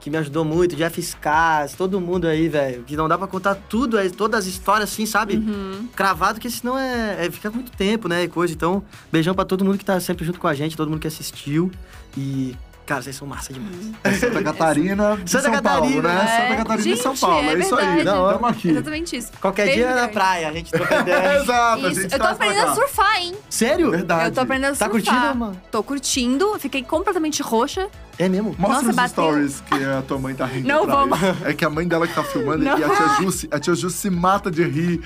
[0.01, 2.83] que me ajudou muito, Jeff Scars, todo mundo aí, velho.
[2.85, 5.37] Que não dá pra contar tudo, é, todas as histórias assim, sabe?
[5.37, 5.89] Uhum.
[5.95, 8.25] Cravado, porque senão é, é- fica muito tempo, né?
[8.25, 8.53] E coisa.
[8.55, 8.83] Então,
[9.13, 11.71] beijão pra todo mundo que tá sempre junto com a gente, todo mundo que assistiu.
[12.17, 12.57] E,
[12.91, 13.77] cara, vocês são massa demais.
[14.03, 16.25] É Santa Catarina de Santa São Paulo, Catarina, né?
[16.25, 16.43] É.
[16.43, 17.49] Santa Catarina gente, de São Paulo.
[17.51, 18.09] É, isso aí.
[18.09, 18.35] hora.
[18.35, 18.71] Tamo aqui.
[18.71, 19.31] Exatamente isso.
[19.41, 21.37] Qualquer Beijo dia é na praia, a gente troca ideia.
[21.41, 22.01] Exato, a Isso.
[22.01, 23.35] gente Eu tô traz pra aprendendo a surfar, hein?
[23.49, 23.91] Sério?
[23.93, 24.25] Verdade.
[24.25, 24.91] Eu tô aprendendo a Tá surfar.
[24.91, 25.63] curtindo, mano?
[25.71, 27.89] Tô curtindo, fiquei completamente roxa.
[28.23, 28.55] É mesmo?
[28.59, 29.09] Mostra Nossa, os bateu.
[29.25, 31.19] stories que a tua mãe tá rindo Não vamos.
[31.43, 32.79] É que a mãe dela que tá filmando Não.
[32.79, 35.01] e a tia Jussi, a tia Jussi se mata de rir.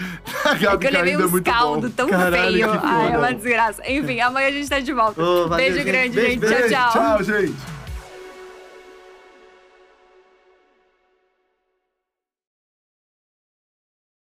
[0.45, 1.95] A É Gabi que eu que levei é caldo bom.
[1.95, 2.81] tão Caralho, feio.
[2.82, 3.82] Ai, é uma desgraça.
[3.89, 5.23] Enfim, amanhã a gente tá de volta.
[5.23, 5.85] Ô, valeu, Beijo gente.
[5.86, 6.41] grande, Beijo, gente.
[6.41, 6.69] beijo.
[6.70, 7.03] Tchau, tchau.
[7.19, 7.55] Tchau, gente.